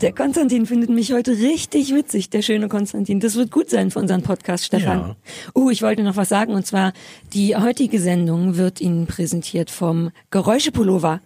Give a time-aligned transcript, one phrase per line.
[0.00, 3.20] Der Konstantin findet mich heute richtig witzig, der schöne Konstantin.
[3.20, 4.98] Das wird gut sein für unseren Podcast, Stefan.
[4.98, 5.16] Ja.
[5.54, 6.94] Uh, ich wollte noch was sagen und zwar,
[7.34, 11.20] die heutige Sendung wird Ihnen präsentiert vom Geräuschepullover.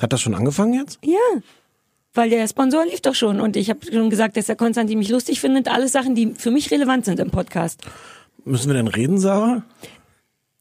[0.00, 0.98] Hat das schon angefangen jetzt?
[1.04, 1.18] Ja,
[2.14, 5.10] weil der Sponsor lief doch schon und ich habe schon gesagt, dass der Konstantin mich
[5.10, 5.68] lustig findet.
[5.68, 7.82] Alles Sachen, die für mich relevant sind im Podcast.
[8.46, 9.64] Müssen wir denn reden, Sarah?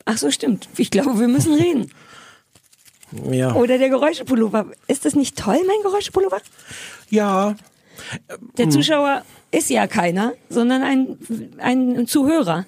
[0.03, 0.67] Ach so, stimmt.
[0.75, 1.91] Ich glaube, wir müssen reden.
[3.29, 3.55] Ja.
[3.55, 4.67] Oder der Geräuschepullover.
[4.87, 6.41] Ist das nicht toll, mein Geräuschepullover?
[7.09, 7.55] Ja.
[8.57, 11.17] Der Zuschauer ist ja keiner, sondern ein,
[11.57, 12.65] ein Zuhörer.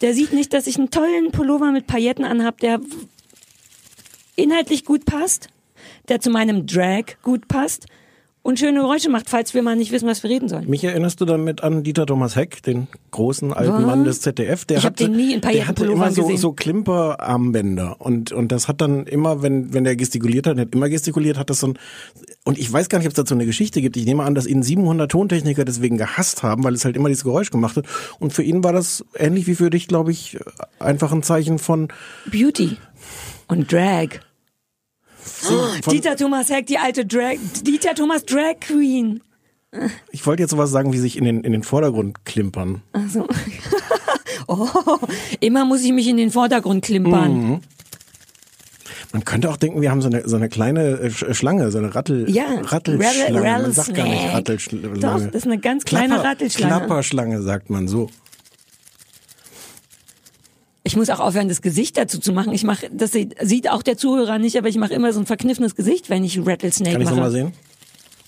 [0.00, 2.80] Der sieht nicht, dass ich einen tollen Pullover mit Pailletten anhab, der
[4.34, 5.48] inhaltlich gut passt,
[6.08, 7.86] der zu meinem Drag gut passt
[8.42, 10.68] und schöne Geräusche macht, falls wir mal nicht wissen, was wir reden sollen.
[10.68, 13.82] Mich erinnerst du damit an Dieter Thomas Heck, den großen alten Was?
[13.82, 14.64] Mann des ZDF?
[14.64, 16.38] Der Ich hatte, den nie in der hatte immer so, gesehen.
[16.38, 20.88] so Klimperarmbänder und und das hat dann immer, wenn wenn der gestikuliert hat, hat immer
[20.88, 21.78] gestikuliert, hat das so ein
[22.44, 23.96] und ich weiß gar nicht, ob es dazu eine Geschichte gibt.
[23.96, 27.22] Ich nehme an, dass ihn 700 Tontechniker deswegen gehasst haben, weil es halt immer dieses
[27.22, 27.86] Geräusch gemacht hat.
[28.18, 30.38] Und für ihn war das ähnlich wie für dich, glaube ich,
[30.80, 31.88] einfach ein Zeichen von,
[32.26, 32.78] Beauty
[33.46, 34.20] und Drag.
[35.22, 39.20] Von Dieter Thomas Heck, die alte Drag, Dieter Thomas Drag Queen.
[40.10, 42.82] ich wollte jetzt sowas sagen, wie sich in den in den Vordergrund klimpern.
[42.92, 43.26] Also,
[44.48, 44.68] oh,
[45.40, 47.32] immer muss ich mich in den Vordergrund klimpern.
[47.50, 47.60] Mhm.
[49.14, 51.76] Man könnte auch denken, wir haben so eine, so eine kleine äh, Sch- Schlange, so
[51.78, 53.40] eine Rattel, Ja, Rattelschlange.
[53.42, 54.32] Man sagt gar nicht.
[54.32, 54.98] Rattelschlange.
[55.00, 56.76] Doch, das ist eine ganz kleine Klapper, Rattelschlange.
[56.76, 58.08] Klapperschlange sagt man so.
[60.84, 62.52] Ich muss auch aufhören, das Gesicht dazu zu machen.
[62.52, 65.26] Ich mache, das sieht, sieht auch der Zuhörer nicht, aber ich mache immer so ein
[65.26, 67.14] verkniffenes Gesicht, wenn ich Rattlesnake Kann ich mache.
[67.16, 67.52] noch mal sehen?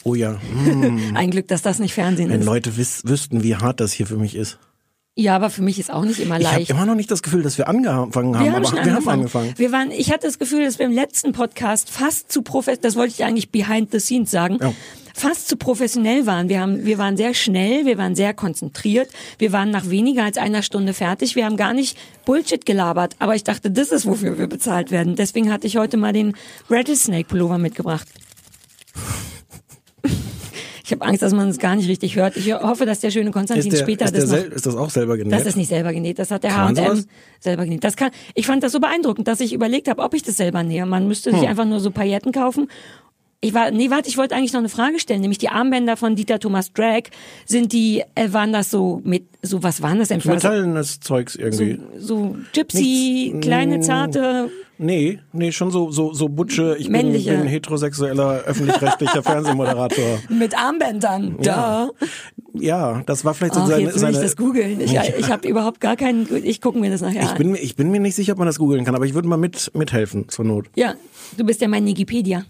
[0.04, 0.38] Oh ja.
[0.64, 1.00] Hm.
[1.16, 2.46] Ein Glück, dass das nicht Fernsehen Wenn ist.
[2.46, 4.58] Leute wiss, wüssten, wie hart das hier für mich ist.
[5.16, 6.70] Ja, aber für mich ist auch nicht immer Ich habe leicht.
[6.70, 8.94] immer noch nicht das Gefühl, dass wir angefangen haben, wir haben aber wir angefangen.
[8.96, 9.54] haben angefangen.
[9.56, 12.96] Wir waren, ich hatte das Gefühl, dass wir im letzten Podcast fast zu professionell, das
[12.96, 14.72] wollte ich eigentlich behind the scenes sagen, Ja.
[15.14, 16.48] Fast zu professionell waren.
[16.48, 19.08] Wir haben, wir waren sehr schnell, wir waren sehr konzentriert,
[19.38, 23.34] wir waren nach weniger als einer Stunde fertig, wir haben gar nicht Bullshit gelabert, aber
[23.34, 25.14] ich dachte, das ist, wofür wir bezahlt werden.
[25.16, 26.34] Deswegen hatte ich heute mal den
[26.68, 28.08] Rattlesnake Pullover mitgebracht.
[30.86, 32.36] Ich habe Angst, dass man es gar nicht richtig hört.
[32.36, 35.16] Ich hoffe, dass der schöne Konstantin der, später ist, das noch ist das auch selber
[35.16, 35.32] genäht?
[35.32, 37.06] das ist nicht selber genäht, das hat der H&M
[37.40, 37.84] selber genäht.
[37.84, 40.62] Das kann, ich fand das so beeindruckend, dass ich überlegt habe, ob ich das selber
[40.62, 40.84] nähe.
[40.84, 41.38] Man müsste Hm.
[41.40, 42.68] sich einfach nur so Pailletten kaufen.
[43.44, 46.16] Ich war, nee, warte, ich wollte eigentlich noch eine Frage stellen, nämlich die Armbänder von
[46.16, 47.02] Dieter Thomas Drag,
[47.44, 51.36] sind die, äh, waren das so mit, so, was waren das denn für Metallenes Zeugs
[51.36, 51.78] irgendwie.
[51.98, 56.74] so Gypsy, Nichts, kleine, mm, zarte, Nee, nee, schon so, so, so Butsche.
[56.80, 60.18] Ich bin, bin heterosexueller, öffentlich-rechtlicher Fernsehmoderator.
[60.28, 61.36] mit Armbändern.
[61.42, 61.90] Ja.
[62.00, 62.06] Da.
[62.54, 64.80] Ja, das war vielleicht so Ach, seine, jetzt will seine ich das googeln.
[64.80, 67.38] Ich, ich habe überhaupt gar keinen, ich gucke mir das nachher Ich an.
[67.38, 69.28] bin, mir- ich bin mir nicht sicher, ob man das googeln kann, aber ich würde
[69.28, 70.66] mal mit, mithelfen, zur Not.
[70.74, 70.94] ja,
[71.36, 72.44] du bist ja mein Wikipedia.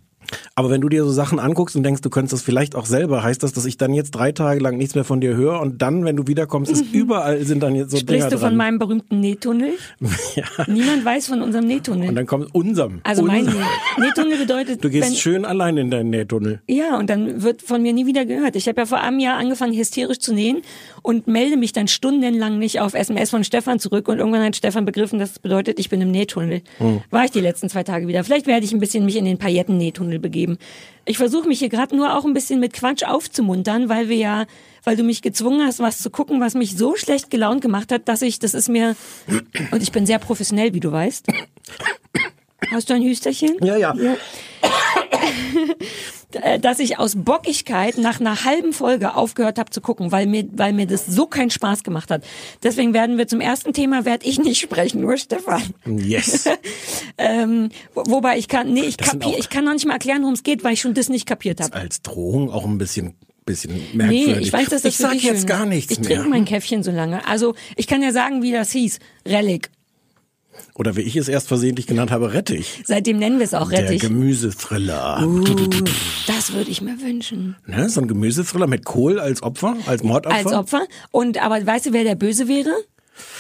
[0.55, 3.22] Aber wenn du dir so Sachen anguckst und denkst, du könntest das vielleicht auch selber,
[3.22, 5.83] heißt das, dass ich dann jetzt drei Tage lang nichts mehr von dir höre und
[5.83, 8.00] dann, wenn du wiederkommst, ist überall sind dann jetzt so Mhm.
[8.00, 8.56] Sprichst Dinger du von dran.
[8.56, 9.71] meinem berühmten Nähtunnel?
[10.34, 10.45] ja.
[10.67, 12.09] Niemand weiß von unserem Nähtunnel.
[12.09, 13.00] Und dann kommt unserem.
[13.05, 13.62] also mein unserem.
[13.99, 16.61] Nähtunnel bedeutet, Du gehst wenn, schön allein in deinen Nähtunnel.
[16.69, 18.56] ja, und dann wird von mir nie wieder gehört.
[18.56, 20.62] Ich habe ja vor einem Jahr angefangen, hysterisch zu nähen
[21.03, 24.84] und melde mich dann stundenlang nicht auf SMS von Stefan zurück und irgendwann hat Stefan
[24.84, 26.62] begriffen, dass es bedeutet, ich bin im Nähtunnel.
[26.78, 27.01] Hm.
[27.11, 28.25] War ich die letzten zwei Tage wieder.
[28.25, 30.59] Vielleicht werde ich ein bisschen mich in den Pailletten-Nähtunnel begeben.
[31.05, 34.47] Ich versuche mich hier gerade nur auch ein bisschen mit Quatsch aufzumuntern, weil wir ja,
[34.83, 38.09] weil du mich gezwungen hast, was zu gucken, was mich so schlecht gelaunt gemacht hat,
[38.09, 38.97] dass ich, das ist mir,
[39.71, 41.27] und ich bin sehr professionell, wie du weißt.
[42.71, 43.57] Hast du ein Hüsterchen?
[43.63, 43.95] Ja, ja.
[46.43, 50.45] äh, dass ich aus Bockigkeit nach einer halben Folge aufgehört habe zu gucken, weil mir,
[50.53, 52.25] weil mir das so keinen Spaß gemacht hat.
[52.63, 55.63] Deswegen werden wir zum ersten Thema werde ich nicht sprechen, nur Stefan.
[55.87, 56.49] Yes.
[57.16, 60.34] Ähm, wo- wobei ich kann, nee, ich kapier, ich kann noch nicht mal erklären, worum
[60.34, 61.72] es geht, weil ich schon das nicht kapiert habe.
[61.72, 63.15] Als Drohung auch ein bisschen,
[63.47, 64.27] bisschen merkwürdig.
[64.27, 66.09] Nee, ich weiß, dass das ich sag jetzt schön gar nichts Ich mehr.
[66.09, 67.25] trinke mein Käffchen so lange.
[67.28, 68.99] Also ich kann ja sagen, wie das hieß.
[69.27, 69.71] Relic.
[70.74, 72.83] Oder wie ich es erst versehentlich genannt habe, Rettich.
[72.84, 74.01] Seitdem nennen wir es auch Der Rettich.
[74.01, 75.24] Gemüsethriller.
[75.27, 75.45] Uh,
[76.27, 77.56] das würde ich mir wünschen.
[77.66, 80.36] Ne, so ein Gemüsethriller mit Kohl als Opfer, als Mordopfer.
[80.36, 80.86] Als Opfer.
[81.10, 82.71] Und aber weißt du, wer der Böse wäre?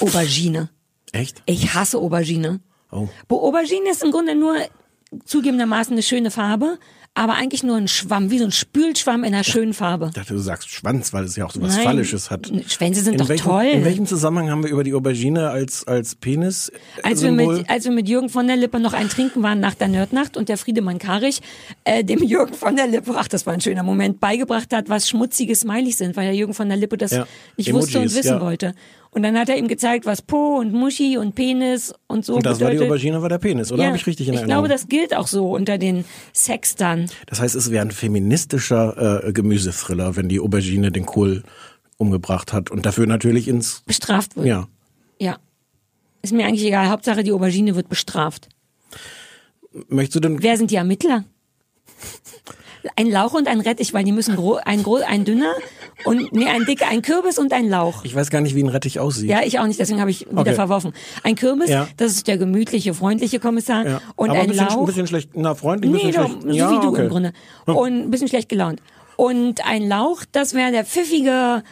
[0.00, 0.70] Aubergine.
[1.12, 1.42] Echt?
[1.46, 2.60] Ich hasse Aubergine.
[2.90, 3.08] Oh.
[3.28, 4.56] Bo Aubergine ist im Grunde nur
[5.24, 6.78] zugegebenermaßen eine schöne Farbe,
[7.16, 10.06] aber eigentlich nur ein Schwamm, wie so ein Spülschwamm in einer schönen Farbe.
[10.08, 12.50] Ich dachte, du sagst Schwanz, weil es ja auch so was Nein, Phallisches hat.
[12.66, 13.66] Schwänze sind in doch welchem, toll.
[13.66, 16.72] In welchem Zusammenhang haben wir über die Aubergine als, als Penis?
[17.04, 19.74] Als wir, mit, als wir mit Jürgen von der Lippe noch ein Trinken waren nach
[19.74, 21.40] der Nerdnacht und der Friedemann Karich
[21.84, 25.08] äh, dem Jürgen von der Lippe, ach das war ein schöner Moment, beigebracht hat, was
[25.08, 28.16] schmutzige Smileys sind, weil der Jürgen von der Lippe das Ja, nicht wusste und Emojis,
[28.16, 28.40] wissen ja.
[28.40, 28.74] wollte.
[29.14, 32.44] Und dann hat er ihm gezeigt, was Po und Muschi und Penis und so Und
[32.44, 32.90] das war die bedeutet.
[32.90, 33.82] Aubergine, war der Penis, oder?
[33.82, 34.64] Ja, Habe ich richtig in ich Erinnerung?
[34.64, 37.08] glaube, das gilt auch so unter den Sextern.
[37.26, 41.44] Das heißt, es wäre ein feministischer äh, Gemüsethriller, wenn die Aubergine den Kohl
[41.96, 44.46] umgebracht hat und dafür natürlich ins Bestraft wird.
[44.46, 44.66] ja.
[45.18, 45.38] ja.
[46.22, 46.88] Ist mir eigentlich egal.
[46.88, 48.48] Hauptsache, die Aubergine wird bestraft.
[49.88, 51.24] Möchtest du denn Wer sind die Ermittler?
[52.96, 55.52] Ein Lauch und ein Rettich, weil die müssen gro ein, gro ein dünner
[56.04, 58.04] und nee, ein dicker, ein Kürbis und ein Lauch.
[58.04, 59.30] Ich weiß gar nicht, wie ein Rettich aussieht.
[59.30, 60.54] Ja, ich auch nicht, deswegen habe ich wieder Okay.
[60.54, 60.92] verworfen.
[61.22, 61.88] Ein Kürbis, Ja.
[61.96, 63.86] das ist der gemütliche, freundliche Kommissar.
[63.86, 64.00] Ja.
[64.16, 64.78] Und Aber ein ein bisschen, Lauch.
[64.80, 66.42] ein bisschen schlecht, na freundlich, ein nee, bisschen doch, schlecht.
[66.42, 67.02] so ja, wie du okay.
[67.04, 67.32] im Grunde.
[67.66, 68.80] Und ein bisschen schlecht gelaunt.
[69.16, 71.62] Und ein Lauch, das wäre der pfiffige,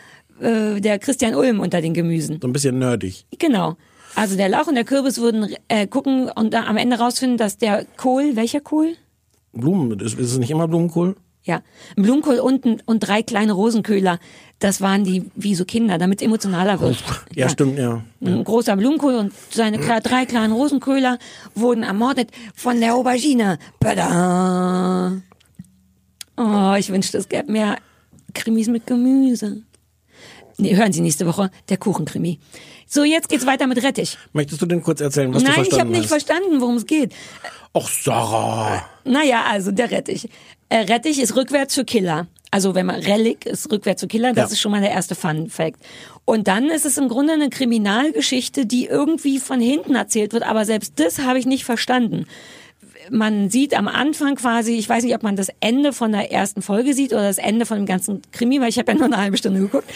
[0.41, 2.39] äh, der Christian Ulm unter den Gemüsen.
[2.41, 3.27] So ein bisschen nerdig.
[3.39, 3.77] Genau.
[4.15, 7.87] Also der Lauch und der Kürbis würden äh, gucken und am Ende rausfinden, dass der
[7.97, 8.95] Kohl, welcher Kohl?
[9.53, 11.17] Blumen, ist, ist es nicht immer Blumenkohl?
[11.45, 11.63] Ja,
[11.97, 14.21] ein Blumenkohl und, ein- und drei kleine Rosenköhler.
[14.61, 17.03] Das waren die wie so Kinder, damit es emotionaler wird.
[17.35, 18.03] Ja, stimmt, ja.
[18.21, 21.19] Ein großer Blumenkohl und seine drei kleinen Rosenköhler
[21.57, 23.59] wurden ermordet von der Aubergine.
[23.81, 25.21] Pada!
[26.37, 27.77] Oh, ich wünschte, es gäbe mehr
[28.35, 29.63] Krimis mit Gemüse.
[30.59, 32.39] Nee, hören Sie nächste Woche, der Kuchenkrimi.
[32.95, 34.19] So, jetzt geht's weiter mit Rettich.
[34.35, 36.25] Möchtest du denn kurz erzählen, was du Nein, ich verstanden habe nicht hast?
[36.27, 37.15] verstanden, worum es geht.
[37.75, 38.85] Och, Sarah.
[39.05, 40.29] Naja, also der Rettich.
[40.69, 42.27] Äh, Rettich ist rückwärts für Killer.
[42.51, 44.53] Also wenn man Relic ist rückwärts für Killer, das Ja.
[44.53, 45.81] ist schon mal der erste Fun Fact.
[46.27, 50.67] Und dann ist es im Grunde eine Kriminalgeschichte, die irgendwie von hinten erzählt wird, aber
[50.67, 52.27] selbst das habe ich nicht verstanden.
[53.11, 56.61] Man sieht am Anfang quasi, ich weiß nicht, ob man das Ende von der ersten
[56.61, 59.17] Folge sieht oder das Ende von dem ganzen Krimi, weil ich habe ja nur eine
[59.17, 59.89] halbe Stunde geguckt.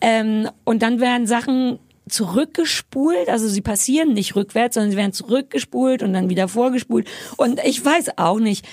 [0.00, 1.78] Ähm, und dann werden Sachen
[2.08, 7.08] zurückgespult, also sie passieren nicht rückwärts, sondern sie werden zurückgespult und dann wieder vorgespult.
[7.36, 8.66] Und ich weiß auch nicht.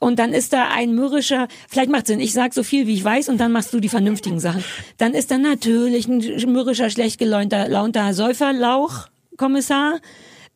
[0.00, 3.04] Und dann ist da ein mürrischer, vielleicht macht Sinn, ich sag so viel, wie ich
[3.04, 4.64] weiß, und dann machst du die vernünftigen Sachen.
[4.98, 6.18] Dann ist da natürlich ein
[6.52, 10.00] mürrischer, schlecht gelaunter launter Säuferlauch-Kommissar.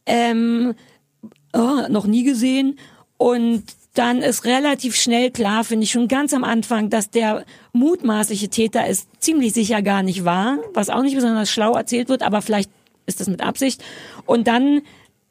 [0.06, 0.74] Ähm,
[1.54, 2.78] oh, noch nie gesehen.
[3.16, 3.64] Und
[3.98, 8.86] dann ist relativ schnell klar, finde ich schon ganz am Anfang, dass der mutmaßliche Täter
[8.86, 12.70] es ziemlich sicher gar nicht war, was auch nicht besonders schlau erzählt wird, aber vielleicht
[13.06, 13.82] ist das mit Absicht.
[14.24, 14.82] Und dann,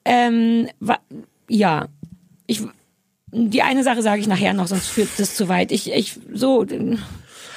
[0.04, 0.68] ähm,
[1.48, 1.88] ja,
[2.46, 2.62] ich,
[3.32, 5.72] die eine Sache sage ich nachher noch, sonst führt das zu weit.
[5.72, 6.66] Ich, ich, so,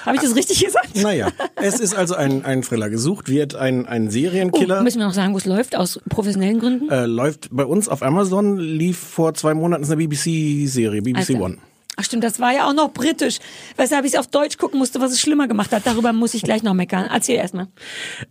[0.06, 0.96] habe ich das richtig gesagt?
[0.96, 2.90] Naja, es ist also ein, ein Thriller.
[2.90, 4.82] Gesucht wird ein, ein Oh, Serienkiller.
[4.82, 6.88] müssen wir noch sagen, wo es läuft, aus professionellen Gründen?
[6.90, 11.40] äh, läuft bei uns auf Amazon, lief vor zwei Monaten eine BBC-Serie, BBC Alter.
[11.40, 11.58] One.
[11.96, 13.40] Ach stimmt, das war ja auch noch britisch,
[13.76, 15.82] weshalb ich es auf Deutsch gucken musste, was es schlimmer gemacht hat.
[15.86, 17.06] Darüber muss ich gleich noch meckern.
[17.12, 17.66] Erzähl erstmal.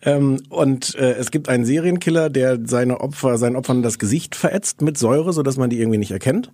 [0.01, 4.81] Ähm, und äh, es gibt einen Serienkiller, der seine Opfer, seinen Opfern das Gesicht verätzt
[4.81, 6.51] mit Säure, sodass man die irgendwie nicht erkennt.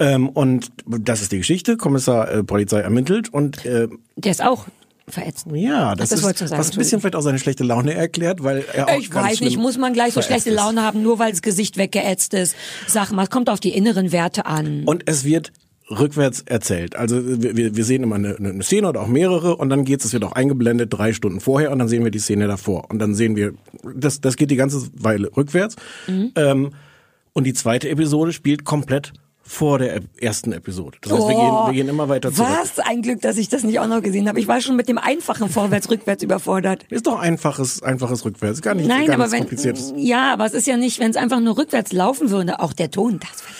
[0.00, 1.76] Ähm, und das ist die Geschichte.
[1.76, 4.66] Kommissar äh, Polizei ermittelt und äh, Der ist auch
[5.08, 5.46] verätzt.
[5.52, 8.64] ja, das, das ist sagen, was ein bisschen vielleicht auch seine schlechte Laune erklärt, weil
[8.72, 10.50] er auch Ich weiß nicht, muss man gleich so schlechte.
[10.52, 12.54] Laune haben, nur weil das Gesicht weggeätzt ist.
[12.86, 14.84] Sag mal, es kommt auf die inneren Werte an.
[14.84, 15.52] Und es wird
[15.90, 16.96] rückwärts erzählt.
[16.96, 20.04] Also wir, wir wir sehen immer eine, eine Szene oder auch mehrere und dann geht's,
[20.04, 22.98] es wird auch eingeblendet drei Stunden vorher und dann sehen wir die Szene davor und
[22.98, 23.54] dann sehen wir,
[23.94, 25.76] das, das geht die ganze Weile rückwärts.
[26.06, 26.32] Mhm.
[26.36, 26.70] Ähm,
[27.32, 29.12] und die zweite Episode spielt komplett
[29.48, 30.98] vor der ersten Episode.
[31.00, 32.50] Das heißt, wir, Oh, gehen, wir gehen immer weiter zurück.
[32.60, 32.78] Was?
[32.80, 34.38] Ein Glück, dass ich das nicht auch noch gesehen habe.
[34.38, 36.84] Ich war schon mit dem einfachen Vorwärts-Rückwärts überfordert.
[36.90, 39.94] Ist doch einfaches, einfaches Rückwärts, gar nicht, Nein, gar aber wenn, kompliziertes.
[39.96, 42.90] ja, aber es ist ja nicht, wenn es einfach nur rückwärts laufen würde, auch der
[42.90, 43.54] Ton, das wird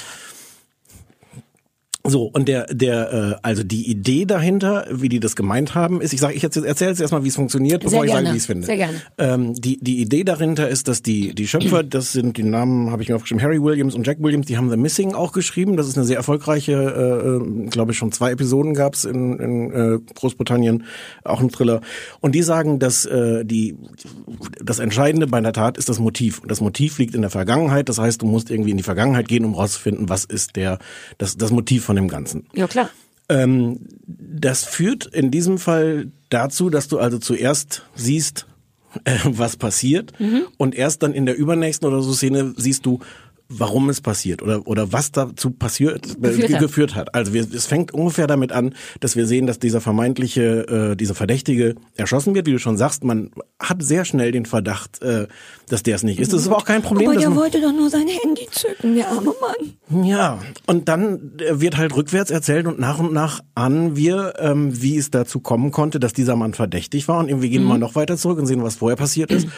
[2.09, 6.13] So, und der, der, äh, also die Idee dahinter, wie die das gemeint haben, ist,
[6.13, 8.35] ich sage, ich erzähle erzähl jetzt erstmal, wie es funktioniert, bevor Sehr ich sage, gerne,
[8.35, 8.67] wie ich es finde.
[8.67, 8.95] sehr gerne.
[9.19, 13.03] Ähm, die, die Idee dahinter ist, dass die, die Schöpfer, das sind die Namen, habe
[13.03, 15.77] ich mir aufgeschrieben, Harry Williams und Jack Williams, die haben The Missing auch geschrieben.
[15.77, 19.73] Das ist eine sehr erfolgreiche, äh, äh, glaube ich, schon zwei Episoden gab's in, in
[19.73, 20.85] äh, Großbritannien,
[21.25, 21.81] auch ein Thriller.
[22.21, 23.77] Und die sagen, dass äh, die
[24.63, 26.41] das Entscheidende bei einer Tat ist das Motiv.
[26.41, 27.89] Und das Motiv liegt in der Vergangenheit.
[27.89, 30.79] Das heißt, du musst irgendwie in die Vergangenheit gehen, um rauszufinden, was ist der,
[31.19, 32.47] das, das Motiv von dem Ganzen.
[32.55, 32.91] Ja, klar.
[33.29, 38.47] Ähm, das führt in diesem Fall dazu, dass du also zuerst siehst,
[39.05, 40.13] äh, was passiert
[40.57, 43.01] und erst dann in der übernächsten oder so Szene siehst du,
[43.49, 46.61] warum es passiert oder oder was dazu passiert äh, Geführt hat.
[46.61, 47.15] geführt hat.
[47.15, 51.15] Also wir, es fängt ungefähr damit an, dass wir sehen, dass dieser vermeintliche, äh, dieser
[51.15, 52.47] Verdächtige erschossen wird.
[52.47, 55.29] Wie du schon sagst, man hat sehr schnell den Verdacht, äh,
[55.69, 56.33] dass der es nicht ist.
[56.33, 57.09] Das ist aber auch kein Problem.
[57.09, 60.05] Aber der wollte doch nur sein Handy zücken, der arme Mann.
[60.05, 64.83] ja, und dann äh, wird halt rückwärts erzählt und nach und nach ahnen wir, ähm,
[64.83, 67.19] wie es dazu kommen konnte, dass dieser Mann verdächtig war.
[67.19, 69.49] Und irgendwie gehen wir mal noch weiter zurück und sehen, was vorher passiert ist.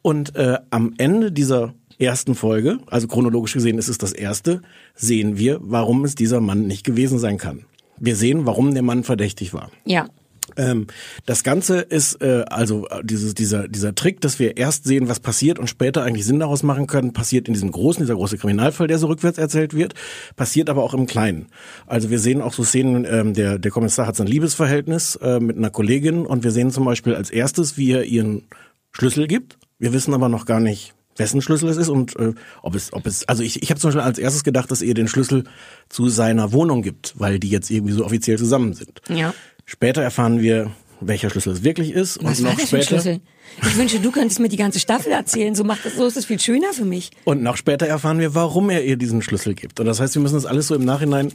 [0.00, 4.62] Und äh, am Ende dieser ersten Folge, also chronologisch gesehen ist es das erste,
[4.94, 7.64] sehen wir, warum es dieser Mann nicht gewesen sein kann.
[7.98, 9.70] Wir sehen, warum der Mann verdächtig war.
[9.84, 10.08] Ja.
[10.56, 10.86] Ähm,
[11.26, 15.18] das Ganze ist äh, also äh, dieses, dieser, dieser Trick, dass wir erst sehen, was
[15.18, 18.86] passiert und später eigentlich Sinn daraus machen können, passiert in diesem großen, dieser große Kriminalfall,
[18.86, 19.94] der so rückwärts erzählt wird,
[20.36, 21.46] passiert aber auch im Kleinen.
[21.86, 25.40] Also wir sehen auch so Szenen, ähm, der, der Kommissar hat so ein Liebesverhältnis äh,
[25.40, 28.44] mit einer Kollegin und wir sehen zum Beispiel als erstes, wie er ihren
[28.92, 29.58] Schlüssel gibt.
[29.78, 32.32] Wir wissen aber noch gar nicht, wessen Schlüssel es ist und äh,
[32.62, 34.94] ob es, ob es, also ich, ich habe zum Beispiel als erstes gedacht, dass er
[34.94, 35.44] den Schlüssel
[35.88, 39.00] zu seiner Wohnung gibt, weil die jetzt irgendwie so offiziell zusammen sind.
[39.08, 39.34] Ja.
[39.64, 40.70] Später erfahren wir,
[41.00, 42.22] welcher Schlüssel es wirklich ist.
[42.22, 43.20] Was und noch das für ein später, Schlüssel?
[43.62, 45.54] Ich wünsche, du könntest mir die ganze Staffel erzählen.
[45.54, 47.10] So macht das, so ist es viel schöner für mich.
[47.24, 49.80] Und noch später erfahren wir, warum er ihr diesen Schlüssel gibt.
[49.80, 51.32] Und das heißt, wir müssen das alles so im Nachhinein.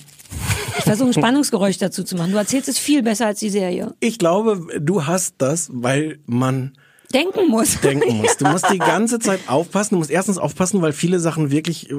[0.78, 2.32] Ich versuche ein Spannungsgeräusch dazu zu machen.
[2.32, 3.94] Du erzählst es viel besser als die Serie.
[4.00, 6.74] Ich glaube, du hast das, weil man
[7.12, 7.80] Denken muss.
[7.84, 8.38] denken muss.
[8.38, 9.96] Du musst die ganze Zeit aufpassen.
[9.96, 11.96] Du musst erstens aufpassen, weil viele Sachen wirklich äh,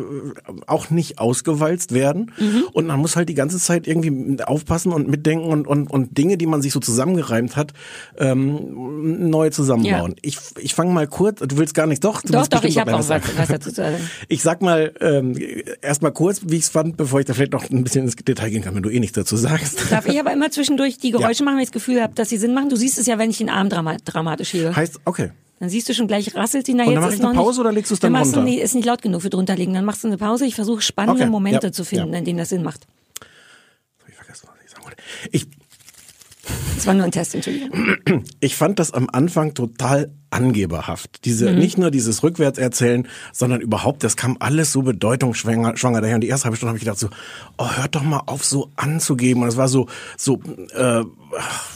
[0.66, 2.32] auch nicht ausgewalzt werden.
[2.38, 2.64] Mhm.
[2.72, 6.36] Und man muss halt die ganze Zeit irgendwie aufpassen und mitdenken und, und, und Dinge,
[6.36, 7.72] die man sich so zusammengereimt hat,
[8.18, 10.12] ähm, neu zusammenbauen.
[10.12, 10.18] Ja.
[10.22, 12.94] Ich, ich fange mal kurz, du willst gar nicht, doch, du doch, doch, ich habe
[12.94, 13.96] auch was, was dazu zu sagen.
[14.28, 15.36] Ich sag mal ähm,
[15.82, 18.50] erstmal kurz, wie ich es fand, bevor ich da vielleicht noch ein bisschen ins Detail
[18.50, 19.90] gehen kann, wenn du eh nichts dazu sagst.
[19.90, 22.38] Darf ich aber immer zwischendurch die Geräusche machen, wenn ich das Gefühl habe, dass sie
[22.38, 22.68] Sinn machen?
[22.68, 24.74] Du siehst es ja, wenn ich den Arm drama dramatisch hebe.
[24.74, 25.30] Heißt, okay.
[25.60, 26.74] Dann siehst du schon gleich rasselt sie.
[26.74, 28.12] Na, Und jetzt dann ist ich eine noch Pause nicht, oder legst du es dann
[28.12, 28.40] machst runter?
[28.40, 29.74] Du, nee, ist nicht laut genug für drunter liegen.
[29.74, 30.44] Dann machst du eine Pause.
[30.44, 32.18] Ich versuche spannende Okay, Momente ja, zu finden, ja.
[32.18, 32.86] in denen das Sinn macht.
[34.08, 34.96] Ich vergessen, was ich sagen wollte.
[35.30, 35.46] Ich,
[36.74, 38.24] Das war nur ein Test, Entschuldigung.
[38.40, 41.24] ich fand das am Anfang total angeberhaft.
[41.26, 41.58] Diese, Mhm.
[41.60, 46.16] nicht nur dieses Rückwärtserzählen, sondern überhaupt, das kam alles so bedeutungsschwanger schwanger daher.
[46.16, 47.08] Und die erste halbe Stunde habe ich gedacht so,
[47.58, 49.42] oh, hört doch mal auf, so anzugeben.
[49.44, 50.40] Und es war so, so,
[50.74, 51.02] äh,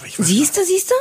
[0.07, 0.95] ich weiß Siehst du, siehst du?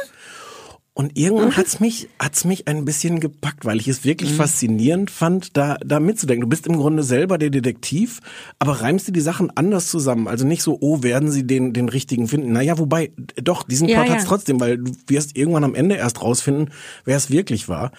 [0.97, 5.57] Und irgendwann hat's mich, hat's mich ein bisschen gepackt, weil ich es wirklich faszinierend fand,
[5.57, 6.43] da, da mitzudenken.
[6.43, 8.21] Du bist im Grunde selber der Detektiv,
[8.59, 10.29] aber reimst dir die Sachen anders zusammen.
[10.29, 12.53] Also nicht so, oh, werden sie den, den richtigen finden.
[12.53, 14.13] Naja, wobei, doch, diesen Ja, Plot ja.
[14.13, 16.71] hat's trotzdem, weil du wirst irgendwann am Ende erst rausfinden,
[17.03, 17.91] wer es wirklich war.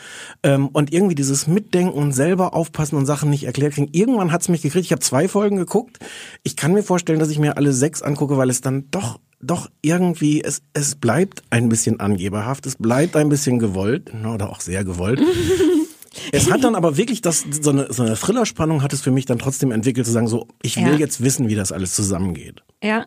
[0.42, 3.90] Ähm, und irgendwie dieses Mitdenken und selber aufpassen und Sachen nicht erklärt kriegen.
[3.92, 4.86] Irgendwann hat's mich gekriegt.
[4.86, 5.98] Ich habe zwei Folgen geguckt.
[6.44, 9.70] Ich kann mir vorstellen, dass ich mir alle sechs angucke, weil es dann doch doch
[9.82, 14.60] irgendwie, es, es bleibt ein bisschen angeberhaft, es bleibt ein bisschen gewollt, na, oder auch
[14.60, 15.20] sehr gewollt.
[16.32, 19.26] es hat dann aber wirklich das, so eine, so eine Thrillerspannung hat es für mich
[19.26, 20.98] dann trotzdem entwickelt, zu sagen, so, ich will Ja.
[20.98, 22.62] jetzt wissen, wie das alles zusammengeht.
[22.82, 23.06] Ja.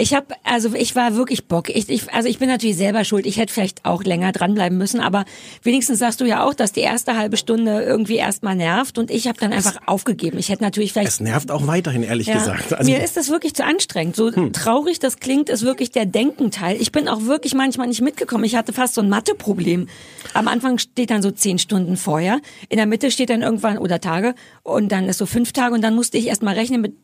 [0.00, 1.68] Ich habe, also ich war wirklich Bock.
[1.68, 3.26] Ich, ich, also ich bin natürlich selber schuld.
[3.26, 5.24] Ich hätte vielleicht auch länger dranbleiben müssen, aber
[5.62, 9.28] wenigstens sagst du ja auch, dass die erste halbe Stunde irgendwie erstmal nervt und ich
[9.28, 10.38] habe dann einfach aufgegeben.
[10.38, 12.34] Ich hätte natürlich vielleicht Es nervt auch weiterhin, ehrlich Ja.
[12.38, 12.72] gesagt.
[12.72, 14.16] Also, Mir ist das wirklich zu anstrengend.
[14.16, 16.80] So traurig das klingt, ist wirklich der Denkenteil.
[16.80, 18.44] Ich bin auch wirklich manchmal nicht mitgekommen.
[18.44, 19.86] Ich hatte fast so ein Matheproblem.
[20.32, 22.40] Am Anfang steht dann so zehn Stunden vorher.
[22.68, 25.82] In der Mitte steht dann irgendwann oder Tage und dann ist so fünf Tage und
[25.82, 26.94] dann musste ich erst mal rechnen mit,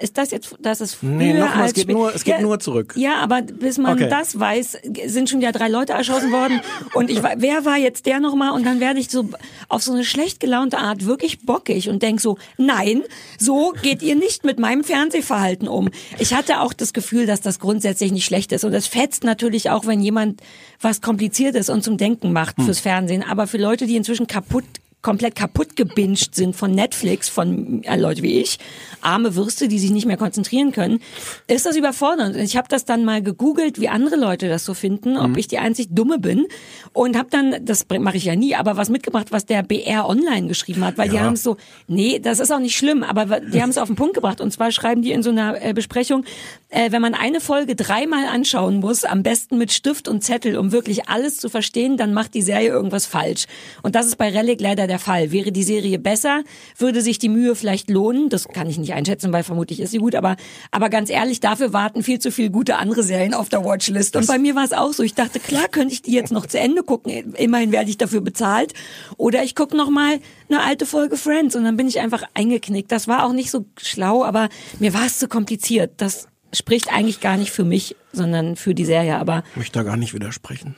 [0.00, 2.34] ist das jetzt, das ist früher Nee, nochmal, es als geht spä- nur- es geht
[2.34, 2.94] ja, nur zurück.
[2.96, 4.08] Ja, aber bis man Okay.
[4.08, 6.60] das weiß, sind schon ja drei Leute erschossen worden
[6.94, 9.28] und ich, wer war jetzt der nochmal und dann werde ich so
[9.68, 13.02] auf so eine schlecht gelaunte Art wirklich bockig und denk so, nein,
[13.38, 15.90] so geht ihr nicht mit meinem Fernsehverhalten um.
[16.18, 19.70] Ich hatte auch das Gefühl, dass das grundsätzlich nicht schlecht ist und es fetzt natürlich
[19.70, 20.40] auch, wenn jemand
[20.80, 24.64] was Kompliziertes und zum Denken macht fürs Fernsehen, aber für Leute, die inzwischen kaputt
[25.00, 28.58] komplett kaputt gebinged sind von Netflix, von äh, Leute wie ich,
[29.00, 31.00] arme Würste, die sich nicht mehr konzentrieren können,
[31.46, 32.34] ist das überfordernd.
[32.36, 35.58] Ich habe das dann mal gegoogelt, wie andere Leute das so finden, ob ich die
[35.58, 36.46] einzig Dumme bin
[36.92, 40.48] und habe dann, das mache ich ja nie, aber was mitgebracht, was der BR online
[40.48, 41.22] geschrieben hat, weil die Ja.
[41.22, 43.94] haben es so, nee, das ist auch nicht schlimm, aber die haben es auf den
[43.96, 46.24] Punkt gebracht und zwar schreiben die in so einer äh, Besprechung,
[46.70, 50.72] äh, wenn man eine Folge dreimal anschauen muss, am besten mit Stift und Zettel, um
[50.72, 53.44] wirklich alles zu verstehen, dann macht die Serie irgendwas falsch.
[53.82, 55.32] Und das ist bei Relic leider der Fall.
[55.32, 56.42] Wäre die Serie besser,
[56.76, 58.28] würde sich die Mühe vielleicht lohnen.
[58.28, 60.14] Das kann ich nicht einschätzen, weil vermutlich ist sie gut.
[60.14, 60.36] Aber,
[60.70, 64.16] aber ganz ehrlich, dafür warten viel zu viele gute andere Serien auf der Watchlist.
[64.16, 65.02] Und bei mir war es auch so.
[65.02, 67.34] Ich dachte, klar, könnte ich die jetzt noch zu Ende gucken.
[67.34, 68.72] Immerhin werde ich dafür bezahlt.
[69.16, 70.18] Oder ich gucke noch mal
[70.48, 72.90] eine alte Folge Friends und dann bin ich einfach eingeknickt.
[72.90, 75.92] Das war auch nicht so schlau, aber mir war es zu kompliziert.
[75.98, 79.16] Das spricht eigentlich gar nicht für mich, sondern für die Serie.
[79.18, 80.74] Aber ich möchte da gar nicht widersprechen.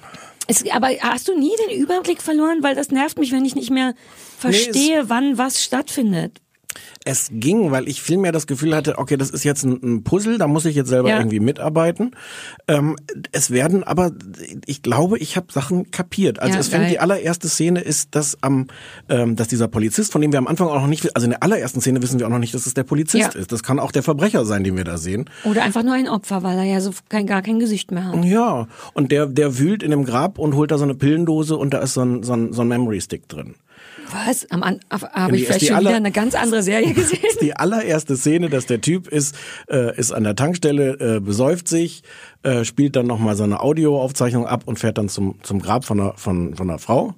[0.50, 2.62] Es, aber hast du nie den Überblick verloren?
[2.62, 3.95] Weil das nervt mich, wenn ich nicht mehr
[4.38, 6.40] verstehe, wann was stattfindet.
[7.05, 10.39] Es ging, weil ich vielmehr das Gefühl hatte, okay, das ist jetzt ein, ein Puzzle,
[10.39, 11.17] da muss ich jetzt selber Ja.
[11.19, 12.12] irgendwie mitarbeiten.
[12.69, 12.97] Ähm,
[13.33, 14.12] es werden aber,
[14.67, 16.39] ich glaube, ich habe Sachen kapiert.
[16.41, 18.67] Also Ja, es fängt die allererste Szene ist, dass am,
[19.09, 21.43] ähm, dass dieser Polizist, von dem wir am Anfang auch noch nicht, also in der
[21.43, 23.41] allerersten Szene wissen wir auch noch nicht, dass es der Polizist Ja.
[23.41, 23.50] ist.
[23.50, 25.29] Das kann auch der Verbrecher sein, den wir da sehen.
[25.45, 28.25] Oder einfach nur ein Opfer, weil er ja so kein, gar kein Gesicht mehr hat.
[28.25, 31.73] Ja, und der, der wühlt in dem Grab und holt da so eine Pillendose und
[31.75, 33.55] da ist so ein, so ein, so ein Memory Stick drin.
[34.12, 34.50] Was?
[34.50, 37.21] Am An habe ich vielleicht schon aller- wieder eine ganz andere Serie gesehen?
[37.29, 39.35] ist die allererste Szene, dass der Typ ist,
[39.71, 42.02] äh, ist an der Tankstelle, äh, besäuft sich,
[42.43, 46.12] äh, spielt dann nochmal seine Audioaufzeichnung ab und fährt dann zum, zum Grab von einer,
[46.17, 47.14] von, von einer Frau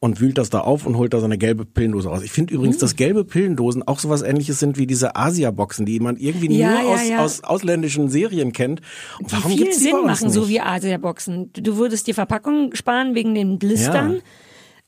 [0.00, 2.22] und wühlt das da auf und holt da seine gelbe Pillendose raus.
[2.22, 6.16] Ich finde übrigens, dass gelbe Pillendosen auch sowas ähnliches sind wie diese Asia-Boxen, die man
[6.18, 7.24] irgendwie Ja, nur ja, aus, ja.
[7.24, 8.82] aus ausländischen Serien kennt.
[9.18, 10.50] Und warum die viel gibt's die Sinn machen, so nicht?
[10.50, 11.52] wie Asia-Boxen.
[11.54, 14.20] Du du würdest die Verpackung sparen wegen den Blistern.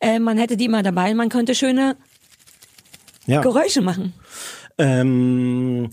[0.01, 1.97] Äh, man hätte die immer dabei, man könnte schöne
[3.27, 3.41] ja.
[3.41, 4.13] Geräusche machen.
[4.79, 5.91] Ähm,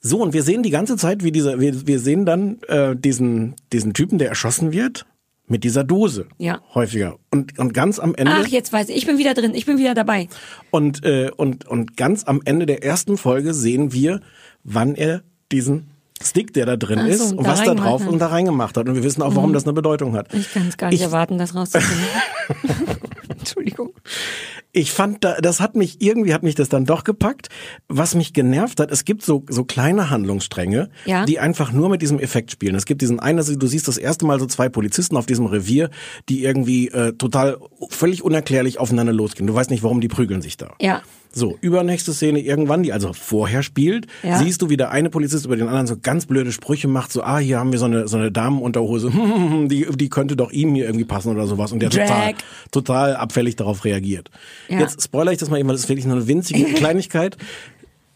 [0.00, 3.56] so, und wir sehen die ganze Zeit, wie dieser, wir, wir sehen dann äh, diesen,
[3.72, 5.06] diesen Typen, der erschossen wird,
[5.48, 6.26] mit dieser Dose.
[6.38, 6.60] Ja.
[6.74, 7.18] Häufiger.
[7.30, 8.32] Und, und ganz am Ende.
[8.34, 10.28] Ach, jetzt weiß ich, ich bin wieder drin, ich bin wieder dabei.
[10.70, 14.20] Und, äh, und, und ganz am Ende der ersten Folge sehen wir,
[14.64, 15.22] wann er
[15.52, 15.90] diesen
[16.22, 18.06] Stick, der da drin so, ist, und und was da drauf hat.
[18.08, 18.14] Mhm.
[18.14, 18.88] und da reingemacht hat.
[18.88, 20.32] Und wir wissen auch, warum das eine Bedeutung hat.
[20.34, 22.04] Ich kann es gar nicht Ich- erwarten, das rauszufinden.
[23.28, 23.92] Entschuldigung.
[24.72, 27.48] Ich fand, da, das hat mich, irgendwie hat mich das dann doch gepackt.
[27.88, 31.24] Was mich genervt hat, es gibt so, so kleine Handlungsstränge, Ja.
[31.24, 32.74] die einfach nur mit diesem Effekt spielen.
[32.74, 35.46] Es gibt diesen einen, also du siehst das erste Mal so zwei Polizisten auf diesem
[35.46, 35.88] Revier,
[36.28, 37.58] die irgendwie äh, total
[37.88, 39.46] völlig unerklärlich aufeinander losgehen.
[39.46, 40.74] Du weißt nicht, warum die prügeln sich da.
[40.80, 41.02] Ja.
[41.38, 44.38] So, übernächste Szene irgendwann, die also vorher spielt, Ja.
[44.38, 47.22] siehst du, wie der eine Polizist über den anderen so ganz blöde Sprüche macht, so,
[47.22, 49.10] ah, hier haben wir so eine, so eine Damenunterhose,
[49.68, 51.72] die, die könnte doch ihm hier irgendwie passen oder sowas.
[51.72, 52.04] Und der Drag.
[52.06, 52.34] total,
[52.70, 54.30] total abfällig darauf reagiert.
[54.68, 54.80] Ja.
[54.80, 57.36] Jetzt spoilere ich das mal eben, weil das ist wirklich nur eine winzige Kleinigkeit.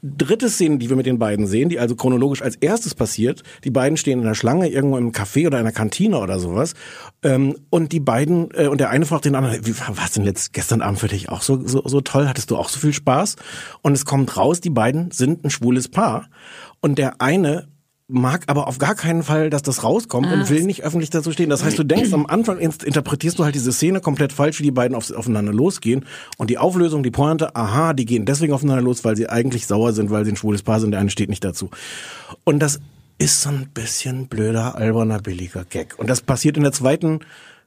[0.03, 3.43] Dritte Szene, die wir mit den beiden sehen, die also chronologisch als erstes passiert.
[3.65, 6.75] Die beiden stehen in der Schlange irgendwo im Café oder in einer Kantine oder sowas.
[7.23, 10.25] Ähm, und die beiden, äh, und der eine fragt den anderen, wie war es denn
[10.25, 12.29] jetzt gestern Abend für dich auch so, so, so toll?
[12.29, 13.37] Hattest du auch so viel Spaß?
[13.83, 16.29] Und es kommt raus, die beiden sind ein schwules Paar.
[16.81, 17.69] Und der eine
[18.11, 20.35] mag aber auf gar keinen Fall, dass das rauskommt Ah.
[20.35, 21.49] und will nicht öffentlich dazu stehen.
[21.51, 24.65] Das heißt, du denkst am Anfang, in- interpretierst du halt diese Szene komplett falsch, wie
[24.65, 26.05] die beiden auf, aufeinander losgehen.
[26.37, 29.93] Und die Auflösung, die Pointe, aha, die gehen deswegen aufeinander los, weil sie eigentlich sauer
[29.93, 31.71] sind, weil sie ein schwules Paar sind, der eine steht nicht dazu.
[32.45, 32.81] Und das
[33.19, 35.99] ist so ein bisschen blöder, alberner, billiger Gag.
[35.99, 37.21] Und das passiert in der zweiten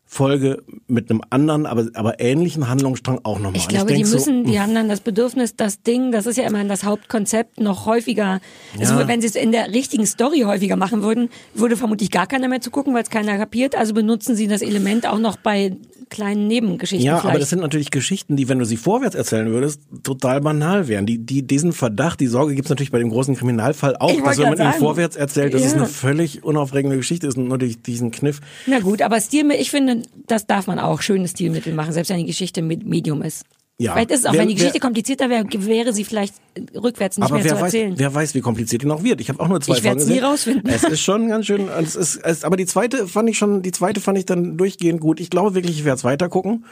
[0.06, 3.56] Folge mit einem anderen, aber, aber ähnlichen Handlungsstrang auch nochmal.
[3.56, 6.38] Ich glaube, denk die so, müssen, die haben dann das Bedürfnis, das Ding, das ist
[6.38, 8.39] ja immerhin das Hauptkonzept, noch häufiger.
[8.80, 9.08] Also Ja.
[9.08, 12.62] wenn sie es in der richtigen Story häufiger machen würden, würde vermutlich gar keiner mehr
[12.62, 13.76] zu gucken, weil es keiner kapiert.
[13.76, 15.76] Also benutzen sie das Element auch noch bei
[16.10, 17.32] kleinen Nebengeschichten Ja, vielleicht.
[17.32, 21.08] aber das sind natürlich Geschichten, die, wenn du sie vorwärts erzählen würdest, total banal wären.
[21.08, 24.38] Die, die, diesen Verdacht, die Sorge gibt's natürlich bei dem großen Kriminalfall auch, Ich dass
[24.38, 24.84] wenn man grad ihn sagen.
[24.84, 25.78] vorwärts erzählt, dass es Ja.
[25.80, 28.42] eine völlig unaufregende Geschichte ist und nur durch diesen Kniff.
[28.68, 32.18] Na gut, aber Stilmittel, ich finde, das darf man auch schöne Stilmittel machen, selbst wenn
[32.18, 33.44] die Geschichte mit Medium ist.
[33.80, 33.94] Ja.
[33.94, 36.36] Vielleicht ist es auch, Wer- wenn die Geschichte wer- komplizierter wäre, wäre sie vielleicht
[36.76, 37.94] rückwärts nicht mehr wer zu weiß, erzählen.
[37.98, 39.20] wer weiß, wie kompliziert die noch wird.
[39.20, 40.24] Ich habe auch nur zwei Ich Folgen nie gesehen.
[40.24, 40.70] rausfinden.
[40.72, 41.68] Es ist schon ganz schön.
[41.68, 45.02] Es ist, es, aber die zweite fand ich schon, die zweite fand ich dann durchgehend
[45.02, 45.20] gut.
[45.20, 46.66] Ich glaube wirklich, ich werde es weiter gucken.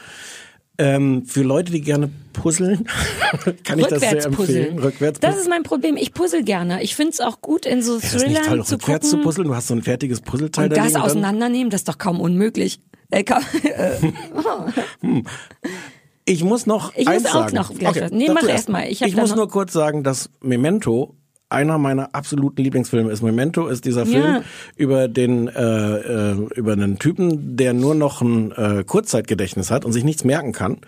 [0.78, 2.86] Ähm, für Leute, die gerne puzzeln,
[3.64, 4.32] kann ich das sehr empfehlen.
[4.34, 4.78] puzzeln.
[4.78, 5.96] Rückwärts Das ist mein Problem.
[5.98, 6.82] Ich puzzle gerne.
[6.82, 9.16] Ich finde es auch gut, in so Wäre das nicht toll, Thrillern zu rückwärts zu
[9.16, 9.24] gucken.
[9.24, 9.48] puzzeln?
[9.48, 12.80] Du hast so ein fertiges Puzzleteil und da das auseinandernehmen, das ist doch kaum unmöglich.
[13.12, 14.12] Äh, äh,
[16.24, 17.56] Ich muss noch Ich eins muss auch sagen.
[17.56, 18.86] noch gleich was- Nee, mach du erst mal.
[18.88, 21.14] Ich ich muss nur kurz sagen, dass Memento
[21.52, 23.22] einer meiner absoluten Lieblingsfilme ist.
[23.22, 24.42] Memento ist dieser Film Ja.
[24.76, 29.92] über den äh, äh, über einen Typen, der nur noch ein äh, Kurzzeitgedächtnis hat und
[29.92, 30.78] sich nichts merken kann.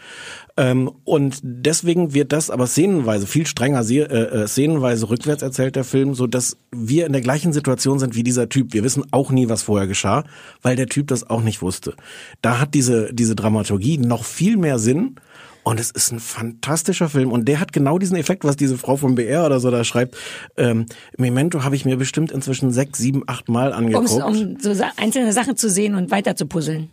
[0.56, 5.82] Ähm, und deswegen wird das aber szenenweise viel strenger äh, äh, szenenweise rückwärts erzählt der
[5.84, 8.72] Film, so dass wir in der gleichen Situation sind wie dieser Typ.
[8.72, 10.24] Wir wissen auch nie, was vorher geschah,
[10.62, 11.94] weil der Typ das auch nicht wusste.
[12.40, 15.16] Da hat diese diese Dramaturgie noch viel mehr Sinn.
[15.64, 17.32] Und es ist ein fantastischer Film.
[17.32, 20.14] Und der hat genau diesen Effekt, was diese Frau vom BR oder so da schreibt.
[20.58, 20.84] Ähm,
[21.16, 24.10] Memento habe ich mir bestimmt inzwischen sechs, sieben, acht Mal angeguckt.
[24.12, 26.90] um, so einzelne Sachen zu sehen und weiter zu puzzeln.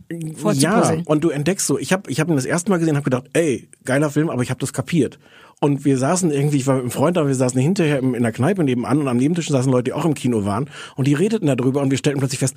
[0.54, 3.04] ja, und du entdeckst so, ich habe ich hab ihn das erste Mal gesehen, habe
[3.04, 5.20] gedacht, ey, geiler Film, aber ich habe das kapiert.
[5.60, 8.32] Und wir saßen irgendwie, ich war mit einem Freund da, wir saßen hinterher in der
[8.32, 11.46] Kneipe nebenan und am Nebentisch saßen Leute, die auch im Kino waren und die redeten
[11.46, 12.56] darüber und wir stellten plötzlich fest,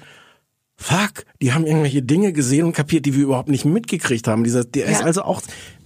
[0.77, 4.45] fuck, die haben irgendwelche Dinge gesehen und kapiert, die wir überhaupt nicht mitgekriegt haben.
[4.45, 5.07] Dieser, der ist Ja.
[5.07, 5.43] also auch,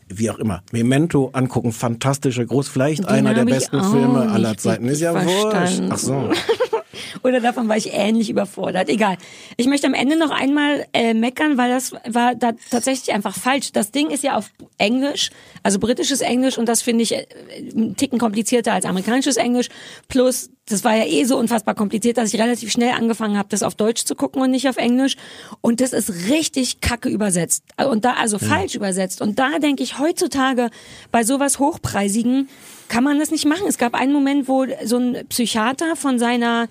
[0.09, 4.87] wie auch immer, Memento angucken, fantastischer, groß, vielleicht Den einer der besten Filme aller Zeiten.
[4.87, 5.83] Ist ja wurscht.
[5.91, 6.31] Ach so.
[7.23, 8.89] Oder davon war ich ähnlich überfordert.
[8.89, 9.17] Egal.
[9.57, 13.73] Ich möchte am Ende noch einmal äh, meckern, weil das war da tatsächlich einfach falsch.
[13.73, 15.31] Das Ding ist ja auf Englisch,
[15.63, 17.27] also britisches Englisch, und das finde ich äh,
[17.75, 19.69] einen Ticken komplizierter als amerikanisches Englisch.
[20.09, 23.63] Plus, das war ja eh so unfassbar kompliziert, dass ich relativ schnell angefangen habe, das
[23.63, 25.17] auf Deutsch zu gucken und nicht auf Englisch.
[25.61, 27.65] Und das ist richtig kacke übersetzt.
[27.77, 29.23] Und da, also falsch übersetzt.
[29.23, 30.71] Und da denke ich heutzutage
[31.11, 32.49] bei sowas Hochpreisigen
[32.89, 33.67] kann man das nicht machen.
[33.69, 36.69] Es gab einen Moment, wo so ein Psychiater von seiner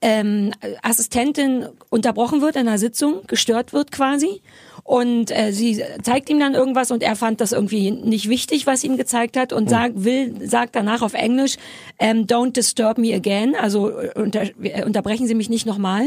[0.00, 4.42] ähm, Assistentin unterbrochen wird in einer Sitzung, gestört wird quasi.
[4.84, 8.84] Und äh, sie zeigt ihm dann irgendwas und er fand das irgendwie nicht wichtig, was
[8.84, 11.56] ihm gezeigt hat und sagt, will, sagt danach auf Englisch,
[11.98, 16.06] ähm, don't disturb me again, also äh, unter, äh, unterbrechen Sie mich nicht nochmal.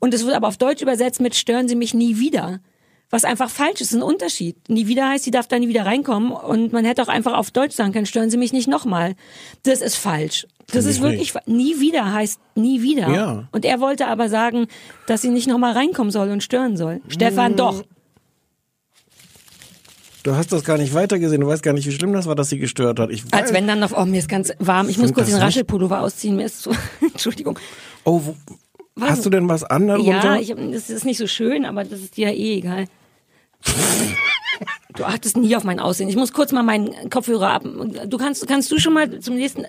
[0.00, 2.60] Und es wird aber auf Deutsch übersetzt mit stören Sie mich nie wieder.
[3.08, 4.56] Was einfach falsch ist, ein Unterschied.
[4.68, 7.50] Nie wieder heißt, sie darf da nie wieder reinkommen und man hätte auch einfach auf
[7.50, 9.16] Deutsch sagen können, stören Sie mich nicht nochmal.
[9.64, 10.46] Das ist falsch.
[10.72, 13.08] Das ist ich wirklich, fa- nie wieder heißt nie wieder.
[13.08, 13.48] Ja.
[13.52, 14.66] Und er wollte aber sagen,
[15.06, 17.00] dass sie nicht nochmal reinkommen soll und stören soll.
[17.08, 17.84] Stefan, doch.
[20.22, 21.40] Du hast das gar nicht weitergesehen.
[21.40, 23.10] Du weißt gar nicht, wie schlimm das war, dass sie gestört hat.
[23.10, 24.88] Ich Als wenn dann noch, oh, mir ist ganz warm.
[24.90, 26.36] Ich muss kurz den nicht- Raschelpullover ausziehen.
[26.36, 27.58] Mir ist so, Entschuldigung.
[28.04, 28.36] Oh, wo,
[29.00, 30.10] hast du denn was an darunter?
[30.12, 32.84] Ja, ich, das ist nicht so schön, aber das ist dir ja eh egal.
[34.94, 36.08] Du achtest nie auf mein Aussehen.
[36.10, 37.64] Ich muss kurz mal meinen Kopfhörer ab.
[38.06, 39.64] Du kannst, kannst du schon mal zum nächsten,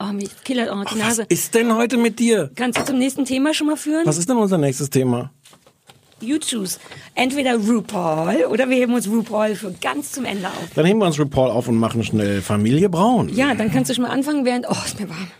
[0.00, 1.26] oh, mich killert auch die was Nase.
[1.28, 2.50] ist denn heute mit dir?
[2.54, 4.06] Kannst du zum nächsten Thema schon mal führen?
[4.06, 5.30] Was ist denn unser nächstes Thema?
[6.20, 6.78] You choose.
[7.14, 10.68] Entweder RuPaul oder wir heben uns RuPaul für ganz zum Ende auf.
[10.74, 13.30] Dann heben wir uns RuPaul auf und machen schnell Familie Braun.
[13.30, 15.30] Ja, dann kannst du schon mal anfangen, während, oh, ist mir warm.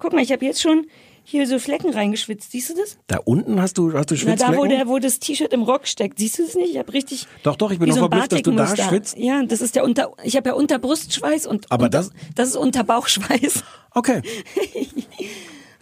[0.00, 0.86] Guck mal, ich habe jetzt schon
[1.30, 2.52] hier so Flecken reingeschwitzt.
[2.52, 2.96] Siehst du das?
[3.06, 4.54] Da unten hast du, hast du Na, Schwitzflecken?
[4.54, 6.18] da, wo, der, wo das T-Shirt im Rock steckt.
[6.18, 6.70] Siehst du das nicht?
[6.70, 7.26] Ich habe richtig.
[7.42, 9.18] Doch, doch, ich bin noch so verblüfft, dass du da schwitzt.
[9.18, 10.12] Ja, das ist der Unter.
[10.22, 11.70] Ich habe ja Unterbrustschweiß und.
[11.70, 13.62] Aber unter, das- Das ist Unterbauchschweiß.
[13.94, 14.22] Okay.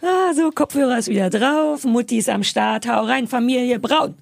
[0.01, 1.83] Ah, so, Kopfhörer ist wieder drauf.
[1.83, 2.87] Mutti ist am Start.
[2.87, 4.13] Hau rein, Familie Braun.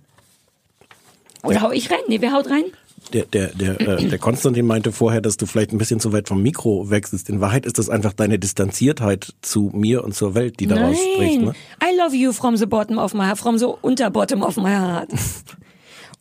[1.43, 1.99] Oder hau ich rein?
[2.07, 2.63] Nee, wer haut rein?
[3.13, 6.27] Der, der, der, äh, der Konstantin meinte vorher, dass du vielleicht ein bisschen zu weit
[6.27, 7.29] vom Mikro wechselst.
[7.29, 11.41] In Wahrheit ist das einfach deine Distanziertheit zu mir und zur Welt, die daraus spricht.
[11.41, 11.53] Ne?
[11.83, 14.71] I love you from the bottom of my heart, from the unter bottom of my
[14.71, 15.09] heart.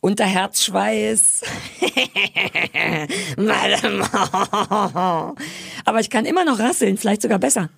[0.01, 1.41] Unter Herzschweiß.
[5.85, 7.71] Aber ich kann immer noch rasseln, vielleicht sogar besser.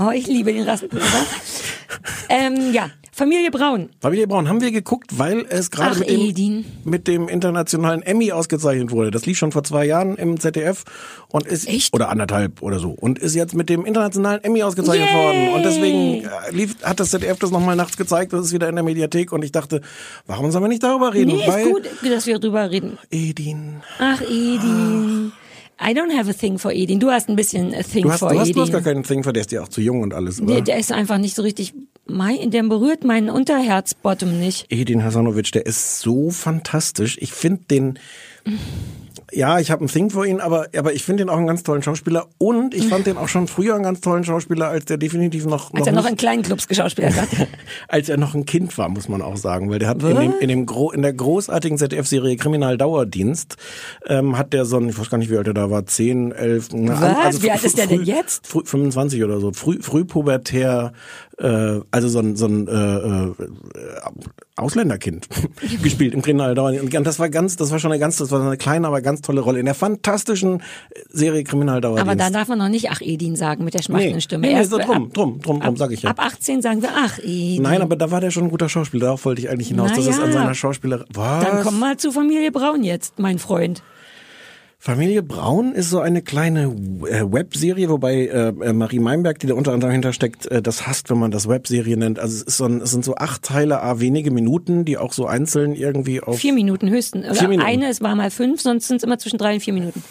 [0.00, 1.06] Oh, ich liebe den Rasselpulver.
[2.28, 3.90] ähm, ja, Familie Braun.
[4.00, 8.32] Familie Braun haben wir geguckt, weil es gerade Ach, mit, dem- mit dem internationalen Emmy
[8.32, 9.12] ausgezeichnet wurde.
[9.12, 10.82] Das lief schon vor zwei Jahren im ZDF
[11.28, 11.94] und ist Echt?
[11.94, 15.14] oder anderthalb oder so und ist jetzt mit dem internationalen Emmy ausgezeichnet Yay!
[15.24, 15.54] worden.
[15.54, 18.32] Und deswegen äh, lief, hat das ZDF das nochmal nachts gezeigt.
[18.32, 19.80] Das ist wieder in der Mediathek und ich dachte,
[20.26, 21.36] warum sollen wir nicht darüber reden?
[21.36, 22.98] Nee, weil ist gut, dass wir drüber reden.
[23.12, 23.76] Edin.
[24.00, 25.30] Ach, Edin.
[25.80, 26.98] I don't have a thing for Edin.
[27.00, 28.54] Du hast ein bisschen a thing Du hast, for du hast, Edin.
[28.56, 30.40] du hast gar keinen Thing für, der ist ja auch zu jung und alles.
[30.40, 30.60] Nee, Oder?
[30.62, 31.74] der ist einfach nicht so richtig,
[32.06, 34.66] mein, der berührt meinen Unterherzbottom nicht.
[34.70, 37.16] Edin Hasanovic, der ist so fantastisch.
[37.20, 37.98] Ich finde den,
[39.32, 41.62] ja, ich habe ein Thing für ihn, aber, aber ich finde ihn auch einen ganz
[41.62, 44.98] tollen Schauspieler und ich fand den auch schon früher einen ganz tollen Schauspieler, als der
[44.98, 47.28] definitiv noch, Als noch, er noch in nicht, kleinen Clubs geschauspielt hat.
[47.88, 50.34] als er noch ein Kind war, muss man auch sagen, weil der hat in, dem,
[50.40, 53.56] in, dem Gro in der großartigen ZDF-Serie Kriminaldauerdienst
[54.06, 56.30] ähm, hat der so ein, ich weiß gar nicht, wie alt er da war, 10,
[56.32, 57.42] 11, na, Was?
[57.42, 58.46] Wie frü- alt ist der früh- denn jetzt?
[58.46, 60.92] Früh, 25 oder so, früh, frühpubertär,
[61.38, 63.34] äh, also so ein, so ein äh, äh,
[64.56, 65.28] Ausländerkind
[65.82, 66.94] gespielt im Kriminaldauerdienst.
[66.94, 69.20] Und das war ganz, das war schon eine ganz, das war eine kleine, aber ganz
[69.20, 70.62] tolle Rolle in der fantastischen
[71.10, 72.08] Serie Kriminaldauerdienst.
[72.08, 74.46] Aber da darf man noch nicht Ach Edin sagen mit der schmachtenden Nee, Stimme.
[74.46, 76.10] nee, nee, so ab- drum, drum, drum, drum, sag ich ja.
[76.10, 77.62] Ab 18 sagen wir Ach Edin.
[77.62, 79.06] Nein, aber da war der schon ein guter Schauspieler.
[79.06, 79.90] Darauf wollte ich eigentlich hinaus.
[79.90, 81.04] Na das ist an seiner Schauspieler.
[81.12, 81.44] Was?
[81.44, 83.82] Dann komm mal zu Familie Braun jetzt, mein Freund.
[84.84, 86.64] Familie Braun ist so eine kleine
[87.08, 91.08] äh, Webserie, wobei äh, äh, Marie Meinberg, die da unter anderem hintersteckt, äh, das hasst,
[91.08, 92.18] wenn man das Webserie nennt.
[92.18, 95.14] Also es ist so ein, es sind so acht Teile, a wenige Minuten, die auch
[95.14, 97.24] so einzeln irgendwie auf Vier Minuten höchstens.
[97.24, 97.66] Oder Vier Minuten.
[97.66, 100.04] eine, es war mal fünf, sonst sind es immer zwischen drei und vier Minuten.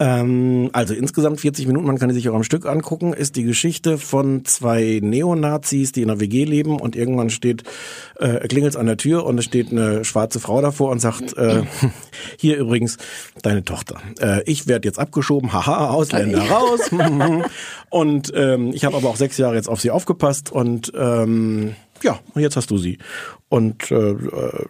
[0.00, 3.42] Ähm, also insgesamt 40 Minuten, man kann die sich auch am Stück angucken, ist die
[3.42, 7.64] Geschichte von zwei Neonazis, die in einer WG leben und irgendwann steht,
[8.20, 11.62] äh, klingelt's an der Tür und es steht eine schwarze Frau davor und sagt, äh,
[12.38, 12.96] hier übrigens
[13.42, 14.00] deine Tochter.
[14.20, 16.90] Äh, ich werde jetzt abgeschoben, haha, Ausländer raus.
[17.90, 22.20] und ähm, ich habe aber auch sechs Jahre jetzt auf sie aufgepasst und ähm, ja,
[22.36, 22.98] jetzt hast du sie.
[23.48, 24.66] Und äh, äh,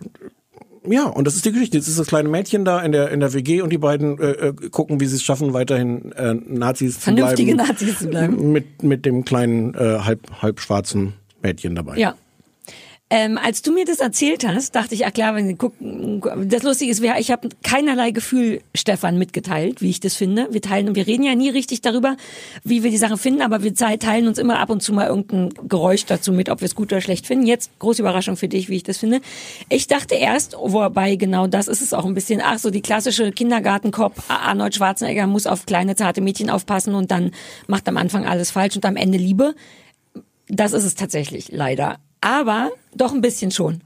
[0.87, 1.77] ja, und das ist die Geschichte.
[1.77, 4.31] Jetzt ist das kleine Mädchen da in der in der WG und die beiden äh,
[4.31, 7.71] äh, gucken, wie sie es schaffen, weiterhin äh, Nazis Vernünftige zu bleiben.
[7.71, 8.53] Nazis zu bleiben.
[8.53, 11.97] Mit mit dem kleinen äh, halb halb schwarzen Mädchen dabei.
[11.97, 12.14] Ja.
[13.11, 16.90] Ähm, als du mir das erzählt hast, dachte ich, ach klar, wenn gucken, das Lustige
[16.90, 20.49] ist, ich habe keinerlei Gefühl Stefan mitgeteilt, wie ich das finde.
[20.51, 22.18] Wir teilen und wir reden ja nie richtig darüber,
[22.64, 25.55] wie wir die Sachen finden, aber wir teilen uns immer ab und zu mal irgendein
[25.68, 27.47] Geräusch dazu mit, ob wir es gut oder schlecht finden.
[27.47, 29.23] Jetzt große Überraschung für dich, wie ich das finde.
[29.71, 33.33] Ich dachte erst, wobei genau das ist es auch ein bisschen, ach so die klassische
[33.33, 37.31] Kindergartenkopf, Arnold Schwarzenegger muss auf kleine zarte Mädchen aufpassen und dann
[37.68, 39.55] macht am Anfang alles falsch und am Ende Liebe.
[40.49, 41.99] Das ist es tatsächlich, leider.
[42.20, 43.83] Aber doch ein bisschen schon.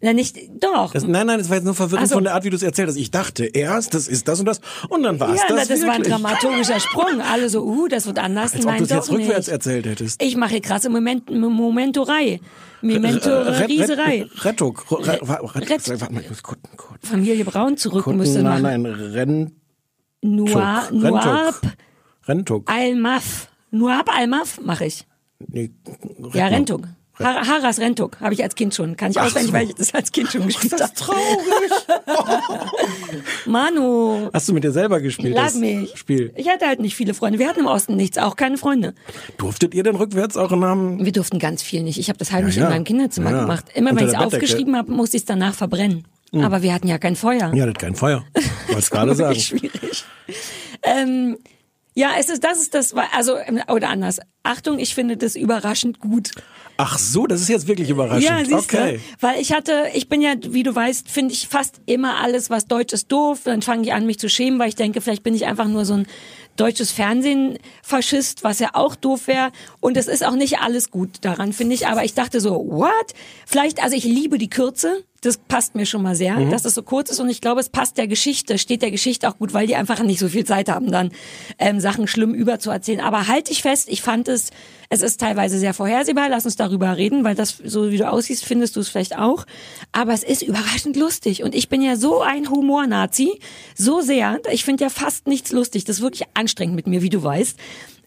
[0.00, 0.92] Na nicht, doch.
[0.92, 2.16] Das, nein, nein, das war jetzt nur verwirrend so.
[2.16, 2.96] von der Art, wie du es erzählt hast.
[2.96, 4.60] Ich dachte erst, das ist das und das
[4.90, 6.12] und dann war es ja, das na, das war ein wirklich.
[6.14, 7.20] dramaturgischer Sprung.
[7.22, 8.52] Alle so, uh, das wird anders.
[8.52, 9.52] Als ob Nein, du es jetzt rückwärts nicht.
[9.54, 10.22] erzählt hättest.
[10.22, 12.40] Ich mache hier krasse Moment, Momentorei.
[12.82, 14.22] Memento Ret- Rieserei.
[14.24, 14.78] Ret- Rettung.
[17.02, 19.54] Familie Braun zurück müsste Kutten, nein, nein, Rentuk.
[20.22, 21.60] Noir, Noab,
[22.26, 22.70] Rentuk.
[22.70, 23.48] Almaf.
[23.70, 25.06] Noab Almaf mache ich.
[25.48, 25.70] Nee,
[26.32, 26.82] Ja, Rentuk.
[27.18, 28.96] Har Haras Rentuk habe ich als Kind schon.
[28.96, 29.52] Kann ich auswendig, so.
[29.52, 30.92] weil ich das als Kind schon gespielt Das habe.
[30.92, 31.70] ist traurig.
[33.46, 35.34] Manu, Hast du mit dir selber gespielt?
[35.34, 35.96] lad das mich.
[35.96, 36.32] Spiel.
[36.36, 37.38] Ich hatte halt nicht viele Freunde.
[37.38, 38.94] Wir hatten im Osten nichts, auch keine Freunde.
[39.38, 41.04] Durftet ihr denn rückwärts auch Namen?
[41.04, 41.98] Wir durften ganz viel nicht.
[41.98, 42.68] Ich habe das heimlich Ja, ja.
[42.68, 43.66] in meinem Kinderzimmer Ja, gemacht.
[43.74, 46.04] Immer Unter wenn ich es aufgeschrieben habe, musste ich es danach verbrennen.
[46.32, 47.52] Aber wir hatten ja kein Feuer.
[47.54, 48.24] Ihr hattet kein Feuer.
[48.72, 49.36] Wollt's gerade sagen.
[49.36, 50.04] Wirklich schwierig.
[50.82, 51.36] Ähm,
[51.94, 53.36] ja, es ist, das ist das, also,
[53.68, 54.18] oder anders.
[54.42, 56.32] Achtung, ich finde das überraschend gut.
[56.76, 58.24] Ach so, das ist jetzt wirklich überraschend.
[58.24, 58.96] Ja, siehst okay.
[58.96, 59.00] du?
[59.20, 62.66] Weil ich hatte, ich bin ja, wie du weißt, finde ich fast immer alles, was
[62.66, 63.40] deutsch ist, doof.
[63.44, 65.84] Dann fange ich an, mich zu schämen, weil ich denke, vielleicht bin ich einfach nur
[65.84, 66.06] so ein
[66.56, 69.52] deutsches Fernsehen-Faschist, was ja auch doof wäre.
[69.80, 71.86] Und es ist auch nicht alles gut daran, finde ich.
[71.86, 73.14] Aber ich dachte so, what?
[73.46, 75.04] Vielleicht, also ich liebe die Kürze.
[75.24, 77.18] Das passt mir schon mal sehr, dass es so kurz ist.
[77.18, 80.02] Und ich glaube, es passt der Geschichte, steht der Geschichte auch gut, weil die einfach
[80.02, 81.12] nicht so viel Zeit haben, dann
[81.58, 83.00] ähm, Sachen schlimm überzuerzählen.
[83.00, 84.50] Aber halt dich fest, ich fand es,
[84.90, 86.28] es ist teilweise sehr vorhersehbar.
[86.28, 89.46] Lass uns darüber reden, weil das, so wie du aussiehst, findest du es vielleicht auch.
[89.92, 91.42] Aber es ist überraschend lustig.
[91.42, 93.40] Und ich bin ja so ein Humor-Nazi,
[93.74, 94.40] so sehr.
[94.52, 95.84] Ich finde ja fast nichts lustig.
[95.84, 97.58] Das ist wirklich anstrengend mit mir, wie du weißt.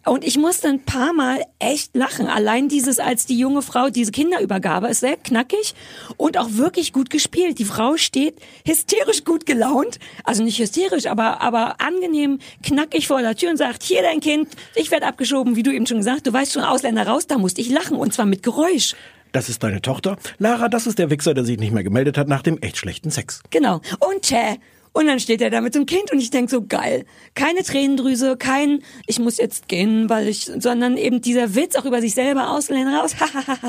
[0.08, 2.28] Und ich musste ein paar Mal echt lachen.
[2.28, 5.76] Allein dieses, als die junge Frau diese Kinderübergabe ist sehr knackig
[6.16, 7.60] und auch wirklich gut gespielt.
[7.60, 13.36] Die Frau steht hysterisch gut gelaunt, also nicht hysterisch, aber aber angenehm knackig vor der
[13.36, 16.26] Tür und sagt: Hier dein Kind, ich werde abgeschoben, wie du eben schon gesagt.
[16.26, 18.96] Du weißt schon Ausländer raus, da musste ich lachen und zwar mit Geräusch.
[19.34, 20.18] Das ist deine Tochter.
[20.40, 23.12] Lara, das ist der Wichser, der sich nicht mehr gemeldet hat nach dem echt schlechten
[23.12, 23.42] Sex.
[23.50, 23.82] Genau.
[24.00, 24.58] Und tschä.
[24.98, 27.06] Und dann steht er da mit dem Kind und ich denk so geil.
[27.36, 32.02] Keine Tränendrüse, kein ich muss jetzt gehen, weil ich, sondern eben dieser Witz auch über
[32.02, 33.16] sich selber Ausländer raus.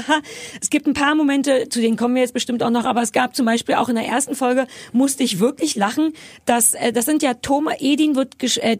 [0.62, 3.12] es gibt ein paar Momente, zu denen kommen wir jetzt bestimmt auch noch, aber es
[3.12, 6.14] gab zum Beispiel auch in der ersten Folge musste ich wirklich lachen,
[6.46, 8.78] dass äh, das sind ja Thomas Edin wird gesch- äh,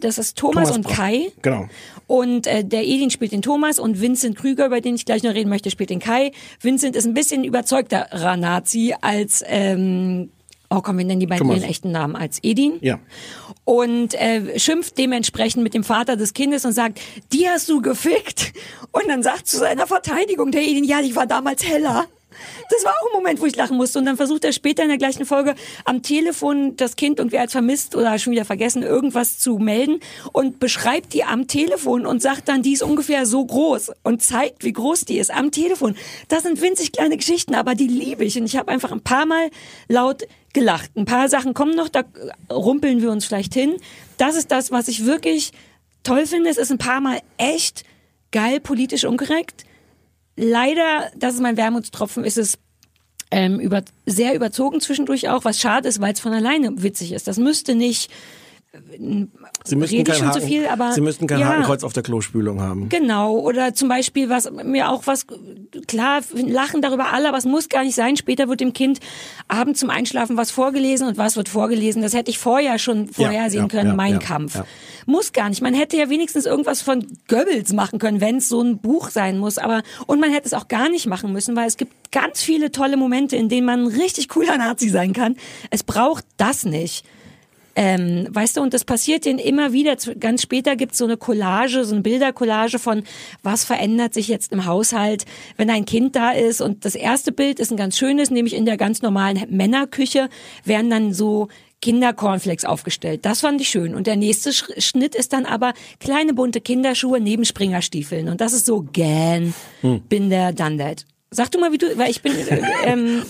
[0.00, 0.96] das ist Thomas, Thomas und Brach.
[0.96, 1.32] Kai.
[1.42, 1.68] Genau.
[2.08, 5.34] Und äh, der Edin spielt den Thomas und Vincent Krüger, über den ich gleich noch
[5.34, 6.32] reden möchte, spielt den Kai.
[6.60, 10.30] Vincent ist ein bisschen überzeugterer Nazi als ähm,
[10.74, 12.78] Oh komm, wir nennen die beiden ihren echten Namen als Edin.
[12.80, 12.98] Ja.
[13.64, 17.00] Und äh, schimpft dementsprechend mit dem Vater des Kindes und sagt,
[17.32, 18.52] die hast du gefickt.
[18.92, 22.06] Und dann sagt zu seiner Verteidigung der Edin, ja, die war damals heller.
[22.70, 23.98] Das war auch ein Moment, wo ich lachen musste.
[23.98, 27.52] Und dann versucht er später in der gleichen Folge am Telefon das Kind irgendwie als
[27.52, 30.00] vermisst oder schon wieder vergessen, irgendwas zu melden
[30.32, 34.64] und beschreibt die am Telefon und sagt dann, die ist ungefähr so groß und zeigt,
[34.64, 35.94] wie groß die ist am Telefon.
[36.28, 38.38] Das sind winzig kleine Geschichten, aber die liebe ich.
[38.38, 39.50] Und ich habe einfach ein paar Mal
[39.88, 40.90] laut gelacht.
[40.96, 42.04] Ein paar Sachen kommen noch, da
[42.50, 43.76] rumpeln wir uns vielleicht hin.
[44.16, 45.52] Das ist das, was ich wirklich
[46.02, 46.48] toll finde.
[46.48, 47.84] Es ist ein paar Mal echt
[48.30, 49.66] geil, politisch unkorrekt
[50.36, 52.58] leider, das ist mein Wermutstropfen, ist es
[53.30, 57.26] ähm, über, sehr überzogen zwischendurch auch, was schade ist, weil es von alleine witzig ist.
[57.26, 58.10] Das müsste nicht,
[59.64, 61.48] Sie müssten kein, Haken, viel, aber- Sie müssten kein ja.
[61.48, 62.88] Hakenkreuz auf der Klospülung haben.
[62.88, 65.26] genau, oder zum Beispiel, was mir auch was,
[65.86, 68.16] klar, lachen darüber alle, aber es muss gar nicht sein.
[68.16, 69.00] Später wird dem Kind
[69.48, 72.02] abends zum Einschlafen was vorgelesen und was wird vorgelesen.
[72.02, 74.56] Das hätte ich vorher schon vorhersehen ja, können, ja, mein ja, Kampf.
[74.56, 74.64] ja.
[75.06, 75.60] Muss gar nicht.
[75.60, 79.38] Man hätte ja wenigstens irgendwas von Goebbels machen können, wenn es so ein Buch sein
[79.38, 79.58] muss.
[79.58, 82.72] Aber und man hätte es auch gar nicht machen müssen, weil es gibt ganz viele
[82.72, 85.36] tolle Momente, in denen man ein richtig cooler Nazi sein kann.
[85.70, 87.04] Es braucht das nicht.
[87.76, 89.96] Ähm, weißt du, und das passiert denen immer wieder.
[90.20, 93.02] Ganz später gibt's so eine Collage, so eine Bildercollage von,
[93.42, 95.24] was verändert sich jetzt im Haushalt,
[95.56, 96.60] wenn ein Kind da ist.
[96.60, 100.28] Und das erste Bild ist ein ganz schönes, nämlich in der ganz normalen Männerküche
[100.64, 101.48] werden dann so
[101.82, 103.26] Kindercornflakes aufgestellt.
[103.26, 103.94] Das fand ich schön.
[103.94, 108.28] Und der nächste Sch- Schnitt ist dann aber kleine bunte Kinderschuhe neben Springerstiefeln.
[108.28, 109.52] Und das ist so, gähn,
[110.08, 111.04] bin der done that.
[111.30, 113.22] Sag du mal, wie du, weil ich bin, äh, ähm,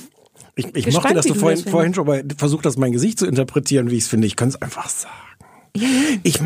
[0.56, 2.92] Ich, ich Gespannt, mochte, dass du du vorhin, das vorhin schon mal versucht hast, mein
[2.92, 4.26] Gesicht zu interpretieren, wie ich es finde.
[4.26, 5.14] Ich kann es einfach sagen.
[6.22, 6.38] Ich,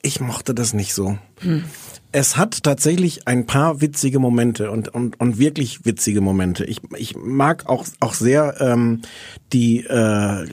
[0.00, 1.18] ich mochte das nicht so.
[2.14, 6.64] Es hat tatsächlich ein paar witzige Momente und, und, und wirklich witzige Momente.
[6.66, 9.00] Ich, ich mag auch, auch sehr ähm,
[9.54, 10.46] die äh,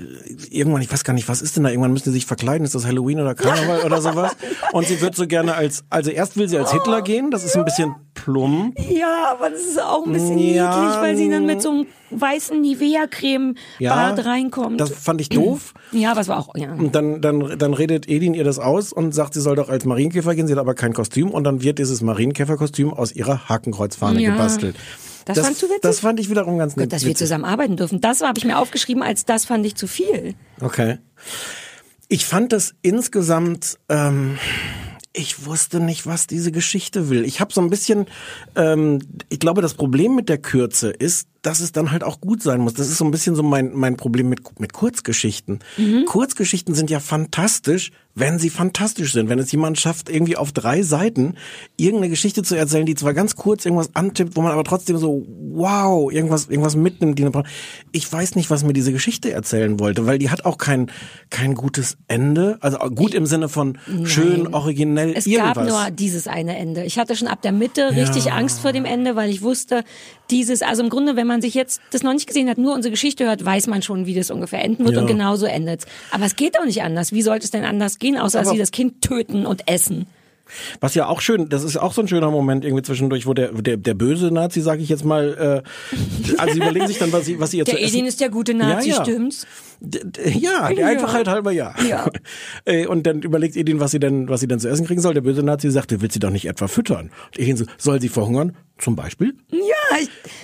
[0.50, 1.70] irgendwann, ich weiß gar nicht, was ist denn da?
[1.70, 4.38] Irgendwann müssen sie sich verkleiden, ist das Halloween oder Karneval oder sowas?
[4.72, 7.58] Und sie wird so gerne als, also erst will sie als Hitler gehen, das ist
[7.58, 8.78] ein bisschen plump.
[8.90, 10.80] Ja, aber das ist auch ein bisschen Ja.
[10.80, 14.80] niedlich, weil sie dann mit so einem weißen Nivea-Creme-Bad reinkommt.
[14.82, 15.74] Das fand ich doof.
[15.92, 16.74] ja, aber es war auch, ja.
[16.74, 19.86] Und dann, dann, dann redet Edin ihr das aus und sagt, sie soll doch als
[19.86, 24.20] Marienkäfer gehen, sie hat aber kein Kostüm und dann wird dieses Marienkäferkostüm aus ihrer Hakenkreuzfahne
[24.22, 24.32] Ja.
[24.32, 24.76] gebastelt.
[25.26, 25.82] Das fandst du witzig?
[25.82, 26.86] Das fand ich wiederum ganz nett.
[26.88, 27.26] Gut, dass wir witzig.
[27.28, 28.02] zusammen arbeiten dürfen.
[28.02, 30.34] Das habe ich mir aufgeschrieben, als das fand ich zu viel.
[30.60, 30.98] Okay.
[32.08, 34.40] Ich fand das insgesamt, ähm,
[35.14, 37.26] ich wusste nicht, was diese Geschichte will.
[37.26, 38.08] Ich habe so ein bisschen,
[38.56, 42.44] ähm, ich glaube, das Problem mit der Kürze ist, dass es dann halt auch gut
[42.44, 42.74] sein muss.
[42.74, 45.60] Das ist so ein bisschen so mein, mein Problem mit, mit Kurzgeschichten.
[46.06, 49.30] Kurzgeschichten sind ja fantastisch, wenn sie fantastisch sind.
[49.30, 51.36] Wenn es jemand schafft, irgendwie auf drei Seiten
[51.78, 55.26] irgendeine Geschichte zu erzählen, die zwar ganz kurz irgendwas antippt, wo man aber trotzdem so,
[55.54, 57.20] wow, irgendwas, irgendwas mitnimmt.
[57.92, 60.92] Ich weiß nicht, was mir diese Geschichte erzählen wollte, weil die hat auch kein,
[61.30, 62.58] kein gutes Ende.
[62.60, 65.56] Also gut im Sinne von schön, originell, Es irgendwas.
[65.56, 66.84] gab nur dieses eine Ende.
[66.84, 69.84] Ich hatte schon ab der Mitte richtig Angst vor dem Ende, weil ich wusste,
[70.32, 72.92] dieses, also im Grunde, wenn man sich jetzt das noch nicht gesehen hat, nur unsere
[72.92, 75.02] Geschichte hört, weiß man schon, wie das ungefähr enden wird Ja.
[75.02, 75.86] und genauso endet's.
[76.12, 77.12] Aber es geht auch nicht anders.
[77.12, 80.06] Wie sollte es denn anders gehen, außer dass Aber- sie das Kind töten und essen?
[80.80, 83.52] Was ja auch schön, das ist auch so ein schöner Moment irgendwie zwischendurch, wo der
[83.54, 87.26] der, der böse Nazi, sage ich jetzt mal, äh, also sie überlegen sich dann, was
[87.26, 87.96] sie was sie jetzt Der zu essen.
[87.96, 89.04] Edin ist der gute Nazi, Ja, ja.
[89.04, 89.46] stimmt's?
[89.82, 90.02] D-
[90.38, 90.88] Ja, der Ja.
[90.88, 91.74] Einfachheit halber ja.
[91.88, 92.10] Ja.
[92.66, 95.14] Äh, Und dann überlegt Edin, was sie denn, was sie denn zu essen kriegen soll.
[95.14, 97.10] Der böse Nazi sagt, du willst sie doch nicht etwa füttern.
[97.28, 98.56] Und Edin so, soll sie verhungern?
[98.78, 99.34] Zum Beispiel?
[99.52, 99.98] Ja,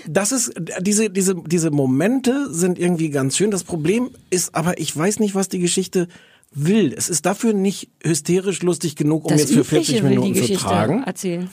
[0.07, 3.51] Das ist, diese, diese, diese Momente sind irgendwie ganz schön.
[3.51, 6.07] Das Problem ist aber, ich weiß nicht, was die Geschichte
[6.55, 6.93] will.
[6.97, 10.35] Es ist dafür nicht hysterisch lustig genug, um das jetzt für 40 Übliche will Minuten
[10.43, 11.03] zu tragen.
[11.03, 11.49] erzählen.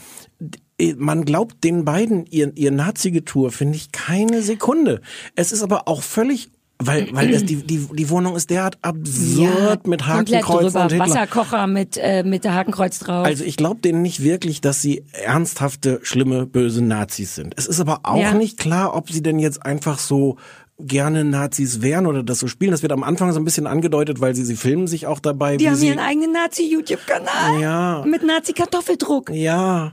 [0.78, 5.00] Äh, man glaubt den beiden ihr, ihr Nazi-Getue, finde ich, keine Sekunde.
[5.36, 9.86] Es ist aber auch völlig, weil, weil es die, die, die Wohnung ist derart absurd
[9.86, 10.82] mit komplett Hakenkreuz drüber.
[10.84, 11.06] und Hitler.
[11.08, 13.24] Wasserkocher mit, äh, mit der Hakenkreuz drauf.
[13.24, 17.54] Also ich glaube denen nicht wirklich, dass sie ernsthafte, schlimme, böse Nazis sind.
[17.56, 18.34] Es ist aber auch Ja.
[18.34, 20.38] nicht klar, ob sie denn jetzt einfach so
[20.86, 22.70] gerne Nazis wären oder das so spielen.
[22.70, 25.56] Das wird am Anfang so ein bisschen angedeutet, weil sie, sie filmen sich auch dabei.
[25.56, 27.60] die wie haben sie, ihren eigenen Nazi-YouTube-Kanal.
[27.60, 28.04] Ja.
[28.06, 29.30] Mit Nazi-Kartoffeldruck.
[29.30, 29.92] Ja.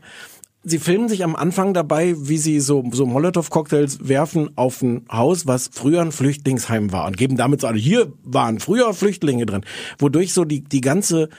[0.63, 5.47] Sie filmen sich am Anfang dabei, wie sie so, so Molotow-Cocktails werfen auf ein Haus,
[5.47, 9.62] was früher ein Flüchtlingsheim war und geben damit so an, hier waren früher Flüchtlinge drin,
[9.99, 11.30] wodurch so die, die ganze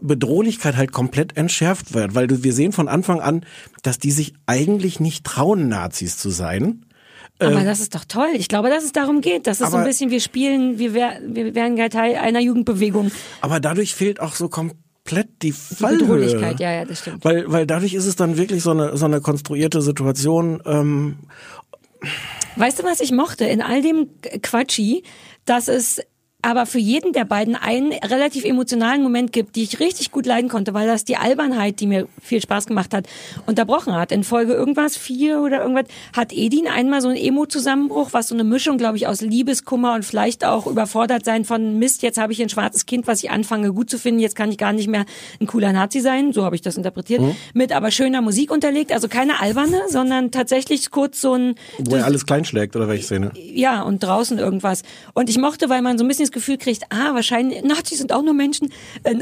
[0.00, 3.44] Bedrohlichkeit halt komplett entschärft wird, weil wir sehen von Anfang an,
[3.82, 6.86] dass die sich eigentlich nicht trauen, Nazis zu sein.
[7.40, 8.28] Aber das ist doch toll.
[8.34, 9.46] Ich glaube, dass es darum geht.
[9.46, 9.88] Das ist so ein Ähm.
[9.88, 13.10] bisschen, wir spielen, wir, wär, wir wären ja Teil einer Jugendbewegung.
[13.40, 15.98] Aber dadurch fehlt auch so komplett die Die Fallhöhe.
[16.00, 17.24] Bedrohlichkeit, ja, ja, das stimmt.
[17.24, 20.62] Weil, weil dadurch ist es dann wirklich so eine, so eine konstruierte Situation.
[20.66, 21.16] Ähm,
[22.56, 24.08] Weißt du, was ich mochte in all dem
[24.42, 25.02] Quatschi,
[25.44, 26.00] dass es
[26.42, 30.48] aber für jeden der beiden einen relativ emotionalen Moment gibt, die ich richtig gut leiden
[30.48, 33.06] konnte, weil das die Albernheit, die mir viel Spaß gemacht hat,
[33.46, 34.12] unterbrochen hat.
[34.12, 38.44] In Folge irgendwas, vier oder irgendwas, hat Edin einmal so einen Emo-Zusammenbruch, was so eine
[38.44, 42.42] Mischung, glaube ich, aus Liebeskummer und vielleicht auch überfordert sein von Mist, jetzt habe ich
[42.42, 45.04] ein schwarzes Kind, was ich anfange gut zu finden, jetzt kann ich gar nicht mehr
[45.40, 47.22] ein cooler Nazi sein, so habe ich das interpretiert,
[47.54, 52.04] mit aber schöner Musik unterlegt, also keine alberne, sondern tatsächlich kurz so ein wo er
[52.04, 53.32] alles kleinschlägt oder welche Szene?
[53.34, 54.82] ja, und draußen irgendwas.
[55.14, 58.12] Und ich mochte, weil man so ein bisschen das Gefühl kriegt, ah, wahrscheinlich, Nazis sind
[58.12, 58.72] auch nur Menschen.
[59.02, 59.14] Äh,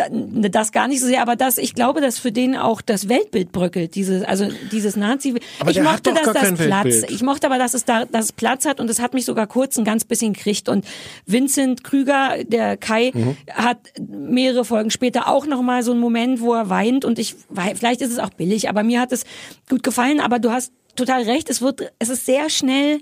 [0.51, 3.53] das gar nicht so sehr, aber das, ich glaube, dass für den auch das Weltbild
[3.53, 5.35] bröckelt, dieses, also dieses Nazi.
[5.61, 7.11] Aber ich mochte, dass das Platz, Weltbild.
[7.11, 9.47] ich mochte aber, dass es da, dass es Platz hat und es hat mich sogar
[9.47, 10.69] kurz ein ganz bisschen gekriegt.
[10.69, 10.85] Und
[11.27, 13.37] Vincent Krüger, der Kai, Mhm.
[13.53, 17.35] hat mehrere Folgen später auch noch mal so einen Moment, wo er weint und ich,
[17.75, 19.25] vielleicht ist es auch billig, aber mir hat es
[19.69, 23.01] gut gefallen, aber du hast total recht, es wird, es ist sehr schnell,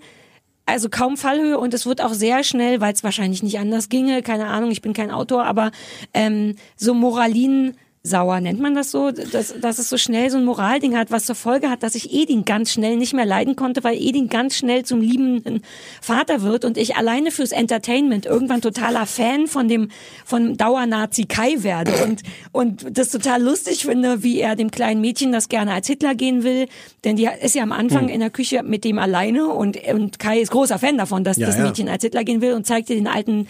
[0.67, 4.23] also kaum Fallhöhe und es wird auch sehr schnell, weil es wahrscheinlich nicht anders ginge,
[4.23, 5.71] keine Ahnung, ich bin kein Autor, aber
[6.13, 7.75] ähm, so Moralin
[8.07, 11.27] sauer nennt man das so, dass, dass es so schnell so ein Moralding hat, was
[11.27, 14.57] zur Folge hat, dass ich Edin ganz schnell nicht mehr leiden konnte, weil Edin ganz
[14.57, 15.63] schnell zum liebenden
[16.01, 19.89] Vater wird und ich alleine fürs Entertainment irgendwann totaler Fan von dem
[20.25, 25.33] von Dauernazi Kai werde und und das total lustig finde, wie er dem kleinen Mädchen
[25.33, 26.69] das gerne als Hitler gehen will,
[27.05, 30.41] denn die ist ja am Anfang in der Küche mit dem alleine und und Kai
[30.41, 31.65] ist großer Fan davon, dass Ja, das ja.
[31.65, 33.47] Mädchen als Hitler gehen will und zeigt ihr den alten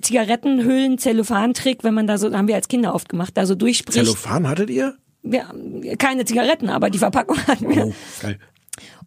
[0.00, 3.94] Zigarettenhüllen Zellophan-Trick, wenn man da so haben wir als Kinder oft gemacht, da so durchspricht.
[3.98, 4.96] Zellophan hattet ihr?
[5.22, 5.52] Ja,
[5.98, 7.86] keine Zigaretten, aber die Verpackung hatten wir.
[7.86, 8.38] Oh, geil.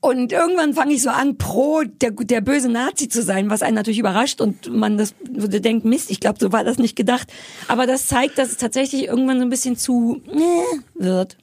[0.01, 3.75] Und irgendwann fange ich so an, pro der, der böse Nazi zu sein, was einen
[3.75, 7.31] natürlich überrascht und man das denkt, Mist, ich glaube, so war das nicht gedacht.
[7.69, 11.37] Aber das zeigt, dass es tatsächlich irgendwann so ein bisschen zu äh, wird.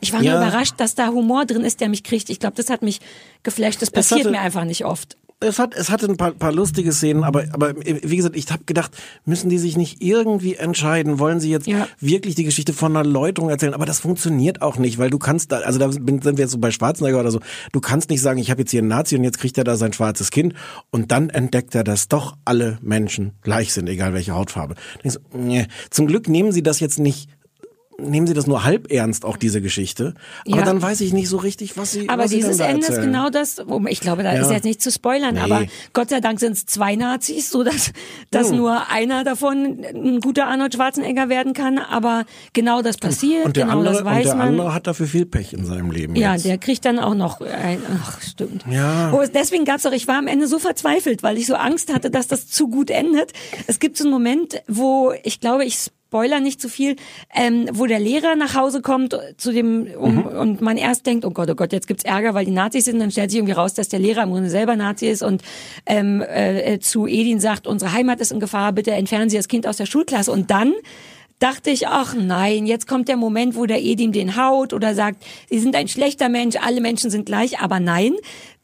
[0.00, 0.32] Ich war Ja.
[0.38, 2.28] nur überrascht, dass da Humor drin ist, der mich kriegt.
[2.28, 3.00] Ich glaube, das hat mich
[3.42, 3.80] geflasht.
[3.80, 5.16] Das passiert hatte- mir einfach nicht oft.
[5.40, 8.64] Es hat, es hatte ein paar, paar lustige Szenen, aber, aber wie gesagt, ich habe
[8.64, 11.18] gedacht, müssen die sich nicht irgendwie entscheiden?
[11.18, 11.86] Wollen sie jetzt Ja.
[12.00, 13.74] wirklich die Geschichte von einer Läuterung erzählen?
[13.74, 16.58] Aber das funktioniert auch nicht, weil du kannst da, also da sind wir jetzt so
[16.58, 17.40] bei Schwarzenegger oder so,
[17.72, 19.76] du kannst nicht sagen, ich habe jetzt hier einen Nazi und jetzt kriegt er da
[19.76, 20.54] sein schwarzes Kind
[20.90, 24.74] und dann entdeckt er, dass doch alle Menschen gleich sind, egal welche Hautfarbe.
[25.04, 25.66] Denkst nee.
[25.90, 27.28] Zum Glück nehmen sie das jetzt nicht
[27.98, 30.14] Nehmen Sie das nur halb ernst, auch diese Geschichte.
[30.46, 30.64] Aber Ja.
[30.64, 32.86] dann weiß ich nicht so richtig, was Sie Aber was sie dieses dann da Ende
[32.88, 33.56] ist genau das,
[33.88, 34.42] ich glaube, da Ja.
[34.42, 35.40] ist jetzt nicht zu spoilern, Nee.
[35.40, 37.92] aber Gott sei Dank sind es zwei Nazis, so dass,
[38.30, 38.56] dass Hm.
[38.58, 43.64] nur einer davon ein guter Arnold Schwarzenegger werden kann, aber genau das passiert, Und der,
[43.64, 44.48] genau andere, das weiß und der man.
[44.48, 46.16] andere hat dafür viel Pech in seinem Leben.
[46.16, 46.44] Ja, jetzt.
[46.44, 48.64] der kriegt dann auch noch ein, ach, stimmt.
[48.70, 49.12] Ja.
[49.14, 52.10] Oh, deswegen gab's doch, ich war am Ende so verzweifelt, weil ich so Angst hatte,
[52.10, 53.32] dass das zu gut endet.
[53.66, 56.96] Es gibt so einen Moment, wo, ich glaube, ich spoiler nicht zu viel,
[57.34, 60.22] ähm, wo der Lehrer nach Hause kommt zu dem, um, Mhm.
[60.24, 62.98] und man erst denkt, oh Gott, oh Gott, jetzt gibt's Ärger, weil die Nazis sind,
[63.00, 65.42] dann stellt sich irgendwie raus, dass der Lehrer im Grunde selber Nazi ist und
[65.84, 69.66] ähm, äh, zu Edin sagt, unsere Heimat ist in Gefahr, bitte entfernen Sie das Kind
[69.66, 70.72] aus der Schulklasse und dann
[71.38, 75.22] dachte ich, ach nein, jetzt kommt der Moment, wo der Edin den haut oder sagt,
[75.50, 78.14] Sie sind ein schlechter Mensch, alle Menschen sind gleich, aber nein,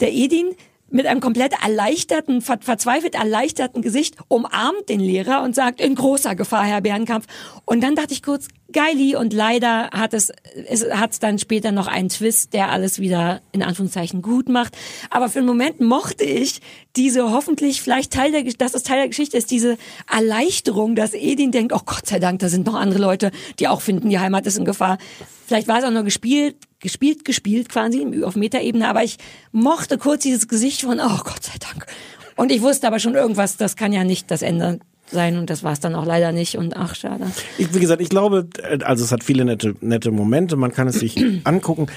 [0.00, 0.46] der Edin
[0.92, 6.34] mit einem komplett erleichterten, ver verzweifelt erleichterten Gesicht umarmt den Lehrer und sagt, in großer
[6.34, 7.26] Gefahr, Herr Bärenkampf.
[7.64, 10.32] Und dann dachte ich kurz, geili, und leider hat es,
[10.68, 14.76] es hat dann später noch einen Twist, der alles wieder in Anführungszeichen gut macht.
[15.10, 16.60] Aber für einen Moment mochte ich
[16.96, 19.78] diese hoffentlich vielleicht Teil der, dass es Teil der Geschichte ist, diese
[20.10, 23.80] Erleichterung, dass Edin denkt, oh Gott sei Dank, da sind noch andere Leute, die auch
[23.80, 24.98] finden, die Heimat ist in Gefahr.
[25.52, 29.18] Vielleicht war es auch nur gespielt, gespielt, gespielt quasi auf Metaebene, aber ich
[29.52, 31.84] mochte kurz dieses Gesicht von, oh Gott sei Dank.
[32.36, 34.80] Und ich wusste aber schon irgendwas, das kann ja nicht das Ende
[35.10, 37.30] sein und das war es dann auch leider nicht und ach schade.
[37.58, 38.48] Ich, wie gesagt, ich glaube,
[38.82, 41.88] also es hat viele nette, nette Momente, man kann es sich angucken.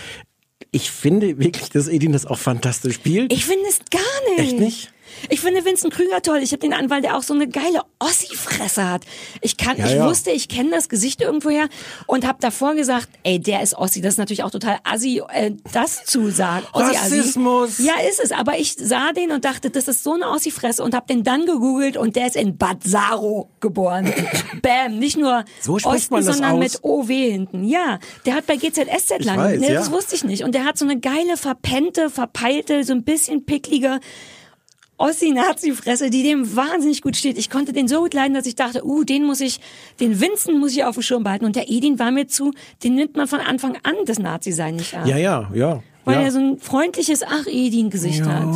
[0.71, 3.31] Ich finde wirklich, dass Edin das auch fantastisch spielt.
[3.31, 4.51] Ich finde es gar nicht.
[4.51, 4.93] Echt nicht?
[5.29, 6.39] Ich finde Vincent Krüger toll.
[6.41, 9.03] Ich habe den an, weil der auch so eine geile Ossi-Fresse hat.
[9.41, 10.07] Ich kann, Ja, ich ja.
[10.07, 11.67] wusste, ich kenne das Gesicht irgendwoher
[12.07, 14.01] und habe davor gesagt, ey, der ist Ossi.
[14.01, 16.65] Das ist natürlich auch total assi, äh, das zu sagen.
[16.73, 17.19] Ossi-Assi.
[17.19, 17.79] Rassismus.
[17.79, 18.31] Ja, ist es.
[18.31, 21.45] Aber ich sah den und dachte, das ist so eine Ossi-Fresse und habe den dann
[21.45, 24.13] gegoogelt und der ist in Bad Saro geboren.
[24.61, 24.99] Bam.
[24.99, 26.59] Nicht nur So Osten, sondern aus?
[26.59, 27.63] mit OW hinten.
[27.63, 29.37] Ja, der hat bei GZSZ lang.
[29.37, 29.73] weiß, nee, ja.
[29.79, 30.43] Das wusste ich nicht.
[30.43, 33.99] Und der hat so eine geile, verpennte, verpeilte, so ein bisschen picklige
[34.97, 37.37] Ossi-Nazi-Fresse, die dem wahnsinnig gut steht.
[37.37, 39.59] Ich konnte den so gut leiden, dass ich dachte, uh, den muss ich,
[39.99, 41.45] den Vincent muss ich auf dem Schirm behalten.
[41.45, 44.93] Und der Edin war mir zu, den nimmt man von Anfang an das Nazi-Sein nicht
[44.93, 45.07] an.
[45.07, 45.83] Ja, ja, ja.
[46.05, 46.21] Weil ja.
[46.21, 48.55] er so ein freundliches Ach-Edin-Gesicht hat.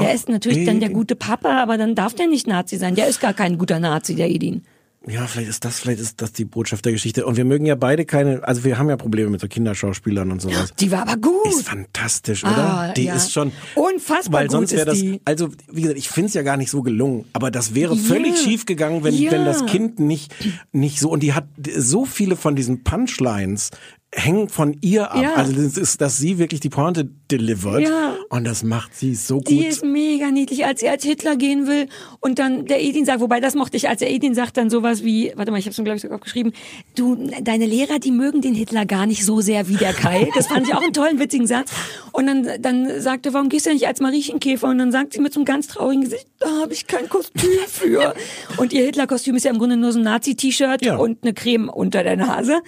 [0.00, 0.98] Der ist natürlich dann der Edin.
[0.98, 2.96] gute Papa, aber dann darf der nicht Nazi sein.
[2.96, 4.64] Der ist gar kein guter Nazi, der Edin.
[5.08, 7.26] Ja, vielleicht ist das, vielleicht ist das die Botschaft der Geschichte.
[7.26, 10.40] Und wir mögen ja beide keine, also wir haben ja Probleme mit so Kinderschauspielern und
[10.40, 10.72] sowas.
[10.78, 11.44] Die war aber gut.
[11.48, 12.56] Ist fantastisch, oder?
[12.56, 13.14] Ah, die ja.
[13.16, 15.20] ist schon Unfassbar weil sonst gut wäre ist das, die.
[15.24, 18.00] also wie gesagt, ich finde es ja gar nicht so gelungen, aber das wäre Ja.
[18.00, 19.32] völlig schief gegangen, wenn Ja.
[19.32, 20.32] wenn das Kind nicht
[20.70, 21.46] nicht so und die hat
[21.76, 23.70] so viele von diesen Punchlines
[24.14, 25.22] hängen von ihr ab.
[25.22, 25.34] Ja.
[25.36, 28.14] Also das ist, dass sie wirklich die Pointe delivert Ja.
[28.28, 29.48] und das macht sie so gut.
[29.48, 31.88] Die ist mega niedlich, als sie als Hitler gehen will
[32.20, 35.02] und dann der Edin sagt, wobei das mochte ich, als der Edin sagt dann sowas
[35.02, 36.52] wie, warte mal, ich habe es glaube ich sogar aufgeschrieben,
[36.94, 40.28] du, deine Lehrer, die mögen den Hitler gar nicht so sehr wie der Kai.
[40.34, 41.70] Das fand ich auch einen tollen, witzigen Satz.
[42.12, 44.68] Und dann, dann sagte, warum gehst du nicht als Mariechenkäfer?
[44.68, 47.48] Und dann sagt sie mit so einem ganz traurigen Gesicht, da habe ich kein Kostüm
[47.66, 48.14] für.
[48.58, 50.96] Und ihr Hitler-Kostüm ist ja im Grunde nur so ein Nazi-T-Shirt Ja.
[50.96, 52.60] und eine Creme unter der Nase.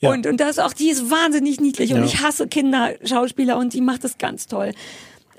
[0.00, 0.10] Ja.
[0.10, 2.04] Und, und das auch, die ist wahnsinnig niedlich und Ja.
[2.04, 4.72] ich hasse Kinderschauspieler und die macht das ganz toll.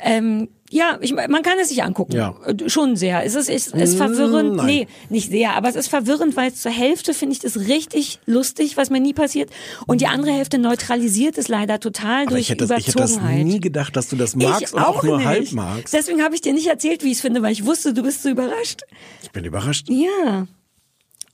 [0.04, 2.14] Ähm, ja, ich, man kann es sich angucken.
[2.14, 2.34] Ja.
[2.66, 3.24] Schon sehr.
[3.24, 4.56] Es ist, es ist verwirrend.
[4.56, 4.66] nein.
[4.66, 8.78] Nee, nicht sehr, aber es ist verwirrend, weil zur Hälfte finde ich das richtig lustig,
[8.78, 9.52] was mir nie passiert.
[9.86, 12.98] Und die andere Hälfte neutralisiert es leider total aber durch ich hätte, das, ich hätte
[12.98, 13.46] das Überzogenheit.
[13.46, 15.28] nie gedacht, dass du das magst ich und auch, nur nicht.
[15.28, 15.94] halb magst.
[15.94, 18.24] Deswegen habe ich dir nicht erzählt, wie ich es finde, weil ich wusste, du bist
[18.24, 18.82] so überrascht.
[19.22, 19.88] Ich bin überrascht.
[19.90, 20.48] Ja.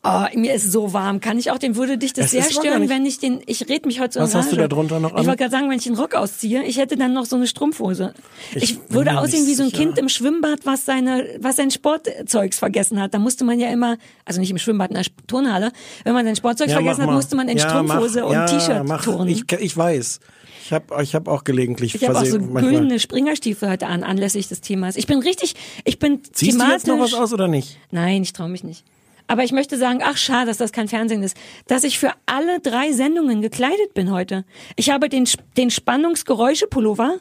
[0.04, 1.20] Oh, mir ist so warm.
[1.20, 3.86] Kann ich auch, den würde dich das Es sehr stören, wenn ich den, ich red
[3.86, 5.22] mich heute so Was hast du da drunter noch an?
[5.22, 7.48] Ich wollte gerade sagen, wenn ich den Rock ausziehe, ich hätte dann noch so eine
[7.48, 8.14] Strumpfhose.
[8.56, 9.82] Ich, Ich würde aussehen wie so ein sicher.
[9.84, 13.14] Kind im Schwimmbad, was seine, was sein Sportzeugs vergessen hat.
[13.14, 15.72] Da musste man ja immer, also nicht im Schwimmbad, in der Turnhalle,
[16.06, 18.28] wenn man sein Sportzeug Ja, vergessen hat, musste man in Ja, Strumpfhose mach.
[18.28, 19.28] und ja, T-Shirt turnen.
[19.30, 20.20] Ich, ich weiß.
[20.64, 24.48] Ich habe ich hab auch gelegentlich Ich habe auch so güldene Springerstiefel heute an, anlässlich
[24.48, 24.95] des Themas.
[24.95, 26.74] Ich bin richtig, ich bin Ziehst du thematisch.
[26.74, 27.78] jetzt noch was aus oder nicht?
[27.91, 28.84] Nein, ich traue mich nicht.
[29.28, 31.36] Aber ich möchte sagen, ach schade, dass das kein Fernsehen ist,
[31.67, 34.45] dass ich für alle drei Sendungen gekleidet bin heute.
[34.75, 37.17] Ich habe den, den Spannungsgeräusche-Pullover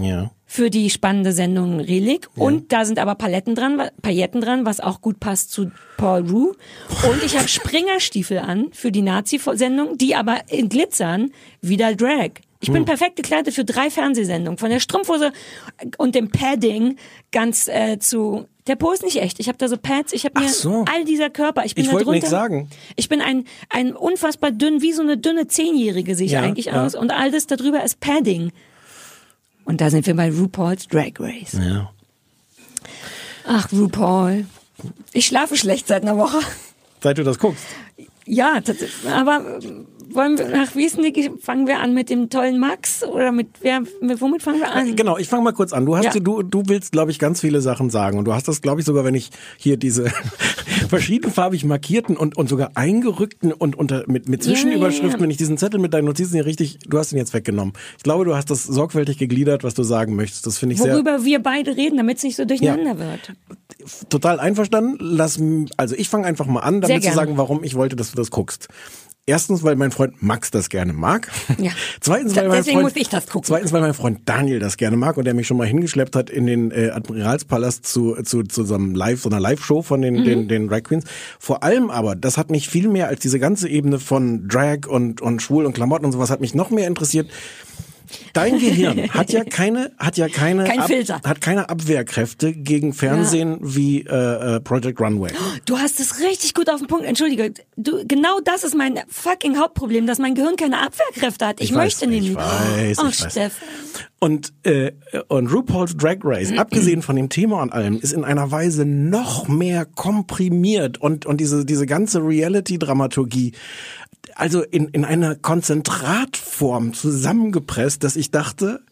[0.00, 0.30] Ja.
[0.46, 2.28] für die spannende Sendung Relic.
[2.36, 6.52] Und da sind aber Paletten dran, Pailletten dran, was auch gut passt zu Paul Rue.
[7.08, 11.30] Und ich habe Springerstiefel an für die Nazi-Sendung, die aber in Glitzern
[11.62, 12.32] wieder Drag.
[12.60, 12.74] Ich Hm.
[12.74, 14.58] bin perfekt gekleidet für drei Fernsehsendungen.
[14.58, 15.32] Von der Strumpfhose
[15.98, 16.96] und dem Padding
[17.32, 18.46] ganz äh, zu...
[18.66, 19.40] Der Po ist nicht echt.
[19.40, 20.12] Ich habe da so Pads.
[20.12, 20.84] Ich habe mir so.
[20.92, 21.64] all dieser Körper.
[21.64, 22.12] Ich bin Ich da drunter.
[22.12, 22.68] nichts sagen.
[22.94, 26.66] Ich bin ein, ein unfassbar dünn, wie so eine dünne Zehnjährige sehe ich Ja, eigentlich
[26.66, 26.84] ja.
[26.84, 26.94] aus.
[26.94, 28.52] Und all das darüber ist Padding.
[29.64, 31.54] Und da sind wir bei RuPaul's Drag Race.
[31.54, 31.90] Ja.
[33.46, 34.44] Ach, RuPaul.
[35.12, 36.38] Ich schlafe schlecht seit einer Woche.
[37.02, 37.64] Seit du das guckst.
[38.26, 38.60] Ja.
[39.10, 39.58] Aber
[40.14, 43.02] wollen wir nach Wiesnick, fangen wir an mit dem tollen Max?
[43.04, 44.96] Oder mit wer, mit, womit fangen wir an?
[44.96, 45.86] Genau, ich fange mal kurz an.
[45.86, 46.20] Du hast Ja.
[46.20, 48.86] du du willst glaube ich ganz viele Sachen sagen und du hast das glaube ich
[48.86, 50.06] sogar, wenn ich hier diese
[50.88, 55.22] verschiedenfarbig markierten und und sogar eingerückten und unter mit mit Zwischenüberschriften, Ja, ja.
[55.22, 57.74] wenn ich diesen Zettel mit deinen Notizen hier richtig, du hast ihn jetzt weggenommen.
[57.96, 60.46] Ich glaube, du hast das sorgfältig gegliedert, was du sagen möchtest.
[60.46, 63.32] Das finde ich sehr Worüber wir beide reden, damit es nicht so durcheinander wird.
[64.08, 64.96] total einverstanden.
[65.00, 65.40] Lass,
[65.76, 68.30] also ich fange einfach mal an, damit zu sagen, warum ich wollte, dass du das
[68.30, 68.68] guckst.
[69.30, 71.28] Erstens, weil mein Freund Max das gerne mag.
[71.58, 71.70] Ja.
[72.00, 73.46] Zweitens, weil mein Deswegen Freund, muss ich das gucken.
[73.46, 76.30] Zweitens, weil mein Freund Daniel das gerne mag und der mich schon mal hingeschleppt hat
[76.30, 80.14] in den äh, Admiralspalast zu, zu, zu so einem Live, so einer Live-Show von den,
[80.14, 80.24] Mhm.
[80.24, 81.04] den, den Drag Queens.
[81.38, 85.20] Vor allem aber, das hat mich viel mehr als diese ganze Ebene von Drag und,
[85.20, 87.28] und Schwul und Klamotten und sowas hat mich noch mehr interessiert.
[88.32, 91.20] Dein Gehirn hat ja keine, hat ja keine, Kein Filter.
[91.24, 95.30] hat keine Abwehrkräfte gegen Fernsehen wie äh, äh, Project Runway.
[95.66, 97.04] Du hast es richtig gut auf den Punkt.
[97.06, 101.60] Entschuldige, du, genau das ist mein fucking Hauptproblem, dass mein Gehirn keine Abwehrkräfte hat.
[101.60, 102.30] Ich, Ich weiß, möchte nämlich.
[102.30, 103.32] ich weiß, oh, ich weiß.
[103.32, 103.54] Steff.
[104.18, 104.92] Und, äh,
[105.28, 109.48] und RuPaul's Drag Race, abgesehen von dem Thema und allem, ist in einer Weise noch
[109.48, 113.52] mehr komprimiert und, und diese, diese ganze Reality-Dramaturgie,
[114.34, 118.84] also in, in einer Konzentratform zusammengepresst, dass ich dachte,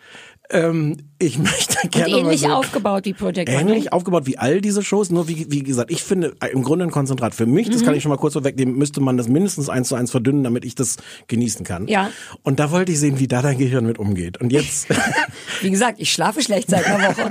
[0.50, 3.60] ähm, ich möchte Und gerne mal ähnlich so aufgebaut wie Project Runway.
[3.60, 6.90] ähnlich aufgebaut wie all diese Shows, nur wie, wie gesagt, ich finde im Grunde ein
[6.90, 7.34] Konzentrat.
[7.34, 9.94] Für mich, das kann ich schon mal kurz vorwegnehmen, müsste man das mindestens eins zu
[9.94, 10.96] eins verdünnen, damit ich das
[11.26, 11.88] genießen kann.
[11.88, 12.10] Ja.
[12.42, 14.38] Und da wollte ich sehen, wie da dein Gehirn mit umgeht.
[14.40, 14.88] Und jetzt,
[15.60, 17.30] Wie gesagt, ich schlafe schlecht seit einer Woche.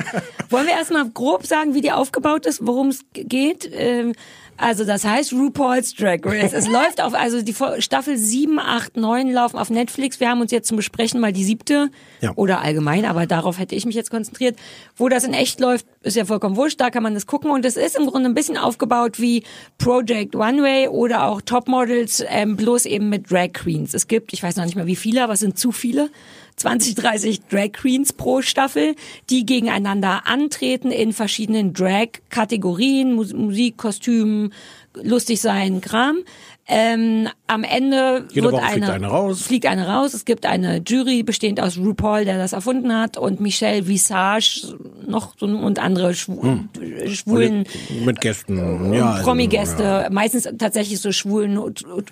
[0.50, 3.70] Wollen wir erstmal grob sagen, wie die aufgebaut ist, worum es geht?
[3.74, 4.14] Ähm,
[4.60, 6.52] also das heißt RuPaul's Drag Race.
[6.52, 10.20] Es läuft auf, also die Staffel 7, 8, 9 laufen auf Netflix.
[10.20, 11.90] Wir haben uns jetzt zum Besprechen mal die siebte
[12.22, 12.32] Ja.
[12.36, 14.58] oder allgemein, aber darauf hätte ich mich jetzt konzentriert.
[14.96, 17.52] Wo das in echt läuft, ist ja vollkommen wurscht, da kann man das gucken.
[17.52, 19.44] Und es ist im Grunde ein bisschen aufgebaut wie
[19.78, 23.94] Project One Way oder auch Top Models, ähm, bloß eben mit Drag Queens.
[23.94, 26.10] Es gibt, ich weiß noch nicht mehr wie viele, aber es sind zu viele.
[26.58, 28.96] 20, 30 Drag Queens pro Staffel,
[29.30, 34.52] die gegeneinander antreten in verschiedenen Drag-Kategorien, Mus Musik, Kostüm,
[34.96, 36.24] lustig sein, Kram.
[36.70, 39.42] Ähm, am Ende Jede wird Woche eine, fliegt eine raus.
[39.42, 40.14] fliegt eine raus.
[40.14, 44.76] Es gibt eine Jury bestehend aus RuPaul, der das erfunden hat, und Michelle Visage
[45.08, 46.70] noch so, und andere Schwu Hm.
[47.08, 47.64] schwulen
[48.04, 49.12] mit Gästen, ja.
[49.12, 50.10] also, Promi-Gäste, ja.
[50.12, 51.58] meistens tatsächlich so schwulen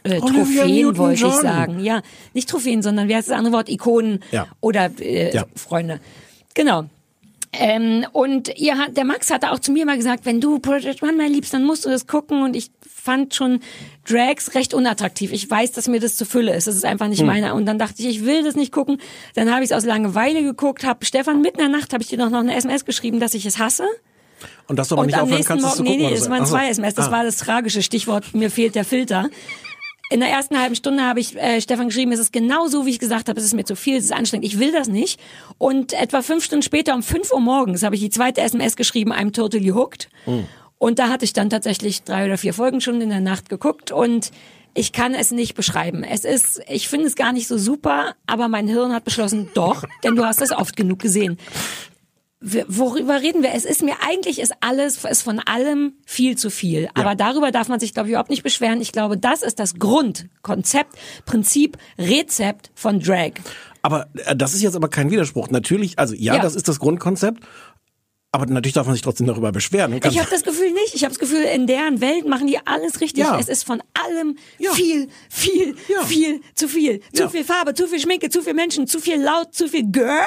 [0.04, 1.82] äh, Trophäen, wollte ich sagen.
[1.84, 2.02] Ja,
[2.34, 3.68] nicht Trophäen, sondern wie heißt das andere Wort?
[3.68, 4.48] Ikonen Ja.
[4.62, 5.46] oder äh, Ja.
[5.56, 6.00] Freunde.
[6.54, 6.86] Genau.
[7.60, 11.02] Ähm, und ihr hat, der Max hatte auch zu mir mal gesagt, wenn du Project
[11.02, 12.44] Runway liebst, dann musst du das gucken.
[12.44, 13.60] Und ich fand schon
[14.08, 15.32] Drags recht unattraktiv.
[15.32, 16.68] Ich weiß, dass mir das zu Fülle ist.
[16.68, 17.12] Das ist einfach Hm.
[17.12, 17.56] nicht meiner.
[17.56, 19.00] Und dann dachte ich, ich will das nicht gucken.
[19.36, 22.10] Dann habe ich es aus Langeweile geguckt, habe Stefan mitten in der Nacht habe ich
[22.10, 23.86] dir noch noch eine SMS geschrieben, dass ich es hasse.
[24.68, 26.08] Und dass du aber Und nicht am aufhören nächsten kannst, es zu Morgen, gucken.
[26.08, 26.52] nee, nee, es waren so.
[26.54, 26.94] zwei SMS.
[26.96, 27.12] Das Ah.
[27.12, 29.30] war das tragische Stichwort, mir fehlt der Filter.
[30.12, 32.92] In der ersten halben Stunde habe ich äh, Stefan geschrieben, es ist genau so, wie
[32.92, 35.20] ich gesagt habe, es ist mir zu viel, es ist anstrengend, ich will das nicht.
[35.58, 39.12] Und etwa fünf Stunden später, um fünf Uhr morgens, habe ich die zweite SMS geschrieben,
[39.12, 40.10] I'm totally hooked.
[40.26, 40.46] Hm.
[40.78, 43.92] Und da hatte ich dann tatsächlich drei oder vier Folgen schon in der Nacht geguckt
[43.92, 44.32] und
[44.76, 46.04] ich kann es nicht beschreiben.
[46.04, 49.84] Es ist, ich finde es gar nicht so super, aber mein Hirn hat beschlossen, doch,
[50.04, 51.38] denn du hast das oft genug gesehen
[52.42, 53.54] worüber reden wir?
[53.54, 56.90] Es ist mir eigentlich ist alles ist von allem viel zu viel.
[56.94, 58.82] Aber darüber darf man sich glaube ich überhaupt nicht beschweren.
[58.82, 63.32] Ich glaube, das ist das Grundkonzept, Prinzip, Rezept von Drag.
[63.82, 65.50] Aber äh, das ist jetzt aber kein Widerspruch.
[65.50, 66.42] Natürlich, also ja, Ja.
[66.42, 67.44] das ist das Grundkonzept.
[68.32, 69.94] Aber natürlich darf man sich trotzdem darüber beschweren.
[69.94, 70.94] Ich habe das Gefühl nicht.
[70.94, 73.24] Ich habe das Gefühl, in deren Welt machen die alles richtig.
[73.24, 73.40] Ja.
[73.40, 74.74] Es ist von allem Ja.
[74.74, 76.04] viel, viel, Ja.
[76.04, 77.00] viel, zu viel.
[77.14, 77.30] Zu Ja.
[77.30, 80.26] viel Farbe, zu viel Schminke, zu viel Menschen, zu viel laut, zu viel Girl,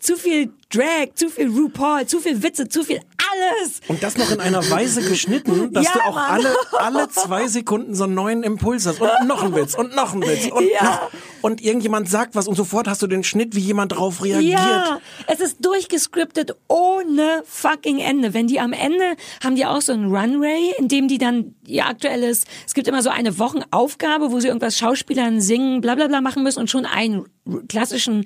[0.00, 3.00] zu viel Drag, zu viel RuPaul, zu viel Witze, zu viel
[3.32, 3.80] alles.
[3.88, 6.24] Und das noch in einer Weise geschnitten, dass Ja, du auch Mann.
[6.30, 9.00] alle, alle zwei Sekunden so einen neuen Impuls hast.
[9.00, 10.84] Und noch ein Witz und noch ein Witz und Ja.
[10.84, 11.10] noch.
[11.42, 14.58] Und irgendjemand sagt was und sofort hast du den Schnitt, wie jemand drauf reagiert.
[14.60, 18.32] Ja, es ist durchgescriptet ohne fucking Ende.
[18.34, 21.86] Wenn die am Ende haben die auch so ein Runway, in dem die dann ihr
[21.86, 26.20] aktuelles, es gibt immer so eine Wochenaufgabe, wo sie irgendwas Schauspielern singen, bla bla bla
[26.20, 27.24] machen müssen und schon einen
[27.68, 28.24] klassischen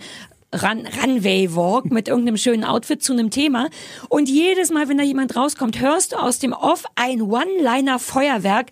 [0.55, 3.69] Run Runway Walk mit irgendeinem schönen Outfit zu einem Thema.
[4.09, 8.71] Und jedes Mal, wenn da jemand rauskommt, hörst du aus dem Off ein One-Liner-Feuerwerk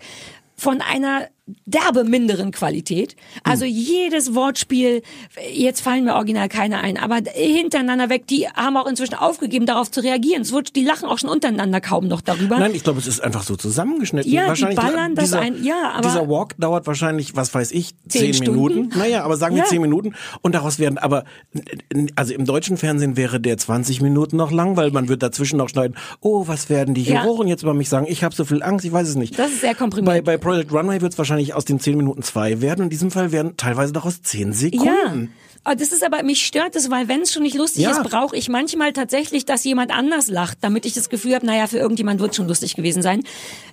[0.55, 1.27] von einer
[1.65, 3.15] derbe minderen Qualität.
[3.43, 5.01] Also jedes Wortspiel,
[5.53, 9.89] jetzt fallen mir original keine ein, aber hintereinander weg, die haben auch inzwischen aufgegeben, darauf
[9.89, 10.41] zu reagieren.
[10.41, 12.59] Es wird, die lachen auch schon untereinander kaum noch darüber.
[12.59, 14.31] Nein, ich glaube, es ist einfach so zusammengeschnitten.
[14.31, 17.95] Ja, die ballern das dieser, ein- ja, aber- dieser Walk dauert wahrscheinlich, was weiß ich,
[18.09, 18.89] Zehn zehn, Minuten.
[18.97, 19.69] Naja, aber sagen wir Ja.
[19.69, 20.15] zehn Minuten.
[20.41, 21.23] Und daraus werden, aber,
[22.15, 25.69] also im deutschen Fernsehen wäre der 20 Minuten noch lang, weil man wird dazwischen noch
[25.69, 27.23] schneiden, oh, was werden die Ja.
[27.23, 28.05] Juroren jetzt über mich sagen?
[28.09, 29.37] Ich habe so viel Angst, ich weiß es nicht.
[29.39, 30.07] Das ist sehr komprimiert.
[30.07, 32.83] Bei, bei Project Runway wird es wahrscheinlich aus den zehn Minuten zwei werden.
[32.83, 34.53] In diesem Fall werden teilweise daraus zehn Ja.
[34.53, 35.33] Sekunden.
[35.63, 37.91] Aber das ist aber, mich stört es, weil wenn es schon nicht lustig Ja.
[37.91, 41.67] ist, brauche ich manchmal tatsächlich, dass jemand anders lacht, damit ich das Gefühl habe, naja,
[41.67, 43.21] für irgendjemand wird schon lustig gewesen sein.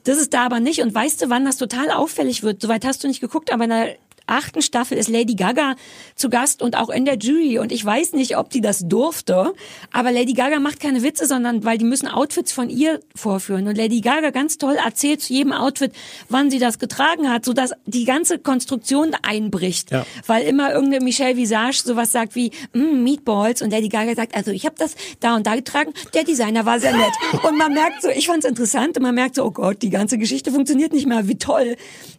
[0.03, 0.81] Das ist da aber nicht.
[0.83, 2.61] Und weißt du, wann das total auffällig wird?
[2.61, 3.95] Soweit hast du nicht geguckt, aber in der
[4.27, 5.75] achten Staffel ist Lady Gaga
[6.15, 7.59] zu Gast und auch in der Jury.
[7.59, 9.53] Und ich weiß nicht, ob die das durfte,
[9.93, 13.67] aber Lady Gaga macht keine Witze, sondern weil die müssen Outfits von ihr vorführen.
[13.67, 15.93] Und Lady Gaga ganz toll erzählt zu jedem Outfit,
[16.29, 19.91] wann sie das getragen hat, sodass die ganze Konstruktion einbricht.
[19.91, 20.07] Ja.
[20.27, 24.51] Weil immer irgendeine Michelle Visage sowas sagt wie mm, Meatballs und Lady Gaga sagt, also
[24.51, 27.13] ich habe das da und da getragen, der Designer war sehr nett.
[27.45, 30.19] Und man merkt so, ich fand's interessant und man merkt so, oh Gott, die ganze
[30.19, 31.77] Geschichte funktioniert nicht mehr, wie toll.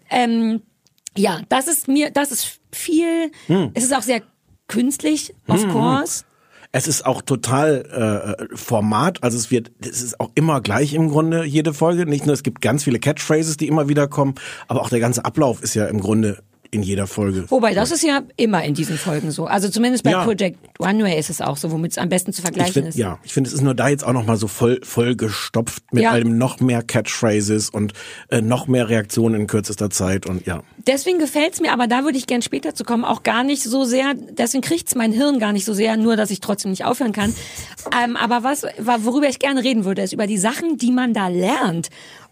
[0.09, 0.61] Ähm,
[1.17, 3.31] ja, das ist mir, das ist viel.
[3.47, 3.71] Hm.
[3.73, 4.21] Es ist auch sehr
[4.67, 6.23] künstlich, of course.
[6.71, 11.07] Es ist auch total äh, Format, also es wird, es ist auch immer gleich im
[11.07, 12.05] Grunde jede Folge.
[12.05, 14.35] Nicht nur, es gibt ganz viele Catchphrases, die immer wieder kommen,
[14.67, 16.43] aber auch der ganze Ablauf ist ja im Grunde
[16.75, 17.45] in jeder Folge.
[17.49, 19.45] Wobei, das ist ja immer in diesen Folgen so.
[19.45, 20.23] Also zumindest bei Ja.
[20.23, 22.97] Project Runway ist es auch so, womit es am besten zu Ich vergleichen find, ist.
[22.97, 25.81] ja, ich finde, es ist nur da jetzt auch noch mal so voll, voll gestopft
[25.91, 26.11] mit Ja.
[26.11, 27.93] allem noch mehr Catchphrases und
[28.29, 30.61] äh, noch mehr Reaktionen in kürzester Zeit und ja.
[30.85, 33.85] Deswegen gefällt's mir, aber da würde ich gern später zu kommen, auch gar nicht so
[33.85, 37.13] sehr, deswegen kriegt's mein Hirn gar nicht so sehr, nur dass ich trotzdem nicht aufhören
[37.13, 37.33] kann.
[38.03, 38.63] Ähm, aber was,
[39.03, 41.89] worüber ich gerne reden würde, ist über die Sachen, die man da lernt.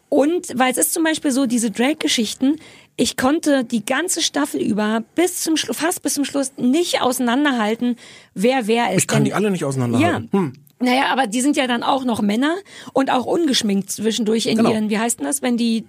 [0.10, 2.58] Und weil es ist zum Beispiel so, diese Drake-Geschichten,
[2.96, 7.96] ich konnte die ganze Staffel über bis zum Schluss, fast bis zum Schluss nicht auseinanderhalten,
[8.34, 9.02] wer wer ist.
[9.02, 10.30] Ich kann Denn- die alle nicht auseinanderhalten.
[10.32, 10.40] Ja.
[10.40, 10.54] Hm.
[10.80, 12.56] Naja, aber die sind ja dann auch noch Männer
[12.92, 14.72] und auch ungeschminkt zwischendurch in Genau.
[14.72, 15.86] ihren, wie heißt denn das, wenn die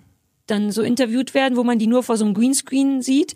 [0.46, 3.34] dann so interviewt werden, wo man die nur vor so einem Greenscreen sieht.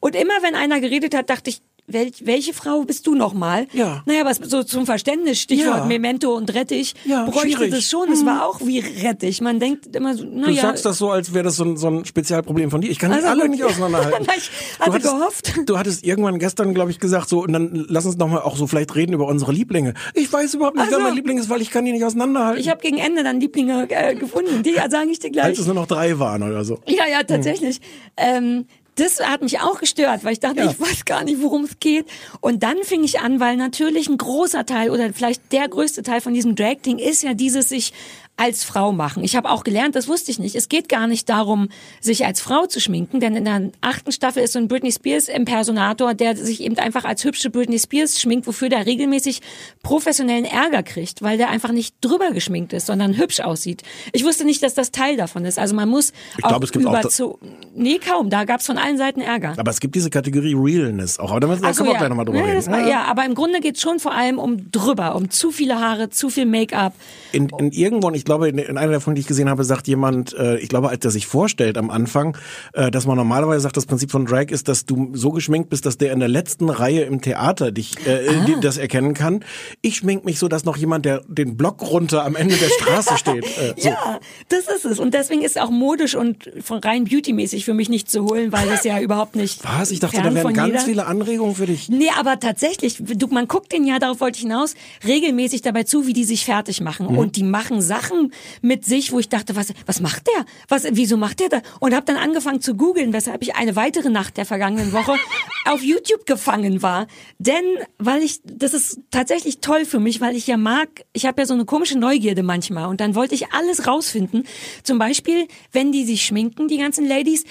[0.00, 3.66] Und immer wenn einer geredet hat, dachte ich, wel, welche Frau bist du nochmal?
[3.72, 4.02] Ja.
[4.06, 5.84] Naja, was so zum Verständnis, Stichwort Ja.
[5.84, 7.70] Memento und Rettich, Ja, bräuchte schwierig.
[7.70, 7.74] Mhm.
[7.74, 8.12] das schon.
[8.12, 9.40] Es war auch wie Rettich.
[9.40, 10.62] Man denkt immer so, Du naja.
[10.62, 12.90] sagst das so, als wäre das so ein, so ein Spezialproblem von dir.
[12.90, 14.24] Ich kann Also alle nicht auseinanderhalten.
[14.26, 15.52] Na, ich hatte du hattest, gehofft.
[15.66, 18.56] Du hattest irgendwann gestern, glaube ich, gesagt, so, und dann lass uns noch mal auch
[18.56, 19.94] so vielleicht reden über unsere Lieblinge.
[20.14, 22.60] Ich weiß überhaupt nicht, wer Also- mein Liebling ist, weil ich kann die nicht auseinanderhalten.
[22.60, 24.62] Ich habe gegen Ende dann Lieblinge äh, gefunden.
[24.62, 25.44] Die sage ich dir gleich.
[25.46, 26.78] als es nur noch drei waren oder so.
[26.86, 27.80] Ja, ja, tatsächlich.
[28.16, 28.66] Ähm,
[29.00, 30.70] das hat mich auch gestört, weil ich dachte, Ja.
[30.70, 32.06] ich weiß gar nicht, worum es geht.
[32.40, 36.20] Und dann fing ich an, weil natürlich ein großer Teil oder vielleicht der größte Teil
[36.20, 37.92] von diesem Drag-Ding ist ja dieses sich
[38.38, 39.22] als Frau machen.
[39.24, 40.54] Ich habe auch gelernt, das wusste ich nicht.
[40.54, 41.68] Es geht gar nicht darum,
[42.00, 45.28] sich als Frau zu schminken, denn in der achten Staffel ist so ein Britney Spears
[45.28, 49.40] Impersonator, der sich eben einfach als hübsche Britney Spears schminkt, wofür der regelmäßig
[49.82, 53.82] professionellen Ärger kriegt, weil der einfach nicht drüber geschminkt ist, sondern hübsch aussieht.
[54.12, 55.58] Ich wusste nicht, dass das Teil davon ist.
[55.58, 57.38] Also man muss Ich auch glaube, es gibt auch da- überzo-
[57.74, 58.30] Nee, kaum.
[58.30, 59.54] Da gab's von allen Seiten Ärger.
[59.56, 61.30] Aber es gibt diese Kategorie Realness auch.
[61.30, 61.98] Aber da müssen so, wir auch ja.
[61.98, 62.66] gleich nochmal drüber ja, reden.
[62.72, 66.10] war, ja, aber im Grunde geht's schon vor allem um drüber, um zu viele Haare,
[66.10, 66.94] zu viel Make-up.
[67.32, 69.64] In, in irgendwo, und ich glaube, in, in einer der Folgen, die ich gesehen habe,
[69.64, 72.36] sagt jemand, äh, ich glaube, als der sich vorstellt am Anfang,
[72.74, 75.84] äh, dass man normalerweise sagt, das Prinzip von Drag ist, dass du so geschminkt bist,
[75.86, 78.46] dass der in der letzten Reihe im Theater dich äh, Ah.
[78.60, 79.44] das erkennen kann.
[79.82, 83.16] Ich schmink mich so, dass noch jemand, der den Block runter am Ende der Straße
[83.18, 83.44] steht.
[83.44, 83.88] Äh, so.
[83.88, 84.98] Ja, das ist es.
[84.98, 88.68] Und deswegen ist auch modisch und von rein beautymäßig für mich nicht zu holen, weil
[88.68, 89.62] das ja überhaupt nicht.
[89.64, 89.90] Was?
[89.90, 91.88] Ich dachte, da wären ganz jeder- viele Anregungen für dich.
[91.88, 94.74] Nee, aber tatsächlich, du, man guckt den ja, darauf wollte ich hinaus,
[95.06, 97.06] regelmäßig dabei zu, wie die sich fertig machen.
[97.12, 97.18] Mhm.
[97.18, 98.17] Und die machen Sachen
[98.62, 100.44] mit sich, wo ich dachte, was, was macht der?
[100.68, 101.62] Was, wieso macht der da?
[101.80, 105.14] Und habe dann angefangen zu googeln, weshalb ich eine weitere Nacht der vergangenen Woche
[105.66, 107.06] auf YouTube gefangen war.
[107.38, 107.64] Denn,
[107.98, 111.46] weil ich, das ist tatsächlich toll für mich, weil ich ja mag, ich habe ja
[111.46, 112.88] so eine komische Neugierde manchmal.
[112.88, 114.44] Und dann wollte ich alles rausfinden.
[114.82, 117.44] Zum Beispiel, wenn die sich schminken, die ganzen Ladies,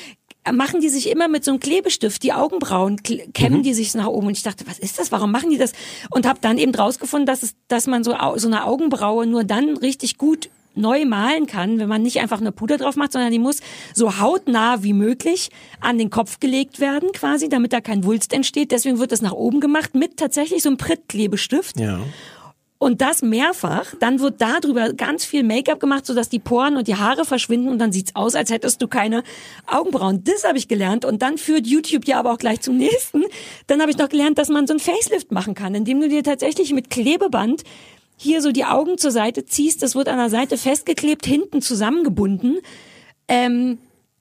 [0.51, 4.27] machen die sich immer mit so einem Klebestift die Augenbrauen, kämmen die sich nach oben
[4.27, 5.11] und ich dachte, was ist das?
[5.11, 5.73] Warum machen die das?
[6.09, 9.77] Und habe dann eben rausgefunden, dass es, dass man so so eine Augenbraue nur dann
[9.77, 13.39] richtig gut neu malen kann, wenn man nicht einfach eine Puder drauf macht, sondern die
[13.39, 13.59] muss
[13.93, 15.49] so hautnah wie möglich
[15.79, 18.71] an den Kopf gelegt werden, quasi, damit da kein Wulst entsteht.
[18.71, 21.79] Deswegen wird das nach oben gemacht mit tatsächlich so einem Prittklebestift.
[21.79, 21.99] Ja.
[22.79, 26.95] Und das mehrfach, dann wird darüber ganz viel Make-up gemacht, sodass die Poren und die
[26.95, 29.23] Haare verschwinden und dann sieht's aus, als hättest du keine
[29.65, 30.23] Augenbrauen.
[30.23, 33.23] Das habe ich gelernt und dann führt YouTube ja aber auch gleich zum nächsten.
[33.65, 36.23] Dann habe ich noch gelernt, dass man so ein Facelift machen kann, indem du dir
[36.23, 37.63] tatsächlich mit Klebeband
[38.17, 42.57] hier so die Augen zur Seite ziehst, das wird an der Seite festgeklebt, hinten zusammengebunden.
[43.27, 43.77] Ähm,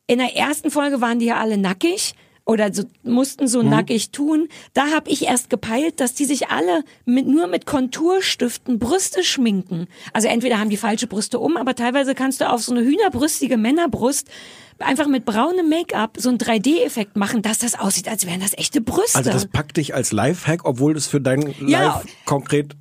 [0.06, 4.48] in der ersten Folge waren die ja alle nackig oder so, mussten so nackig tun.
[4.72, 9.88] Da habe ich erst gepeilt, dass die sich alle mit, nur mit Konturstiften Brüste schminken.
[10.12, 13.56] Also entweder haben die falsche Brüste um, aber teilweise kannst du auf so eine hühnerbrüstige
[13.56, 14.28] Männerbrust
[14.78, 18.80] einfach mit braunem Make-up so einen 3D-Effekt machen, dass das aussieht, als wären das echte
[18.80, 19.18] Brüste.
[19.18, 21.96] Also das packt dich als Lifehack, obwohl das für dein Ja.
[21.96, 22.76] Live konkret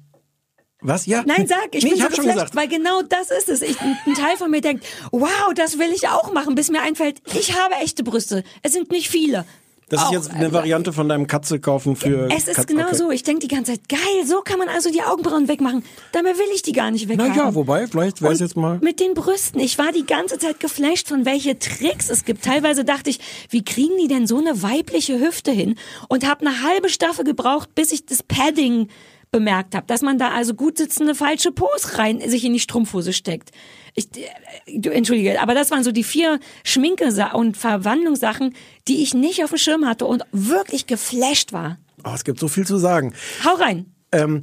[0.82, 1.06] was?
[1.06, 1.24] Ja?
[1.26, 2.56] Nein, sag, ich nee, bin ich so geflasht, gesagt.
[2.56, 3.62] weil genau das ist es.
[3.62, 7.22] Ich, ein Teil von mir denkt, wow, das will ich auch machen, bis mir einfällt,
[7.34, 8.44] ich habe echte Brüste.
[8.62, 9.46] Es sind nicht viele.
[9.88, 12.68] Das ist Auch, jetzt eine also, Variante von deinem Katze kaufen für Es ist Kat-
[12.68, 12.96] genau okay.
[12.96, 13.12] so.
[13.12, 15.84] Ich denke die ganze Zeit, geil, so kann man also die Augenbrauen wegmachen.
[16.12, 17.34] Dabei will ich die gar nicht weghaben.
[17.36, 19.60] Na ja, wobei, vielleicht wäre es Und jetzt mal Mit den Brüsten.
[19.62, 22.44] Ich war die ganze Zeit geflasht von welche Tricks es gibt.
[22.44, 23.20] Teilweise dachte ich,
[23.52, 25.76] wie kriegen die denn so eine weibliche Hüfte hin?
[26.10, 28.88] Und habe eine halbe Staffel gebraucht, bis ich das Padding
[29.36, 33.12] bemerkt habe, dass man da also gut sitzende falsche Pose rein sich in die Strumpfhose
[33.12, 33.52] steckt.
[33.94, 38.56] Ich, äh, du, entschuldige, aber das waren so die vier Schminke- und Verwandlungssachen,
[38.88, 41.78] die ich nicht auf dem Schirm hatte und wirklich geflasht war.
[42.06, 43.14] Oh, es gibt so viel zu sagen.
[43.44, 43.88] Hau rein.
[44.14, 44.40] Ähm,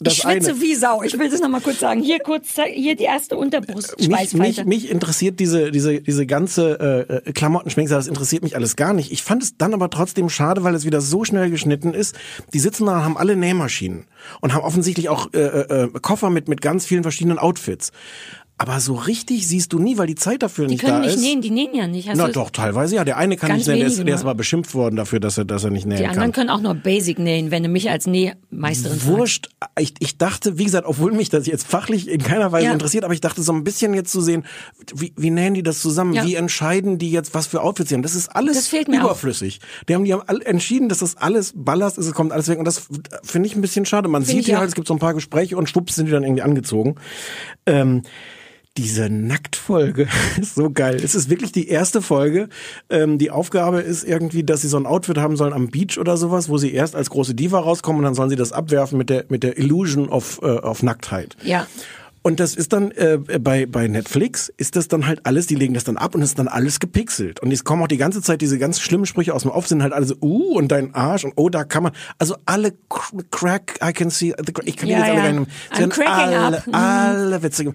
[0.00, 0.60] das ich schwitze eine.
[0.60, 1.02] wie Sau.
[1.02, 2.02] Ich will das nochmal kurz sagen.
[2.02, 4.64] Hier kurz, hier die erste Mich, Unterbrustschweißfalte.
[4.64, 9.12] mich, mich interessiert diese, diese, diese ganze äh, Klamottenschminksache, das interessiert mich alles gar nicht.
[9.12, 12.16] Ich fand es dann aber trotzdem schade, weil es wieder so schnell geschnitten ist.
[12.52, 14.06] Die sitzen da, haben alle Nähmaschinen
[14.40, 17.92] und haben offensichtlich auch äh, äh, Koffer mit, mit ganz vielen verschiedenen Outfits.
[18.60, 21.14] Aber so richtig siehst du nie, weil die Zeit dafür Die nicht können da nicht
[21.14, 21.20] ist.
[21.22, 22.08] nähen, die nähen ja nicht.
[22.08, 23.04] Hast Na doch, teilweise ja.
[23.04, 25.44] Der eine kann nicht nähen, der ist, der ist mal beschimpft worden dafür, dass er,
[25.44, 26.14] dass er nicht nähen Die kann.
[26.14, 28.98] anderen können auch nur Basic nähen, wenn du mich als Nähmeisterin.
[29.04, 29.48] Wurscht.
[29.78, 32.72] Ich, ich dachte, wie gesagt, obwohl mich das jetzt fachlich in keiner Weise Ja.
[32.72, 34.44] interessiert, aber ich dachte so ein bisschen jetzt zu sehen,
[34.92, 36.14] wie, wie nähen die das zusammen?
[36.14, 36.24] Ja.
[36.26, 38.02] Wie entscheiden die jetzt, was für Outfits sie haben?
[38.02, 39.04] Das ist alles Das fehlt mir auch.
[39.10, 39.60] überflüssig.
[39.88, 42.58] Die haben, die haben all, entschieden, dass das alles Ballast ist, es kommt alles weg.
[42.58, 42.88] Und das
[43.22, 44.08] finde ich ein bisschen schade.
[44.08, 46.12] Man Find sieht ja halt, es gibt so ein paar Gespräche und schwupps sind die
[46.12, 46.96] dann irgendwie angezogen.
[47.66, 48.02] Ähm,
[48.78, 50.06] diese Nacktfolge
[50.40, 50.96] ist so geil.
[51.02, 52.48] Es ist wirklich die erste Folge.
[52.88, 56.16] Ähm, die Aufgabe ist irgendwie, dass sie so ein Outfit haben sollen am Beach oder
[56.16, 59.10] sowas, wo sie erst als große Diva rauskommen und dann sollen sie das abwerfen mit
[59.10, 61.36] der mit der Illusion of, äh, of Nacktheit.
[61.42, 61.66] Ja.
[62.22, 65.72] Und das ist dann äh, bei bei Netflix ist das dann halt alles, die legen
[65.74, 68.20] das dann ab und es ist dann alles gepixelt und es kommen auch die ganze
[68.22, 70.94] Zeit diese ganz schlimmen Sprüche aus dem Off sind halt alle so uh und dein
[70.94, 74.76] Arsch und oh da kann man also alle cr- crack I can see the ich
[74.76, 75.22] kann Ja, jetzt alle ja.
[75.22, 76.66] gar nicht alle, up.
[76.66, 76.74] Mhm.
[76.74, 77.74] alle witzige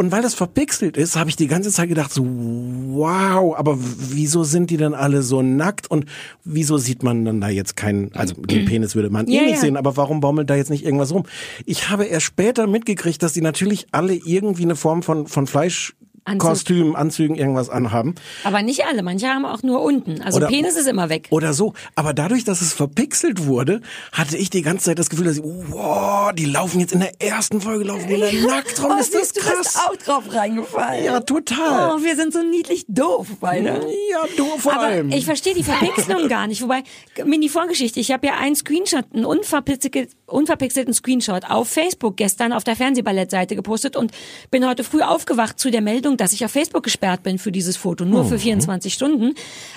[0.00, 4.44] und weil das verpixelt ist, habe ich die ganze Zeit gedacht, so, wow, aber wieso
[4.44, 6.06] sind die denn alle so nackt und
[6.42, 9.54] wieso sieht man dann da jetzt keinen, also den Penis würde man Ja, eh nicht
[9.56, 9.60] ja.
[9.60, 11.24] sehen, aber warum baumelt da jetzt nicht irgendwas rum?
[11.66, 15.94] Ich habe erst später mitgekriegt, dass die natürlich alle irgendwie eine Form von, von Fleisch
[16.38, 18.14] Kostüm, Anzügen, irgendwas anhaben.
[18.44, 20.22] Aber nicht alle, manche haben auch nur unten.
[20.22, 21.26] Also Oder- Penis ist immer weg.
[21.30, 21.72] Oder so.
[21.94, 23.80] Aber dadurch, dass es verpixelt wurde,
[24.12, 27.12] hatte ich die ganze Zeit das Gefühl, dass ich, wow, die laufen jetzt in der
[27.20, 28.92] ersten Folge, laufen die da nackt rum.
[28.96, 29.58] Oh, ist das siehst du, krass?
[29.58, 31.04] bist auch drauf reingefallen.
[31.04, 31.94] Ja, total.
[31.98, 33.80] Oh, wir sind so niedlich doof beide.
[34.10, 35.10] Ja, du vor Aber allem.
[35.10, 36.62] ich verstehe die Verpixelung gar nicht.
[36.62, 36.82] Wobei,
[37.24, 42.76] Mini-Vorgeschichte, ich habe ja einen Screenshot, einen unverpixelt, unverpixelten Screenshot auf Facebook gestern auf der
[42.76, 44.12] Fernsehballettseite gepostet und
[44.50, 47.76] bin heute früh aufgewacht zu der Meldung, dass ich auf Facebook gesperrt bin für dieses
[47.76, 48.28] Foto, nur Mhm.
[48.28, 49.34] für 24 Stunden.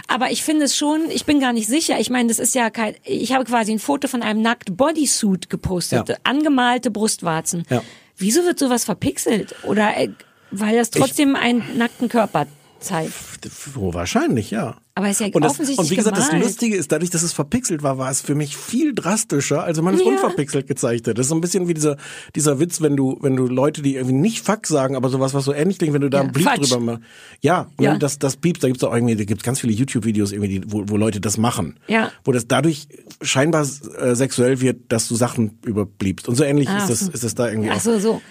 [0.08, 2.00] Aber ich finde es schon, ich bin gar nicht sicher.
[2.00, 5.50] Ich meine, das ist ja kein, ich habe quasi ein Foto von einem nackt Bodysuit
[5.50, 6.16] gepostet, Ja.
[6.24, 7.64] angemalte Brustwarzen.
[7.70, 7.82] Ja.
[8.18, 9.56] Wieso wird sowas verpixelt?
[9.64, 10.10] Oder äh,
[10.52, 12.46] weil das trotzdem einen nackten Körper
[12.80, 13.14] zeigt?
[13.76, 14.78] Oh, wahrscheinlich, ja.
[14.96, 16.46] Aber ist ja und, das, offensichtlich und wie gesagt, das gemalt.
[16.46, 19.86] Lustige ist, dadurch, dass es verpixelt war, war es für mich viel drastischer, als wenn
[19.86, 20.06] man es Ja.
[20.08, 21.18] unverpixelt gezeigt hat.
[21.18, 21.98] Das ist so ein bisschen wie dieser,
[22.36, 25.46] dieser Witz, wenn du, wenn du Leute, die irgendwie nicht Fuck sagen, aber sowas, was
[25.46, 26.70] so ähnlich klingt, wenn du da Ja, einen Blieb Fatsch.
[26.72, 27.02] drüber machst.
[27.42, 27.94] Ja, Ja.
[27.94, 30.84] Ne, das, das Piepst, da gibt's auch irgendwie, da gibt's ganz viele YouTube-Videos irgendwie, wo,
[30.88, 31.80] wo Leute das machen.
[31.88, 32.12] Ja.
[32.24, 32.88] Wo das dadurch
[33.24, 33.66] scheinbar
[34.00, 36.28] äh, sexuell wird, dass du Sachen überbliebst.
[36.30, 37.12] Und so ähnlich Ach ist das, so.
[37.12, 37.82] ist das da irgendwie Ach auch.
[37.82, 38.22] so, so.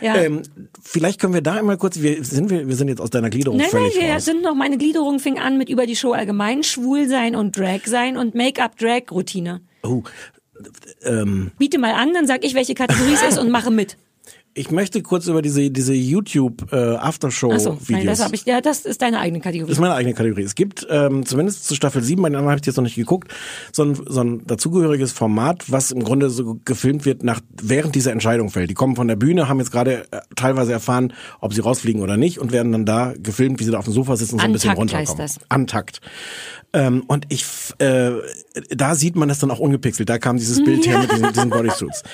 [0.00, 0.16] Ja.
[0.16, 0.42] Ähm,
[0.82, 3.58] vielleicht können wir da einmal kurz, wir sind, wir, wir sind jetzt aus deiner Gliederung
[3.58, 4.24] Nein, nein, völlig wir raus.
[4.24, 7.80] sind noch, meine Gliederung fing an mit über die Show allgemein, schwul sein und Drag
[7.86, 9.60] sein und Make-up-Drag-Routine.
[9.82, 10.02] Oh,
[11.02, 13.96] ähm, Biete mal an, dann sag ich, welche Kategorie es ist und mache mit.
[14.52, 17.66] Ich möchte kurz über diese, diese YouTube äh, Aftershow-Videos.
[17.66, 19.68] Achso, nein, das habe ich, ja, das ist deine eigene Kategorie.
[19.68, 20.42] Das ist meine eigene Kategorie.
[20.42, 22.96] Es gibt ähm, zumindest zu Staffel 7, bei den anderen habe ich jetzt noch nicht
[22.96, 23.32] geguckt,
[23.72, 28.10] so ein, so ein dazugehöriges Format, was im Grunde so gefilmt wird, nach, während diese
[28.10, 28.70] Entscheidung fällt.
[28.70, 32.16] Die kommen von der Bühne, haben jetzt gerade äh, teilweise erfahren, ob sie rausfliegen oder
[32.16, 34.46] nicht und werden dann da gefilmt, wie sie da auf dem Sofa sitzen und so
[34.46, 35.36] ein bisschen Antakt heißt runterkommen.
[35.38, 35.50] das.
[35.50, 36.00] Antakt.
[36.72, 37.44] Ähm, und ich,
[37.78, 38.10] äh,
[38.68, 40.08] da sieht man das dann auch ungepixelt.
[40.08, 42.04] Da kam dieses Bild her mit diesen, diesen Bodysuits.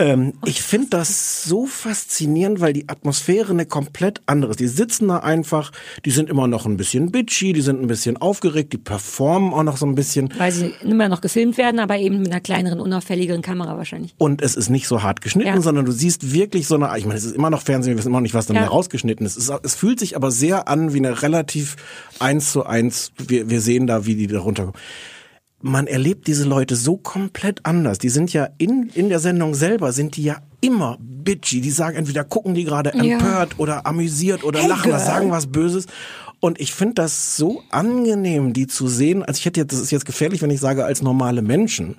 [0.00, 4.60] Ähm, ich finde das so faszinierend, weil die Atmosphäre eine komplett andere ist.
[4.60, 5.70] Die sitzen da einfach,
[6.04, 9.62] die sind immer noch ein bisschen bitchy, die sind ein bisschen aufgeregt, die performen auch
[9.62, 10.32] noch so ein bisschen.
[10.36, 14.14] Weil sie immer noch gefilmt werden, aber eben mit einer kleineren, unauffälligeren Kamera wahrscheinlich.
[14.18, 15.60] Und es ist nicht so hart geschnitten, Ja.
[15.60, 18.08] sondern du siehst wirklich so eine, ich meine, es ist immer noch Fernsehen, wir wissen
[18.08, 18.62] immer noch nicht, was dann Ja.
[18.62, 19.36] da rausgeschnitten ist.
[19.36, 21.76] Es, es fühlt sich aber sehr an wie eine relativ
[22.18, 24.80] eins zu eins, wir, wir sehen da, wie die da runterkommen.
[25.64, 27.98] Man erlebt diese Leute so komplett anders.
[27.98, 31.60] Die sind ja in, in der Sendung selber, sind die ja immer bitchy.
[31.60, 33.14] Die sagen entweder gucken die gerade Ja.
[33.14, 35.86] empört oder amüsiert oder Hey, lachen oder sagen was Böses.
[36.40, 39.22] Und ich finde das so angenehm, die zu sehen.
[39.22, 41.98] Also ich hätte jetzt, das ist jetzt gefährlich, wenn ich sage, als normale Menschen.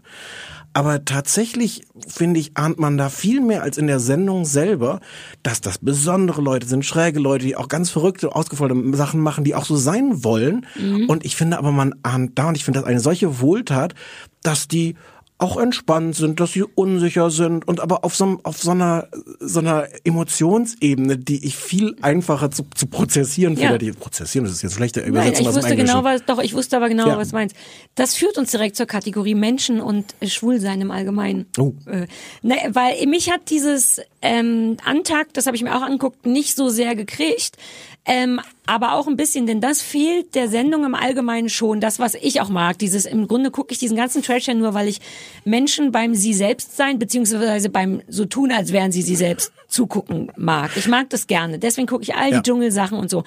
[0.74, 5.00] Aber tatsächlich, finde ich, ahnt man da viel mehr als in der Sendung selber,
[5.44, 9.54] dass das besondere Leute sind, schräge Leute, die auch ganz verrückte, ausgefallene Sachen machen, die
[9.54, 10.66] auch so sein wollen.
[11.08, 13.94] Und ich finde aber, man ahnt da, und ich finde das eine solche Wohltat,
[14.42, 14.96] dass die
[15.44, 19.10] auch entspannt sind, dass sie unsicher sind und aber auf so, auf so einer,
[19.42, 23.70] so einer Emotionsebene, die ich viel einfacher zu, zu prozessieren Ja.
[23.70, 23.80] finde.
[23.80, 26.42] Die prozessieren, das ist jetzt schlechte Nein, Übersetzung ich aus dem wusste genau, was, doch,
[26.42, 27.18] ich wusste aber genau, Ja.
[27.18, 27.56] was du meinst.
[27.96, 31.46] Das führt uns direkt zur Kategorie Menschen und Schwulsein im Allgemeinen.
[31.58, 31.74] Oh.
[31.88, 32.08] Äh,
[32.42, 36.70] ne, weil mich hat dieses ähm, Antakt, das habe ich mir auch angeguckt, nicht so
[36.70, 37.58] sehr gekriegt.
[38.06, 41.80] Ähm, aber auch ein bisschen, denn das fehlt der Sendung im Allgemeinen schon.
[41.80, 44.74] Das, was ich auch mag, dieses, im Grunde gucke ich diesen ganzen Trash ja nur,
[44.74, 45.00] weil ich
[45.46, 50.32] Menschen beim sie selbst sein, beziehungsweise beim so tun, als wären sie sie selbst zugucken
[50.36, 50.72] mag.
[50.76, 51.60] Ich mag das gerne.
[51.60, 52.38] Deswegen gucke ich all Ja.
[52.42, 53.24] die Dschungelsachen und so.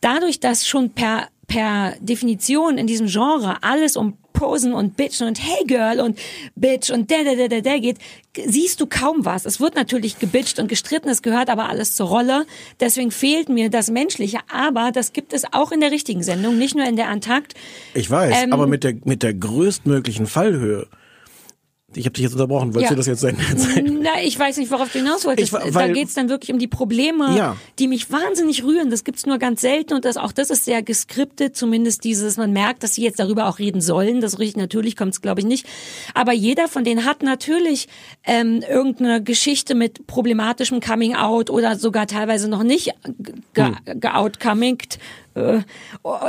[0.00, 5.40] Dadurch, dass schon per per Definition in diesem Genre alles um Posen und Bitchen und
[5.40, 6.18] Hey Girl und
[6.56, 7.98] Bitch und der, der, der, der, der geht,
[8.46, 9.46] siehst du kaum was.
[9.46, 12.44] Es wird natürlich gebitcht und gestritten, es gehört aber alles zur Rolle.
[12.80, 14.38] Deswegen fehlt mir das Menschliche.
[14.52, 17.54] Aber das gibt es auch in der richtigen Sendung, nicht nur in der Antakt.
[17.94, 20.88] Ich weiß, Ähm, aber mit der, mit der größtmöglichen Fallhöhe.
[21.96, 22.74] Ich habe dich jetzt unterbrochen.
[22.74, 22.90] Wolltest Ja.
[22.90, 23.36] du das jetzt sein?
[24.02, 25.52] Na, ich weiß nicht, worauf du hinaus wolltest.
[25.64, 27.56] Ich da geht's dann wirklich um die Probleme, Ja.
[27.78, 28.90] die mich wahnsinnig rühren.
[28.90, 32.52] Das gibt's nur ganz selten und das, auch das ist sehr geskriptet, zumindest dieses, man
[32.52, 34.20] merkt, dass sie jetzt darüber auch reden sollen.
[34.20, 35.66] Das richtig natürlich kommt's, glaube ich, nicht.
[36.14, 37.88] Aber jeder von denen hat natürlich
[38.24, 42.92] ähm, irgendeine Geschichte mit problematischem Coming Out oder sogar teilweise noch nicht
[43.54, 44.00] ge Hm.
[44.00, 44.98] geoutcomingt
[45.34, 45.62] äh,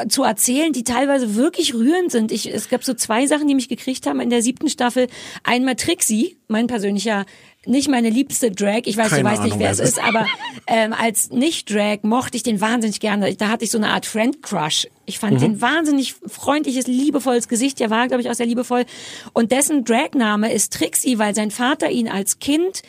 [0.08, 2.32] zu erzählen, die teilweise wirklich rührend sind.
[2.32, 5.08] Ich, es gab so zwei Sachen, die mich gekriegt haben in der siebten Staffel.
[5.44, 7.26] Einmal Trixie, mein persönlicher,
[7.66, 8.82] nicht meine liebste Drag.
[8.86, 10.26] Ich weiß, Keine du weißt nicht, Ahnung, wer wer es ist, aber
[10.68, 13.34] ähm, als Nicht-Drag mochte ich den wahnsinnig gerne.
[13.36, 14.88] Da hatte ich so eine Art Friend-Crush.
[15.06, 17.80] Ich fand den wahnsinnig freundliches, liebevolles Gesicht.
[17.80, 18.86] Der war, glaube ich, auch sehr liebevoll.
[19.34, 22.82] Und dessen Dragname ist Trixie, weil sein Vater ihn als Kind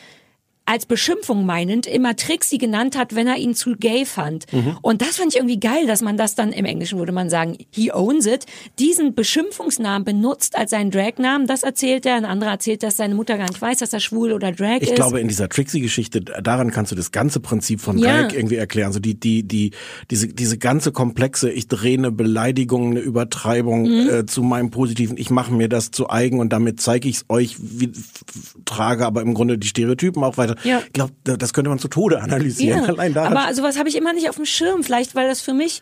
[0.67, 4.45] als Beschimpfung meinend immer Trixie genannt hat, wenn er ihn zu gay fand.
[4.81, 7.57] Und das fand ich irgendwie geil, dass man das dann im Englischen würde man sagen,
[7.71, 8.45] he owns it,
[8.77, 11.47] diesen Beschimpfungsnamen benutzt als seinen Dragnamen.
[11.47, 12.15] Das erzählt er.
[12.15, 14.89] Ein anderer erzählt, dass seine Mutter gar nicht weiß, dass er schwul oder Drag Ich
[14.89, 14.95] ist.
[14.95, 18.23] glaube, in dieser Trixie-Geschichte, daran kannst du das ganze Prinzip von Ja.
[18.23, 18.91] Drag irgendwie erklären.
[18.91, 19.71] So die, die, die,
[20.11, 24.09] diese, diese ganze komplexe, ich drehe eine Beleidigung, eine Übertreibung Mhm.
[24.09, 27.25] äh, zu meinem Positiven, ich mache mir das zu eigen und damit zeige ich es
[27.29, 27.91] euch, wie,
[28.65, 30.55] trage aber im Grunde die Stereotypen auch weiter.
[30.63, 30.81] Ja.
[30.85, 32.83] Ich glaube, das könnte man zu Tode analysieren.
[32.83, 33.25] Ja, Allein da.
[33.25, 34.83] aber sowas habe ich immer nicht auf dem Schirm.
[34.83, 35.81] Vielleicht, weil das für mich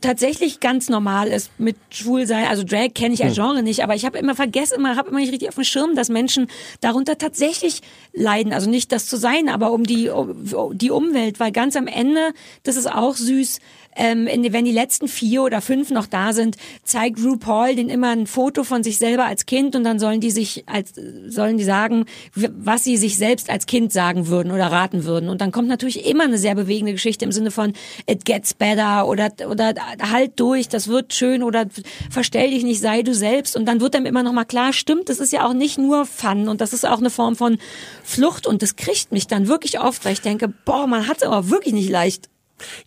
[0.00, 2.46] tatsächlich ganz normal ist mit Schwulsein.
[2.46, 3.42] Also Drag kenne ich als Hm.
[3.42, 5.94] Genre nicht, aber ich habe immer vergessen, immer habe immer nicht richtig auf dem Schirm,
[5.94, 6.48] dass Menschen
[6.80, 7.80] darunter tatsächlich
[8.12, 8.52] leiden.
[8.52, 12.32] Also nicht das zu sein, aber um die um die Umwelt, weil ganz am Ende,
[12.64, 13.60] das ist auch süß.
[13.98, 18.10] Ähm, in, wenn die letzten vier oder fünf noch da sind, zeigt RuPaul den immer
[18.10, 20.94] ein Foto von sich selber als Kind und dann sollen die sich als
[21.26, 25.28] sollen die sagen, was sie sich selbst als Kind sagen würden oder raten würden.
[25.28, 27.72] Und dann kommt natürlich immer eine sehr bewegende Geschichte im Sinne von
[28.06, 31.66] it gets better oder oder halt durch, das wird schön oder
[32.10, 33.56] verstell dich nicht, sei du selbst.
[33.56, 36.06] Und dann wird einem immer noch mal klar, stimmt, das ist ja auch nicht nur
[36.06, 37.58] Fun und das ist auch eine Form von
[38.04, 41.22] Flucht und das kriegt mich dann wirklich oft, weil ich denke, boah, man hat es
[41.24, 42.28] aber wirklich nicht leicht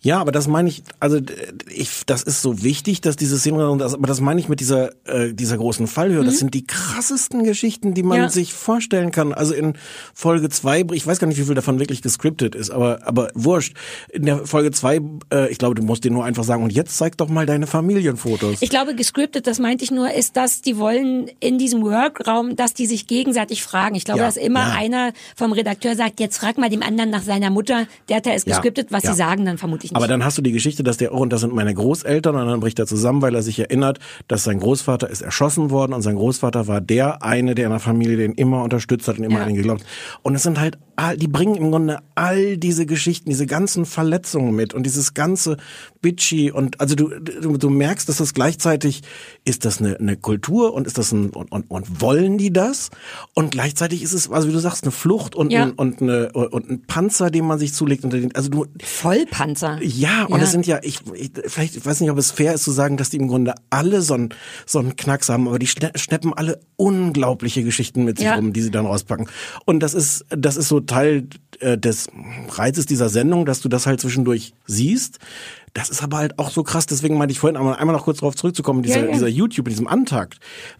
[0.00, 1.18] Ja, aber das meine ich, also
[1.68, 4.60] ich, das ist so wichtig, dass diese Szene, und das- aber das meine ich mit
[4.60, 6.24] dieser äh, dieser großen Fallhöhe.
[6.24, 8.28] Das sind die krassesten Geschichten, die man Ja.
[8.28, 9.32] sich vorstellen kann.
[9.32, 9.74] Also in
[10.14, 13.76] Folge zwei, ich weiß gar nicht, wie viel davon wirklich gescriptet ist, aber aber wurscht.
[14.12, 15.00] In der Folge zwei,
[15.32, 17.66] äh, ich glaube, du musst dir nur einfach sagen, und jetzt zeig doch mal deine
[17.66, 18.62] Familienfotos.
[18.62, 22.74] Ich glaube, gescriptet, das meinte ich nur, ist, dass die wollen in diesem Workraum, dass
[22.74, 23.94] die sich gegenseitig fragen.
[23.94, 24.72] Ich glaube, Ja, dass immer ja.
[24.72, 27.86] einer vom Redakteur sagt, jetzt frag mal dem anderen nach seiner Mutter.
[28.08, 29.96] Der Teil ist Ja, gescriptet, was sie sagen, dann vermute ich nicht.
[29.96, 32.46] Aber dann hast du die Geschichte, dass der, oh, und das sind meine Großeltern, und
[32.46, 33.98] dann bricht er zusammen, weil er sich erinnert,
[34.28, 37.80] dass sein Großvater ist erschossen worden und sein Großvater war der eine, der in der
[37.80, 39.44] Familie den immer unterstützt hat und immer Ja.
[39.44, 39.84] an ihn geglaubt.
[40.22, 44.54] Und es sind halt, all, die bringen im Grunde all diese Geschichten, diese ganzen Verletzungen
[44.54, 45.56] mit und dieses ganze
[46.00, 49.02] Bitchy und also du, du, du merkst, dass das gleichzeitig,
[49.44, 52.90] ist das eine, eine Kultur und ist das ein, und, und, und wollen die das?
[53.34, 55.62] Und gleichzeitig ist es, also wie du sagst, eine Flucht und, Ja.
[55.64, 58.04] ein, und, eine, und ein Panzer, den man sich zulegt.
[58.04, 59.78] Unter den, also du, Vollpanzer.
[59.82, 60.44] ja, und Ja.
[60.44, 62.96] es sind ja, ich, ich vielleicht, ich weiß nicht, ob es fair ist zu sagen,
[62.96, 64.30] dass die im Grunde alle so einen
[64.66, 68.34] so einen Knacks haben, aber die schleppen alle unglaubliche Geschichten mit sich Ja.
[68.36, 69.28] rum, die sie dann rauspacken.
[69.66, 71.26] Und das ist, das ist so Teil
[71.60, 72.08] äh, des
[72.50, 75.18] Reizes dieser Sendung, dass du das halt zwischendurch siehst.
[75.74, 78.18] Das ist aber halt auch so krass, deswegen meinte ich vorhin einmal, einmal noch kurz
[78.18, 79.12] darauf zurückzukommen, dieser, Ja, ja.
[79.12, 80.38] dieser YouTube, in diesem Antakt,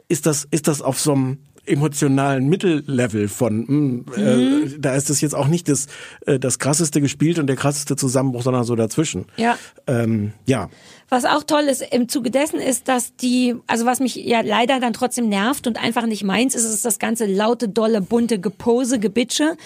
[0.09, 4.65] ist das, ist das auf so einem emotionalen Mittellevel von, mh, Mhm.
[4.75, 5.87] äh, da ist das jetzt auch nicht das,
[6.27, 9.27] äh, das krasseste gespielt und der krasseste Zusammenbruch, sondern so dazwischen.
[9.37, 9.57] Ja.
[9.87, 10.69] Ähm, ja.
[11.13, 14.81] Was auch toll ist im Zuge dessen ist, dass die, also was mich ja leider
[14.81, 18.99] dann trotzdem nervt und einfach nicht meins ist, ist das ganze laute, dolle, bunte Gepose,
[18.99, 19.59] Gebitsche.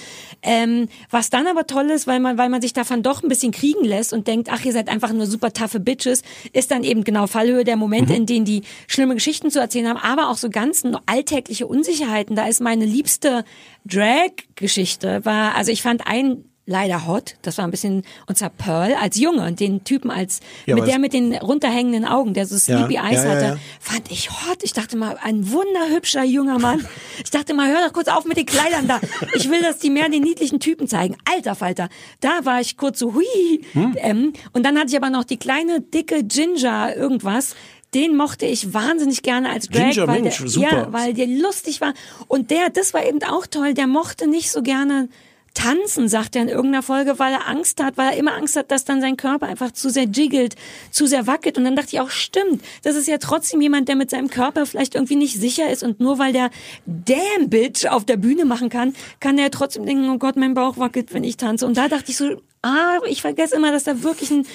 [0.43, 3.53] Ähm, was dann aber toll ist, weil man, weil man sich davon doch ein bisschen
[3.53, 6.23] kriegen lässt und denkt, ach, ihr seid einfach nur super taffe Bitches,
[6.53, 10.01] ist dann eben genau Fallhöhe der Momente, in denen die schlimme Geschichten zu erzählen haben,
[10.01, 12.35] aber auch so ganz alltägliche Unsicherheiten.
[12.35, 13.45] Da ist meine liebste
[13.85, 17.37] Drag-Geschichte, war, also ich fand einen leider hot.
[17.43, 20.87] Das war ein bisschen, und zwar Pearl als Junge und den Typen als, Ja, mit
[20.87, 24.59] der mit den runterhängenden Augen, der so Sleepy Ja, Eyes ja, hatte, fand ich hot.
[24.62, 26.85] Ich dachte mal, ein wunderhübscher junger Mann.
[27.23, 29.01] Ich dachte mal, hör doch kurz auf mit den Kleidern da.
[29.35, 31.17] Ich will, dass die mehr den niedlichen Typen zeigen.
[31.25, 31.89] Alter Falter.
[32.21, 33.64] Da war ich kurz so, hui.
[33.73, 33.95] Hm.
[33.97, 37.57] Ähm, und dann hatte ich aber noch die kleine, dicke Ginger irgendwas.
[37.95, 40.71] Den mochte ich wahnsinnig gerne als Drag, Ginger, weil, Mensch, der, super.
[40.71, 41.95] ja, weil der lustig war.
[42.29, 45.09] Und der, das war eben auch toll, der mochte nicht so gerne
[45.57, 48.71] tanzen, sagt er in irgendeiner Folge, weil er Angst hat, weil er immer Angst hat,
[48.71, 50.55] dass dann sein Körper einfach zu sehr jiggelt,
[50.91, 51.57] zu sehr wackelt.
[51.57, 54.67] Und dann dachte ich auch, stimmt, das ist ja trotzdem jemand, der mit seinem Körper
[54.67, 56.51] vielleicht irgendwie nicht sicher ist und nur weil der
[56.85, 60.77] Damn Bitch auf der Bühne machen kann, kann er trotzdem denken, oh Gott, mein Bauch
[60.77, 61.67] wackelt, wenn ich tanze.
[61.67, 64.47] Und da dachte ich so, ah, ich vergesse immer, dass da wirklich ein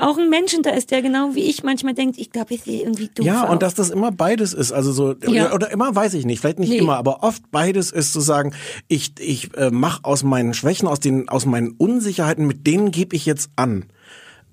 [0.00, 2.80] auch ein Mensch hinter ist, der genau wie ich manchmal denkt, ich glaube, ich sehe
[2.82, 5.46] irgendwie doof Ja, und dass das immer beides ist, also so Ja.
[5.46, 6.78] oder, oder immer weiß ich nicht, vielleicht nicht Nee.
[6.78, 8.54] immer, aber oft beides ist zu sagen,
[8.88, 13.14] ich ich äh, mache aus meinen Schwächen, aus den aus meinen Unsicherheiten, mit denen gebe
[13.16, 13.86] ich jetzt an.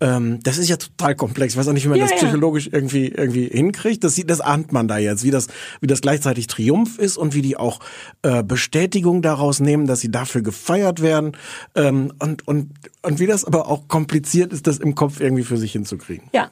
[0.02, 1.54] Ähm, das ist ja total komplex.
[1.54, 2.28] Ich weiß auch nicht, wie man Ja, das ja.
[2.28, 4.04] psychologisch irgendwie irgendwie hinkriegt.
[4.04, 5.48] Das sieht, das ahnt man da jetzt, wie das
[5.80, 7.80] wie das gleichzeitig Triumph ist und wie die auch
[8.24, 11.38] äh, Bestätigung daraus nehmen, dass sie dafür gefeiert werden
[11.76, 12.72] ähm, und und
[13.04, 16.28] und wie das aber auch kompliziert ist, das im Kopf irgendwie für sich hinzukriegen.
[16.34, 16.50] Ja.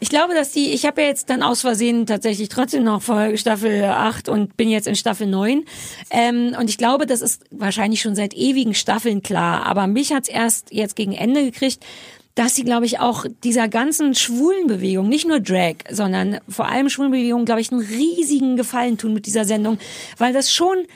[0.00, 3.38] Ich glaube, dass die, ich habe ja jetzt dann aus Versehen tatsächlich trotzdem noch Folge
[3.38, 5.64] Staffel 8 und bin jetzt in Staffel 9.
[6.10, 9.66] Ähm, und ich glaube, das ist wahrscheinlich schon seit ewigen Staffeln klar.
[9.66, 11.84] Aber mich hat's erst jetzt gegen Ende gekriegt,
[12.34, 16.88] dass sie, glaube ich, auch dieser ganzen schwulen Bewegung, nicht nur Drag, sondern vor allem
[16.88, 19.78] schwulen Bewegung, glaube ich, einen riesigen Gefallen tun mit dieser Sendung,
[20.16, 20.86] weil das schon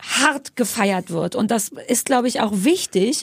[0.00, 1.34] hart gefeiert wird.
[1.34, 3.22] Und das ist, glaube ich, auch wichtig.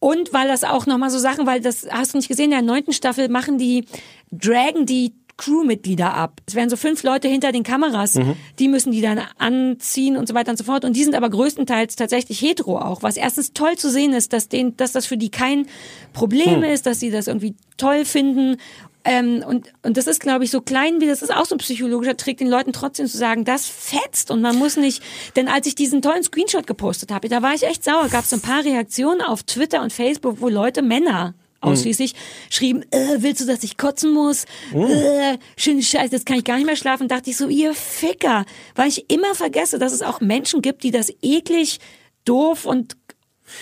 [0.00, 2.62] Und weil das auch nochmal so Sachen, weil das hast du nicht gesehen, in der
[2.62, 3.84] neunten Staffel machen die,
[4.30, 6.40] dragen die Crewmitglieder ab.
[6.46, 8.18] Es werden so fünf Leute hinter den Kameras,
[8.58, 10.84] die müssen die dann anziehen und so weiter und so fort.
[10.84, 14.48] Und die sind aber größtenteils tatsächlich hetero auch, was erstens toll zu sehen ist, dass,
[14.48, 15.66] den, dass das für die kein
[16.12, 18.56] Problem ist, dass sie das irgendwie toll finden.
[19.04, 21.58] Ähm, und, und das ist, glaube ich, so klein wie das ist auch so ein
[21.58, 25.02] psychologischer Trick, den Leuten trotzdem zu sagen, das fetzt und man muss nicht,
[25.36, 28.30] denn als ich diesen tollen Screenshot gepostet habe, da war ich echt sauer, gab es
[28.30, 32.14] so ein paar Reaktionen auf Twitter und Facebook, wo Leute, Männer ausschließlich,
[32.50, 34.44] schrieben, äh, willst du, dass ich kotzen muss?
[34.72, 37.08] Äh, schöne Scheiße, jetzt kann ich gar nicht mehr schlafen.
[37.08, 38.44] Dachte ich so, ihr Ficker,
[38.74, 41.78] weil ich immer vergesse, dass es auch Menschen gibt, die das eklig,
[42.24, 42.96] doof und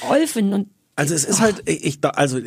[0.09, 2.39] oll finden und Also es ist halt, ich, also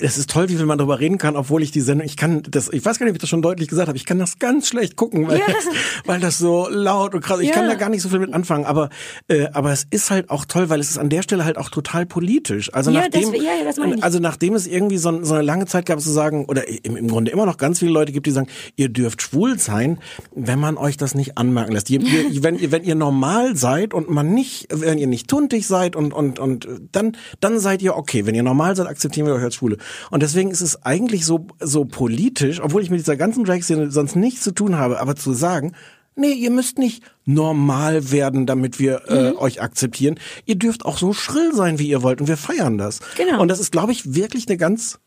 [0.00, 2.42] es ist toll, wie viel man darüber reden kann, obwohl ich die Sendung, ich kann
[2.48, 4.38] das, ich weiß gar nicht, ob ich das schon deutlich gesagt habe, ich kann das
[4.38, 5.44] ganz schlecht gucken, weil, Ja.
[5.46, 5.64] das,
[6.06, 7.70] weil das so laut und krass, ich kann Ja.
[7.72, 8.90] da gar nicht so viel mit anfangen, aber,
[9.28, 11.70] äh, aber es ist halt auch toll, weil es ist an der Stelle halt auch
[11.70, 12.72] total politisch.
[12.74, 16.10] Also Ja, nachdem, das- also nachdem es irgendwie so, so eine lange Zeit gab zu
[16.10, 19.22] sagen, oder im, im Grunde immer noch ganz viele Leute gibt, die sagen, ihr dürft
[19.22, 19.98] schwul sein,
[20.34, 21.90] wenn man euch das nicht anmerken lässt.
[21.90, 25.66] Ihr, ihr, wenn, ihr, wenn ihr normal seid und man nicht, wenn ihr nicht tuntig
[25.66, 28.26] seid und, und, und dann, dann seid ihr okay.
[28.26, 29.76] Wenn ihr normal seid, akzeptieren wir euch als Schwule.
[30.10, 34.16] Und deswegen ist es eigentlich so, so politisch, obwohl ich mit dieser ganzen Drag-Szene sonst
[34.16, 35.72] nichts zu tun habe, aber zu sagen,
[36.16, 39.38] nee, ihr müsst nicht normal werden, damit wir äh, Mhm.
[39.38, 40.18] euch akzeptieren.
[40.46, 43.00] Ihr dürft auch so schrill sein, wie ihr wollt und wir feiern das.
[43.16, 43.40] Genau.
[43.42, 44.98] Und das ist, glaube ich, wirklich eine ganz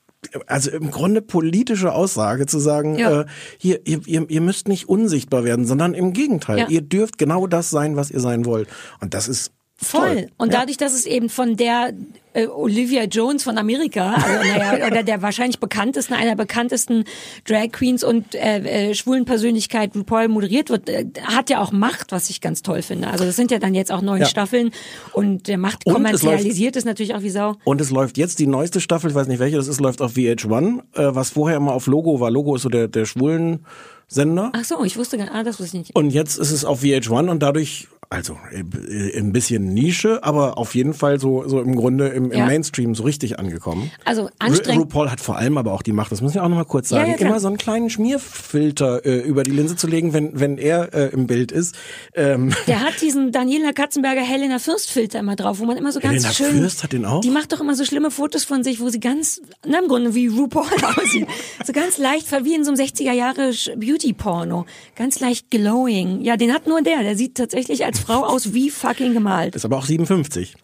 [0.47, 3.21] also im Grunde politische Aussage zu sagen, Ja.
[3.21, 3.25] äh,
[3.59, 6.67] hier, ihr, ihr, ihr müsst nicht unsichtbar werden, sondern im Gegenteil, Ja.
[6.69, 8.67] ihr dürft genau das sein, was ihr sein wollt.
[8.99, 10.07] Und das ist Voll.
[10.07, 10.27] Toll.
[10.37, 10.59] Und Ja.
[10.59, 11.93] dadurch, dass es eben von der
[12.33, 17.03] äh, Olivia Jones von Amerika, also, naja, oder der wahrscheinlich bekanntesten, einer der bekanntesten
[17.47, 22.11] Drag Queens und äh, äh, schwulen Persönlichkeit RuPaul moderiert wird, äh, hat ja auch Macht,
[22.11, 23.07] was ich ganz toll finde.
[23.07, 24.25] Also das sind ja dann jetzt auch neun Ja.
[24.25, 24.71] Staffeln
[25.13, 27.55] und der Macht Und es kommerzialisiert ist natürlich auch wie Sau.
[27.63, 30.13] Und es läuft jetzt die neueste Staffel, ich weiß nicht welche das ist, läuft auf
[30.15, 32.29] VH1, äh, was vorher immer auf Logo war.
[32.31, 33.65] Logo ist so der, der schwulen
[34.07, 34.51] Sender.
[34.55, 35.95] Ach so, ich wusste gar ah, das wusste ich nicht.
[35.95, 40.75] Und jetzt ist es auf VH1 und dadurch, also äh, ein bisschen Nische, aber auf
[40.75, 42.45] jeden Fall so, so im Grunde im, im Ja.
[42.45, 43.91] Mainstream so richtig angekommen.
[44.05, 44.83] Also Ru anstrengend.
[44.85, 46.97] RuPaul hat vor allem aber auch die Macht, das müssen wir auch nochmal kurz Ja,
[46.99, 47.29] sagen, ja, klar.
[47.31, 51.07] immer so einen kleinen Schmierfilter äh, über die Linse zu legen, wenn, wenn er äh,
[51.13, 51.75] im Bild ist.
[52.13, 55.99] Ähm, Der hat diesen Daniela Katzenberger Helena Fürst Filter immer drauf, wo man immer so
[55.99, 56.51] ganz Helena schön.
[56.61, 57.21] Fürst hat den auch?
[57.21, 60.15] Die macht doch immer so schlimme Fotos von sich, wo sie ganz, na im Grunde
[60.15, 60.63] wie RuPaul
[60.97, 61.27] aussieht.
[61.65, 64.65] so ganz leicht, wie in so einem 60er Jahre Beauty Porno.
[64.95, 66.21] Ganz leicht glowing.
[66.21, 67.03] Ja, den hat nur der.
[67.03, 69.55] Der sieht tatsächlich als Frau aus wie fucking gemalt.
[69.55, 70.55] ist aber auch 57.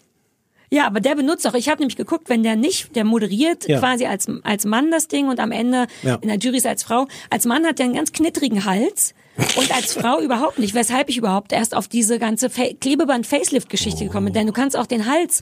[0.71, 1.53] Ja, aber der benutzt auch.
[1.53, 3.77] Ich habe nämlich geguckt, wenn der nicht, der moderiert Ja.
[3.77, 6.15] quasi als als Mann das Ding und am Ende Ja.
[6.15, 7.07] in der Jury ist er als Frau.
[7.29, 9.13] Als Mann hat der einen ganz knittrigen Hals
[9.55, 10.73] und als Frau überhaupt nicht.
[10.73, 14.53] Weshalb ich überhaupt erst auf diese ganze Fa Klebeband Facelift Geschichte gekommen bin, denn du
[14.53, 15.41] kannst auch den Hals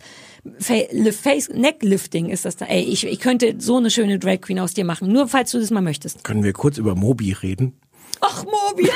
[0.59, 0.73] Fa
[1.13, 2.65] Face Necklifting ist das da.
[2.65, 5.59] Ey, ich ich könnte so eine schöne Drag Queen aus dir machen, nur falls du
[5.59, 6.25] das mal möchtest.
[6.25, 7.71] Können wir kurz über Moby reden?
[8.21, 8.83] Ach, Mobi.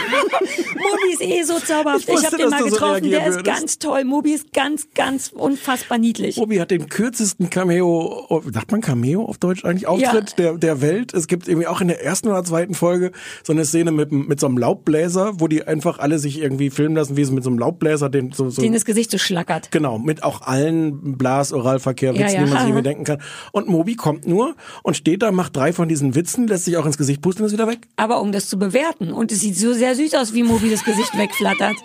[0.76, 2.08] Mobi ist eh so zauberhaft.
[2.08, 2.92] Ich Ich, habe den mal so getroffen.
[2.94, 3.58] reagieren der ist würdest.
[3.60, 4.04] ganz toll.
[4.04, 6.38] Mobi ist ganz, ganz unfassbar niedlich.
[6.38, 11.14] Moby hat den kürzesten Cameo, sagt man Cameo auf Deutsch eigentlich, Auftritt der, der Welt.
[11.14, 13.12] Es gibt irgendwie auch in der ersten oder zweiten Folge
[13.44, 16.96] so eine Szene mit, mit so einem Laubbläser, wo die einfach alle sich irgendwie filmen
[16.96, 19.72] lassen, wie sie mit so einem Laubbläser den so, so Den das Gesicht so schlackert.
[19.72, 22.44] Genau, mit auch allen Blas, Oralverkehr, Ja, Witzen, ja.
[22.44, 23.22] die man sich irgendwie denken kann.
[23.52, 26.86] Und Moby kommt nur und steht da, macht drei von diesen Witzen, lässt sich auch
[26.86, 27.80] ins Gesicht pusten und ist wieder weg.
[27.96, 29.12] Aber um das zu bewerten.
[29.16, 31.76] Und es sieht so sehr süß aus, wie Mobi das Gesicht wegflattert.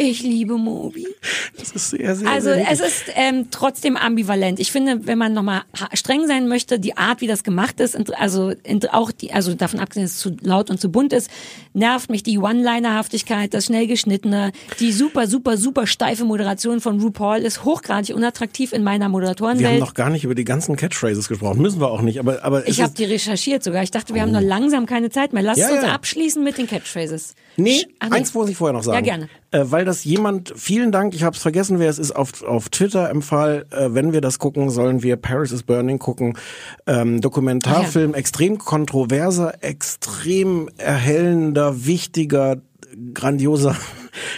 [0.00, 1.08] Ich liebe Mobi.
[1.58, 4.60] Das ist sehr, sehr, Also sehr es ist ähm, trotzdem ambivalent.
[4.60, 8.52] Ich finde, wenn man nochmal streng sein möchte, die Art, wie das gemacht ist, also
[8.92, 11.28] auch die, also davon abgesehen, dass es zu laut und zu bunt ist,
[11.74, 17.38] nervt mich die One-Liner-Haftigkeit, das schnell geschnittene, die super, super, super steife Moderation von RuPaul
[17.38, 19.80] ist hochgradig unattraktiv in meiner Wir haben Moderatorenwelt.
[19.80, 21.60] noch gar nicht über die ganzen Catchphrases gesprochen.
[21.60, 23.82] Müssen wir auch nicht, aber, aber Ich habe die recherchiert sogar.
[23.82, 25.42] Ich dachte, wir haben noch langsam keine Zeit mehr.
[25.42, 25.92] Lass Ja, uns ja.
[25.92, 27.34] abschließen mit den Catchphrases.
[27.58, 29.04] Nee, Ach, eins muss ich vorher noch sagen.
[29.04, 29.28] Ja, gerne.
[29.50, 32.68] Äh, weil das jemand, vielen Dank, ich habe es vergessen, wer es ist, auf, auf
[32.68, 36.38] Twitter empfahl, äh, wenn wir das gucken, sollen wir Paris is Burning gucken.
[36.86, 42.58] Ähm, Dokumentarfilm, extrem kontroverser, extrem erhellender, wichtiger,
[43.14, 43.76] grandioser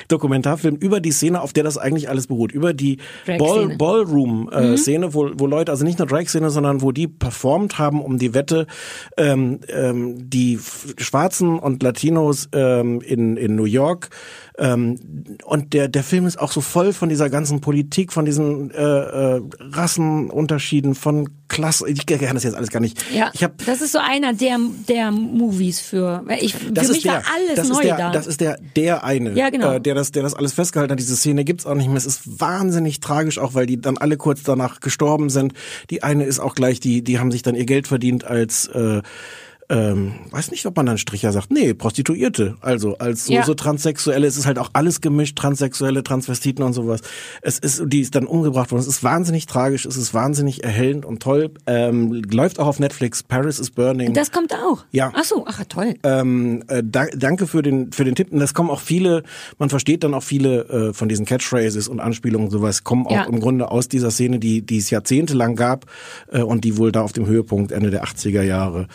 [0.08, 2.52] Dokumentarfilm über die Szene, auf der das eigentlich alles beruht.
[2.52, 2.98] Über die.
[3.38, 8.18] Ball, Ballroom-Szene, wo, wo Leute, also nicht nur Drag-Szene, sondern wo die performt haben um
[8.18, 8.66] die Wette,
[9.16, 10.58] ähm, ähm, die
[10.98, 14.10] Schwarzen und Latinos ähm, in, in New York.
[14.60, 14.98] Ähm,
[15.44, 18.82] und der, der Film ist auch so voll von dieser ganzen Politik, von diesen äh,
[18.82, 21.88] äh, Rassenunterschieden, von Klasse.
[21.88, 23.02] Ich kann das jetzt alles gar nicht.
[23.12, 26.96] Ja, ich hab, das ist so einer der, der Movies für, ich, das für ist
[26.96, 28.12] mich der, war alles das neu ist der, da.
[28.12, 29.72] Das ist der, der eine, Ja, genau.
[29.72, 30.98] äh, der das, der das alles festgehalten hat.
[30.98, 31.96] Diese Szene gibt's auch nicht mehr.
[31.96, 35.54] Es ist wahnsinnig tragisch, auch weil die dann alle kurz danach gestorben sind.
[35.88, 39.00] Die eine ist auch gleich, die, die haben sich dann ihr Geld verdient als äh,
[39.70, 41.50] ähm, weiß nicht, ob man dann Stricher sagt.
[41.50, 42.56] Nee, Prostituierte.
[42.60, 43.44] Also als so, Ja.
[43.44, 44.26] so Transsexuelle.
[44.26, 47.00] Es ist halt auch alles gemischt, Transsexuelle, Transvestiten und sowas.
[47.40, 48.80] Es ist, die ist dann umgebracht worden.
[48.82, 51.50] Es ist wahnsinnig tragisch, es ist wahnsinnig erhellend und toll.
[51.66, 53.22] Ähm, läuft auch auf Netflix.
[53.22, 54.12] Paris is Burning.
[54.12, 54.84] das kommt auch.
[54.90, 55.12] Ja.
[55.14, 55.94] Ach so, ach toll.
[56.02, 58.32] Ähm, äh, da, danke für den für den Tipp.
[58.32, 59.22] Und das kommen auch viele,
[59.58, 63.12] man versteht dann auch viele äh, von diesen Catchphrases und Anspielungen und sowas, kommen auch
[63.12, 63.24] Ja.
[63.24, 65.86] im Grunde aus dieser Szene, die, die es jahrzehntelang gab
[66.32, 68.88] äh, und die wohl da auf dem Höhepunkt Ende der 80er Jahre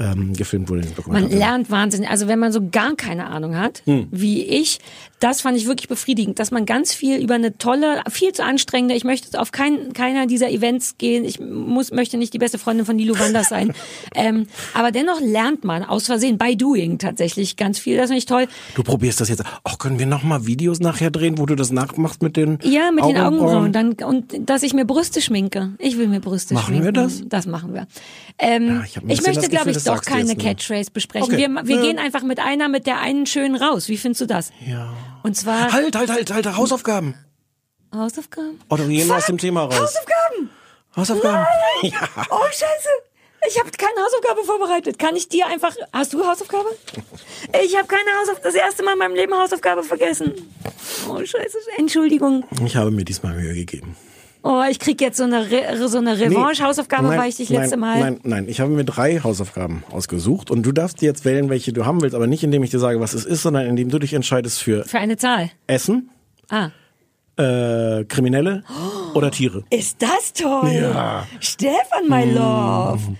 [0.00, 0.82] ähm, gefilmt wurde.
[1.06, 2.08] Man lernt wahnsinnig.
[2.08, 4.08] Also wenn man so gar keine Ahnung hat, Hm.
[4.10, 4.78] wie ich,
[5.20, 8.94] das fand ich wirklich befriedigend, dass man ganz viel über eine tolle, viel zu anstrengende,
[8.94, 12.86] ich möchte auf kein, keiner dieser Events gehen, ich muss, möchte nicht die beste Freundin
[12.86, 13.72] von Lilo Wanders sein,
[14.14, 18.26] ähm, aber dennoch lernt man aus Versehen, by doing tatsächlich ganz viel, das finde ich
[18.26, 18.46] toll.
[18.74, 19.44] Du probierst das jetzt.
[19.64, 22.90] Ach, können wir noch mal Videos nachher drehen, wo du das nachmachst mit den Ja,
[22.90, 23.72] mit den Augenbrauen.
[23.72, 25.72] Dann, und dass ich mir Brüste schminke.
[25.78, 26.84] Ich will mir Brüste Machen schminken.
[26.86, 27.22] wir das?
[27.28, 27.86] Das machen wir.
[28.38, 30.36] Ähm, Ja, ich ich möchte, glaube ich, du keine.
[30.36, 31.32] Catchphrase besprechen.
[31.34, 31.36] Okay.
[31.38, 31.82] Wir, wir Ja.
[31.82, 33.88] gehen einfach mit einer, mit der einen schön raus.
[33.88, 34.50] Wie findest du das?
[34.66, 34.92] Ja.
[35.22, 37.14] Und zwar Halt, halt, halt, halt, Hausaufgaben.
[37.94, 38.60] Hausaufgaben.
[38.68, 39.74] Oder wir gehen aus dem Thema raus.
[39.80, 40.50] Hausaufgaben!
[40.96, 41.46] Hausaufgaben?
[41.82, 42.08] Ja.
[42.30, 42.88] Oh, scheiße.
[43.48, 44.98] Ich habe keine Hausaufgabe vorbereitet.
[44.98, 45.74] Kann ich dir einfach...
[45.92, 46.68] Hast du Hausaufgabe?
[47.64, 48.42] Ich habe keine Hausaufgabe.
[48.44, 50.32] Das erste Mal in meinem Leben Hausaufgabe vergessen.
[51.08, 51.58] Oh, scheiße.
[51.78, 52.44] Entschuldigung.
[52.64, 53.96] Ich habe mir diesmal Mühe gegeben.
[54.42, 57.76] Oh, ich krieg jetzt so eine, Re so eine Revanche-Hausaufgabe, Nein, weil ich dich letzte
[57.76, 58.00] Mal...
[58.00, 61.84] Nein, nein, ich habe mir drei Hausaufgaben ausgesucht und du darfst jetzt wählen, welche du
[61.84, 64.14] haben willst, aber nicht indem ich dir sage, was es ist, sondern indem du dich
[64.14, 65.50] entscheidest für Für eine Zahl.
[65.66, 66.10] Essen,
[66.48, 66.70] Ah.
[67.36, 68.64] äh, Kriminelle
[69.14, 69.64] oder Tiere.
[69.70, 70.70] Ist das toll?
[70.72, 71.26] Ja.
[71.40, 73.16] Stefan, my love.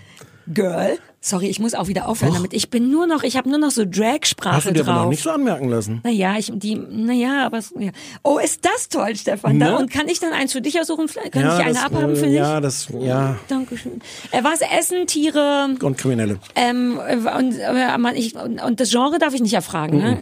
[0.53, 0.97] Girl.
[1.23, 2.51] Sorry, ich muss auch wieder aufhören damit.
[2.51, 5.01] Ich bin nur noch, ich habe nur noch so Hast du Drag-Sprache dir aber noch
[5.01, 5.09] drauf.
[5.11, 6.01] nicht so anmerken lassen.
[6.03, 7.91] Naja, ich, die, naja, aber, ja.
[8.23, 9.59] Oh, ist das toll, Stefan.
[9.59, 9.77] Da, Ne?
[9.77, 11.05] und kann ich dann eins für dich aussuchen?
[11.31, 12.33] Kann ja, ich eine das, abhaben äh, für dich?
[12.35, 13.37] Ja, das, ja.
[13.49, 14.01] Dankeschön.
[14.31, 16.39] Äh, was essen, Tiere, Und Kriminelle.
[16.55, 20.21] ähm, äh, und, äh, ich, und, und das Genre darf ich nicht erfragen, ne?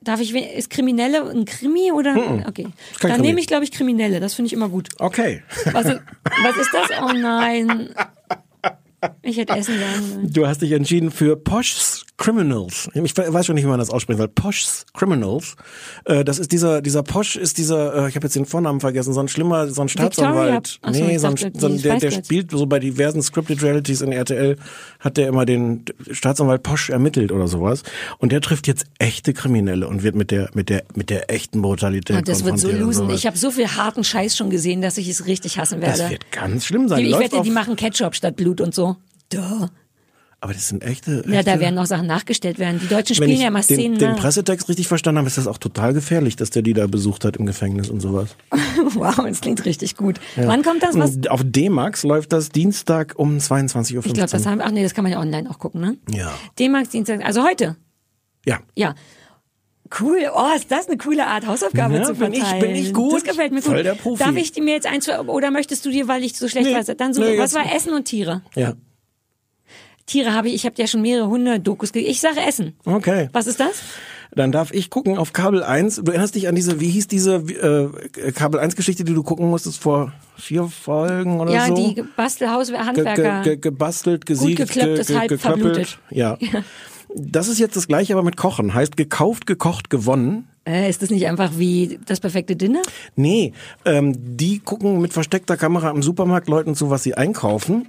[0.00, 2.16] Darf ich, ist Kriminelle ein Krimi oder?
[2.48, 2.64] Okay.
[2.64, 2.72] kein
[3.02, 3.26] Dann Krimi.
[3.28, 4.18] nehme ich, glaube ich, Kriminelle.
[4.20, 4.88] Das finde ich immer gut.
[4.98, 5.42] Okay.
[5.72, 6.00] Was, ist-
[6.42, 6.90] was ist das?
[7.02, 7.90] Oh nein.
[9.22, 10.32] Ich hätte essen sagen sollen.
[10.32, 12.88] Du hast dich entschieden für Posh's Criminals.
[12.94, 14.28] Ich weiß schon nicht, wie man das aussprechen soll.
[14.28, 15.54] Posh's Criminals.
[16.06, 19.12] Äh, das ist dieser, dieser Posh ist dieser, äh, ich habe jetzt den Vornamen vergessen,
[19.12, 20.78] so ein schlimmer, so ein Staatsanwalt.
[20.82, 24.00] So, nee, ich so ein, so ein, der, der spielt so bei diversen Scripted Realities
[24.00, 24.56] in RTL,
[25.00, 27.82] hat der immer den Staatsanwalt Posh ermittelt oder sowas.
[28.16, 31.60] Und der trifft jetzt echte Kriminelle und wird mit der, mit der, mit der echten
[31.60, 33.10] Brutalität Und das wird so losen.
[33.10, 35.98] Ich habe so viel harten Scheiß schon gesehen, dass ich es richtig hassen werde.
[35.98, 37.04] das wird ganz schlimm sein.
[37.04, 38.96] ich Läuft wette, die machen Ketchup statt Blut und so.
[39.30, 39.68] Duh.
[40.40, 42.78] Aber das sind echte, Ja, da echte- werden noch Sachen nachgestellt werden.
[42.80, 44.18] Die Deutschen Wenn spielen ich ja den, Szenen den nach.
[44.18, 47.36] Pressetext richtig verstanden habe, ist das auch total gefährlich, dass der die da besucht hat
[47.36, 48.36] im Gefängnis und sowas.
[48.94, 50.20] Wow, das klingt richtig gut.
[50.36, 50.96] Wann kommt das?
[50.98, 51.18] Was?
[51.28, 54.06] Auf D-Max läuft das Dienstag um 22.15 Uhr.
[54.06, 55.96] Ich glaube, das haben, ach nee, das kann man ja online auch gucken, ne?
[56.10, 56.32] Ja.
[56.58, 57.76] D-Max Dienstag, also heute.
[58.44, 58.60] Ja.
[58.74, 58.94] Ja.
[60.00, 60.18] Cool.
[60.34, 62.60] Oh, ist das eine coole Art, Hausaufgabe Ja, zu bin ich- verteilen.
[62.60, 63.14] bin ich gut.
[63.14, 63.70] Das gefällt mir gut.
[63.72, 64.22] Voll der Profi.
[64.22, 66.74] Darf ich dir mir jetzt eins, oder möchtest du dir, weil ich so schlecht Nee.
[66.74, 68.42] weiß, dann so, Nee, was war Essen und Tiere?
[68.54, 68.74] Ja.
[70.06, 72.74] Tiere habe ich, ich habe ja schon mehrere Hunde-Dokus ge- Ich sage Essen.
[72.84, 73.28] Okay.
[73.32, 73.82] Was ist das?
[74.34, 75.96] Dann darf ich gucken auf Kabel 1.
[75.96, 79.48] Du erinnerst dich an diese, wie hieß diese äh, Kabel 1 Geschichte, die du gucken
[79.48, 81.74] musstest vor vier Folgen oder ja, so?
[81.74, 83.42] die Bastelhaus-Handwerker.
[83.42, 85.62] Ge, ge, gebastelt, gesiegt, geklöpptes, ge, halb geklöppelt.
[85.62, 85.98] verblutet.
[86.10, 86.38] Ja.
[87.14, 88.74] Das ist jetzt das gleiche, aber mit Kochen.
[88.74, 90.48] Heißt gekauft, gekocht, gewonnen.
[90.66, 92.82] Äh, ist das nicht einfach wie das perfekte Dinner?
[93.14, 93.52] Nee,
[93.84, 97.88] ähm, die gucken mit versteckter Kamera im Supermarkt Leuten zu, was sie einkaufen.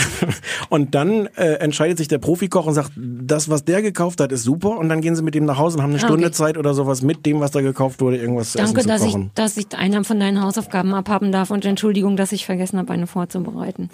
[0.68, 4.42] und dann äh, entscheidet sich der Profikoch und sagt, das, was der gekauft hat, ist
[4.42, 4.78] super.
[4.78, 6.32] Und dann gehen sie mit ihm nach Hause und haben eine Ah, Stunde okay.
[6.34, 9.06] Zeit oder sowas mit dem, was da gekauft wurde, irgendwas zu Danke, essen dass zu
[9.06, 9.30] ich, kochen.
[9.34, 13.06] dass ich einer von deinen Hausaufgaben abhaben darf und Entschuldigung, dass ich vergessen habe, eine
[13.06, 13.90] vorzubereiten.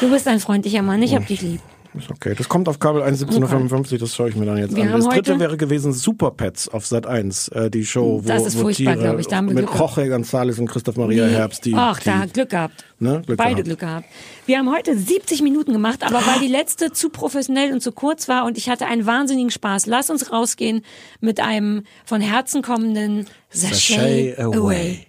[0.00, 1.60] Du bist ein freundlicher Mann, ich hab dich lieb.
[1.96, 2.34] Ist okay.
[2.36, 5.00] Das kommt auf Kabel 1, 17.55 das schaue ich mir dann jetzt Wir an.
[5.00, 8.56] Das dritte wäre gewesen Super Pets auf Sat 1, äh, die Show, wo, Das ist
[8.58, 9.28] wo furchtbar, Tiere ich.
[9.28, 9.68] Da haben wir mit.
[9.70, 12.84] Jorge González und Christoph Maria Herbst, die, Ach, die da Glück gehabt.
[12.98, 13.22] Ne?
[13.24, 13.64] Glück Beide gehabt.
[13.64, 14.06] Glück gehabt.
[14.46, 18.28] Wir haben heute 70 Minuten gemacht, aber weil die letzte zu professionell und zu kurz
[18.28, 19.86] war und ich hatte einen wahnsinnigen Spaß.
[19.86, 20.82] Lass uns rausgehen
[21.20, 24.56] mit einem von Herzen kommenden Sachet, Sachet away.
[24.56, 25.06] away.